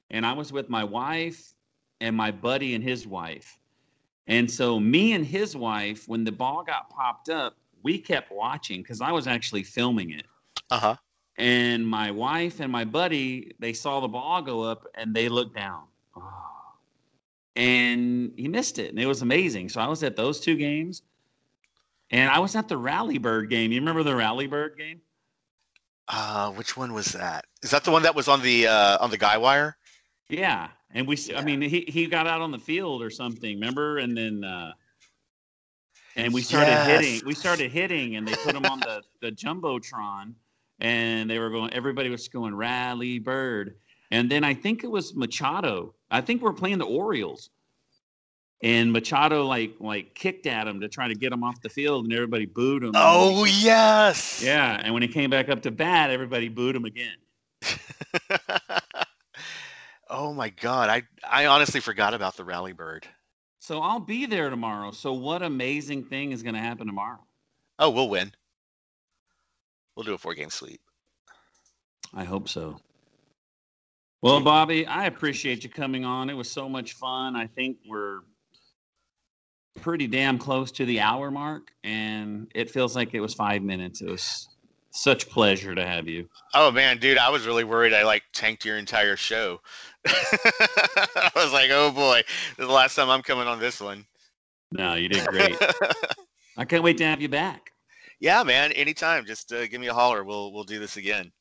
and 0.10 0.26
I 0.26 0.34
was 0.34 0.52
with 0.52 0.70
my 0.70 0.84
wife 0.84 1.54
and 2.02 2.16
my 2.16 2.32
buddy 2.32 2.76
and 2.76 2.84
his 2.84 3.08
wife. 3.08 3.60
And 4.28 4.50
so 4.50 4.80
me 4.80 5.14
and 5.14 5.26
his 5.26 5.56
wife 5.56 6.08
when 6.08 6.24
the 6.24 6.32
ball 6.32 6.64
got 6.64 6.90
popped 6.90 7.30
up, 7.30 7.58
we 7.84 7.98
kept 8.00 8.32
watching 8.32 8.84
cuz 8.84 9.02
I 9.02 9.12
was 9.12 9.28
actually 9.28 9.64
filming 9.64 10.12
it. 10.12 10.26
Uh 10.70 10.80
huh. 10.80 10.96
and 11.38 11.88
my 11.88 12.12
wife 12.12 12.60
and 12.60 12.72
my 12.72 12.84
buddy 12.86 13.54
they 13.60 13.74
saw 13.74 14.00
the 14.00 14.08
ball 14.08 14.42
go 14.42 14.62
up 14.64 14.86
and 14.96 15.14
they 15.16 15.30
looked 15.30 15.56
down 15.56 15.84
and 17.56 18.32
he 18.38 18.48
missed 18.48 18.80
it 18.80 18.90
and 18.90 19.00
it 19.00 19.06
was 19.06 19.22
amazing 19.22 19.70
so 19.70 19.80
i 19.82 19.88
was 19.88 20.04
at 20.04 20.16
those 20.16 20.40
two 20.40 20.56
games 20.56 21.04
and 22.12 22.30
i 22.30 22.40
was 22.40 22.56
at 22.56 22.68
the 22.68 22.78
rally 22.78 23.18
bird 23.18 23.50
game 23.50 23.72
you 23.72 23.80
remember 23.80 24.04
the 24.04 24.16
rally 24.16 24.48
bird 24.48 24.78
game 24.78 25.02
Uh, 26.08 26.52
which 26.52 26.78
one 26.78 26.94
was 26.94 27.08
that? 27.14 27.46
Is 27.64 27.72
that 27.72 27.84
the 27.84 27.92
one 27.92 28.04
that 28.04 28.16
was 28.16 28.28
on 28.28 28.42
the 28.42 28.68
uh, 28.68 28.98
on 29.00 29.10
the 29.10 29.18
guy 29.18 29.38
wire? 29.38 29.78
Yeah 30.30 30.70
and 30.94 31.08
we 31.08 31.16
s- 31.16 31.30
i 31.30 31.34
Yeah. 31.34 31.42
mean 31.42 31.62
he, 31.62 31.82
he 31.88 32.06
got 32.08 32.28
out 32.28 32.42
on 32.42 32.52
the 32.52 32.60
field 32.60 33.02
or 33.02 33.10
something 33.10 33.56
remember 33.56 33.98
and 34.00 34.16
then 34.18 34.44
uh 34.44 34.74
and 36.16 36.34
we 36.34 36.42
started 36.42 36.72
Yes. 36.72 36.88
hitting 36.88 37.22
we 37.26 37.34
started 37.34 37.72
hitting 37.72 38.16
and 38.16 38.28
they 38.28 38.36
put 38.36 38.56
him 38.56 38.66
on 38.66 38.80
the 38.80 39.02
the 39.22 39.32
jumbotron 39.32 40.34
and 40.80 41.30
they 41.30 41.40
were 41.40 41.50
going 41.50 41.72
everybody 41.74 42.10
was 42.10 42.28
going 42.28 42.54
rally 42.56 43.20
bird 43.20 43.76
and 44.12 44.30
then 44.30 44.44
i 44.44 44.54
think 44.54 44.84
it 44.84 44.92
was 44.92 45.16
machado 45.16 45.94
i 46.12 46.20
think 46.22 46.42
we're 46.42 46.54
playing 46.54 46.78
the 46.78 46.86
orioles 46.86 47.50
and 48.64 48.92
machado 48.92 49.46
like 49.46 49.76
like 49.80 50.14
kicked 50.14 50.46
at 50.48 50.68
him 50.68 50.82
to 50.82 50.90
try 50.90 51.08
to 51.08 51.16
get 51.16 51.32
him 51.32 51.44
off 51.44 51.62
the 51.62 51.70
field 51.70 52.04
and 52.06 52.14
everybody 52.14 52.46
booed 52.46 52.84
him 52.84 52.92
Oh 52.96 53.46
yes. 53.46 54.42
yeah 54.44 54.82
and 54.84 54.94
when 54.94 55.02
he 55.04 55.08
came 55.08 55.30
back 55.30 55.48
up 55.50 55.62
to 55.62 55.72
bat 55.72 56.10
everybody 56.10 56.50
booed 56.50 56.76
him 56.76 56.86
again 56.86 57.16
oh 60.10 60.34
my 60.34 60.50
god, 60.50 60.90
I 60.90 61.04
I 61.28 61.46
honestly 61.48 61.80
forgot 61.80 62.14
about 62.14 62.36
the 62.38 62.44
rally 62.46 62.74
bird. 62.74 63.08
so 63.60 63.82
i'll 63.82 64.00
be 64.00 64.26
there 64.26 64.50
tomorrow 64.50 64.92
so 64.92 65.14
what 65.14 65.42
amazing 65.42 66.04
thing 66.06 66.32
is 66.32 66.44
going 66.44 66.56
to 66.56 66.62
happen 66.62 66.88
tomorrow 66.88 67.20
Oh, 67.80 67.92
we'll 67.92 68.10
win. 68.10 68.32
We'll 69.96 70.04
do 70.04 70.16
a 70.16 70.18
four 70.18 70.34
game 70.34 70.50
sweep. 70.50 70.82
I 72.12 72.24
hope 72.24 72.50
so. 72.50 72.80
Well, 74.24 74.42
Bobby, 74.42 74.88
I 74.88 75.06
appreciate 75.06 75.64
you 75.64 75.70
coming 75.70 76.04
on. 76.04 76.32
It 76.32 76.34
was 76.34 76.50
so 76.50 76.68
much 76.68 76.94
fun. 76.94 77.36
I 77.36 77.46
think 77.46 77.78
we're 77.88 78.22
pretty 79.82 80.08
damn 80.08 80.40
close 80.40 80.72
to 80.72 80.86
the 80.86 81.02
hour 81.02 81.30
mark, 81.30 81.68
and 81.84 82.52
it 82.56 82.72
feels 82.72 82.96
like 82.96 83.14
it 83.14 83.20
was 83.22 83.36
five 83.36 83.62
minutes. 83.62 84.02
It 84.02 84.10
was 84.10 84.48
such 84.98 85.30
pleasure 85.30 85.76
to 85.76 85.86
have 85.86 86.08
you. 86.08 86.28
Oh 86.54 86.72
man, 86.72 86.98
dude, 86.98 87.18
I 87.18 87.30
was 87.30 87.46
really 87.46 87.64
worried 87.64 87.94
I 87.94 88.04
like 88.04 88.24
tanked 88.34 88.66
your 88.66 88.78
entire 88.78 89.16
show. 89.16 89.62
I 90.08 91.32
was 91.36 91.54
like, 91.54 91.70
oh 91.72 91.92
boy, 91.92 92.24
this 92.26 92.64
is 92.64 92.68
the 92.68 92.74
last 92.74 92.96
time 92.96 93.10
I'm 93.10 93.22
coming 93.22 93.48
on 93.48 93.60
this 93.60 93.80
one. 93.80 94.06
No, 94.72 94.96
you 94.96 95.08
did 95.08 95.26
great. 95.28 95.56
I 96.58 96.66
can't 96.66 96.84
wait 96.84 96.98
to 96.98 97.06
have 97.06 97.22
you 97.22 97.30
back. 97.30 97.72
yeah, 98.20 98.44
man, 98.44 98.72
anytime. 98.72 99.26
Just 99.26 99.54
uh, 99.54 99.68
give 99.68 99.80
me 99.80 99.88
a 99.88 99.94
holler. 99.94 100.24
We'll 100.24 100.52
we'll 100.52 100.64
do 100.64 100.80
this 100.80 100.98
again. 100.98 101.32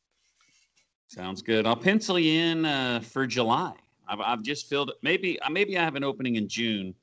Sounds 1.09 1.40
good. 1.40 1.66
I'll 1.66 1.76
pencil 1.76 2.18
you 2.18 2.40
in 2.40 2.64
uh, 2.64 3.00
for 3.00 3.26
July. 3.26 3.72
I've, 4.09 4.20
I've 4.20 4.42
just 4.42 4.68
filled. 4.68 4.92
Maybe 5.02 5.40
uh, 5.40 5.50
maybe 5.50 5.78
I 5.78 5.84
have 5.84 5.96
an 5.96 6.04
opening 6.04 6.36
in 6.36 6.46
June, 6.46 6.94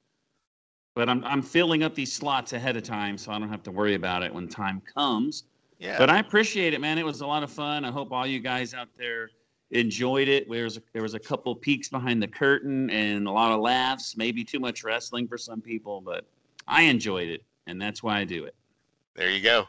but 0.95 1.09
I'm 1.09 1.23
I'm 1.23 1.41
filling 1.41 1.83
up 1.83 1.95
these 1.95 2.13
slots 2.13 2.53
ahead 2.53 2.77
of 2.77 2.83
time, 2.83 3.17
so 3.17 3.31
I 3.31 3.39
don't 3.39 3.49
have 3.49 3.63
to 3.63 3.71
worry 3.71 3.95
about 3.95 4.21
it 4.21 4.33
when 4.33 4.47
time 4.47 4.81
comes. 4.93 5.45
Yeah. 5.79 5.97
But 5.97 6.09
I 6.09 6.19
appreciate 6.19 6.73
it, 6.73 6.81
man. 6.81 6.97
It 6.97 7.05
was 7.05 7.21
a 7.21 7.27
lot 7.27 7.43
of 7.43 7.51
fun. 7.51 7.85
I 7.85 7.91
hope 7.91 8.11
all 8.11 8.25
you 8.25 8.39
guys 8.39 8.73
out 8.73 8.89
there 8.97 9.29
enjoyed 9.71 10.27
it. 10.27 10.49
There 10.49 10.63
was 10.63 10.77
a, 10.77 10.81
there 10.93 11.01
was 11.01 11.13
a 11.13 11.19
couple 11.19 11.55
peeks 11.55 11.89
behind 11.89 12.21
the 12.21 12.27
curtain 12.27 12.89
and 12.89 13.27
a 13.27 13.31
lot 13.31 13.51
of 13.51 13.59
laughs. 13.59 14.15
Maybe 14.15 14.43
too 14.43 14.59
much 14.59 14.83
wrestling 14.83 15.27
for 15.27 15.37
some 15.37 15.61
people, 15.61 16.01
but 16.01 16.25
I 16.67 16.83
enjoyed 16.83 17.27
it, 17.29 17.43
and 17.67 17.81
that's 17.81 18.01
why 18.01 18.19
I 18.19 18.23
do 18.23 18.45
it. 18.45 18.55
there 19.15 19.29
you 19.29 19.41
go. 19.41 19.67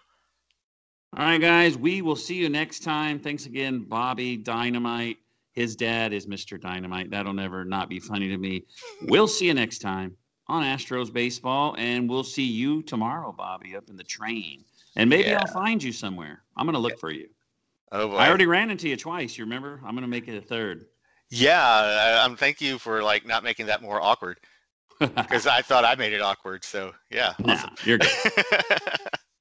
All 1.17 1.25
right, 1.25 1.41
guys. 1.41 1.79
We 1.79 2.03
will 2.03 2.17
see 2.17 2.35
you 2.35 2.49
next 2.49 2.83
time. 2.83 3.21
Thanks 3.21 3.47
again, 3.47 3.85
Bobby 3.89 4.37
Dynamite. 4.37 5.19
His 5.53 5.77
dad 5.77 6.13
is 6.13 6.27
Mr. 6.27 6.61
Dynamite. 6.61 7.11
That'll 7.11 7.33
never 7.33 7.65
not 7.65 7.89
be 7.89 8.01
funny 8.01 8.29
to 8.29 8.37
me. 8.37 8.65
We'll 9.03 9.29
see 9.29 9.47
you 9.47 9.55
next 9.55 9.79
time 9.79 10.17
on 10.49 10.65
Astros 10.65 11.13
Baseball, 11.13 11.77
and 11.79 12.11
we'll 12.11 12.25
see 12.25 12.43
you 12.45 12.83
tomorrow, 12.83 13.33
Bobby, 13.33 13.77
up 13.77 13.89
in 13.89 13.97
the 13.97 14.03
train. 14.05 14.65
And 14.97 15.11
maybe 15.11 15.25
Yeah. 15.29 15.41
I'll 15.41 15.53
find 15.53 15.83
you 15.83 15.93
somewhere. 15.93 16.43
I'm 16.57 16.67
going 16.67 16.75
to 16.75 16.81
look 16.81 16.99
for 16.99 17.11
you. 17.11 17.29
Oh 17.93 18.09
boy. 18.09 18.17
I 18.17 18.29
already 18.29 18.47
ran 18.47 18.71
into 18.71 18.89
you 18.89 18.97
twice. 18.97 19.37
You 19.39 19.45
remember? 19.45 19.81
I'm 19.85 19.93
going 19.95 20.03
to 20.03 20.09
make 20.09 20.27
it 20.29 20.37
a 20.37 20.41
third. 20.41 20.87
Yeah, 21.31 21.61
I, 21.65 22.25
I'm. 22.25 22.37
Thank 22.37 22.61
you 22.61 22.79
for 22.79 23.03
like 23.03 23.27
not 23.27 23.43
making 23.45 23.67
that 23.67 23.83
more 23.83 24.01
awkward 24.01 24.39
because 24.99 25.47
I 25.47 25.63
thought 25.63 25.85
I 25.85 25.95
made 25.95 26.13
it 26.13 26.21
awkward. 26.21 26.65
So 26.65 26.93
yeah. 27.11 27.35
no, 27.45 27.55
awesome. 27.55 27.71
you're 27.85 27.99
good. 27.99 28.11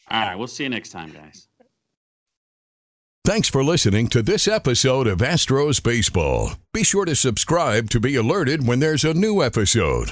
All 0.10 0.22
right. 0.22 0.36
We'll 0.36 0.48
see 0.48 0.64
you 0.64 0.70
next 0.70 0.90
time, 0.90 1.12
guys. 1.12 1.48
Thanks 3.26 3.48
for 3.48 3.64
listening 3.64 4.08
to 4.10 4.22
this 4.22 4.48
episode 4.50 5.08
of 5.08 5.20
Astros 5.20 5.82
Baseball. 5.82 6.52
Be 6.74 6.84
sure 6.84 7.06
to 7.06 7.16
subscribe 7.16 7.90
to 7.92 8.00
be 8.00 8.16
alerted 8.16 8.68
when 8.68 8.80
there's 8.80 9.06
a 9.06 9.14
new 9.14 9.42
episode. 9.42 10.12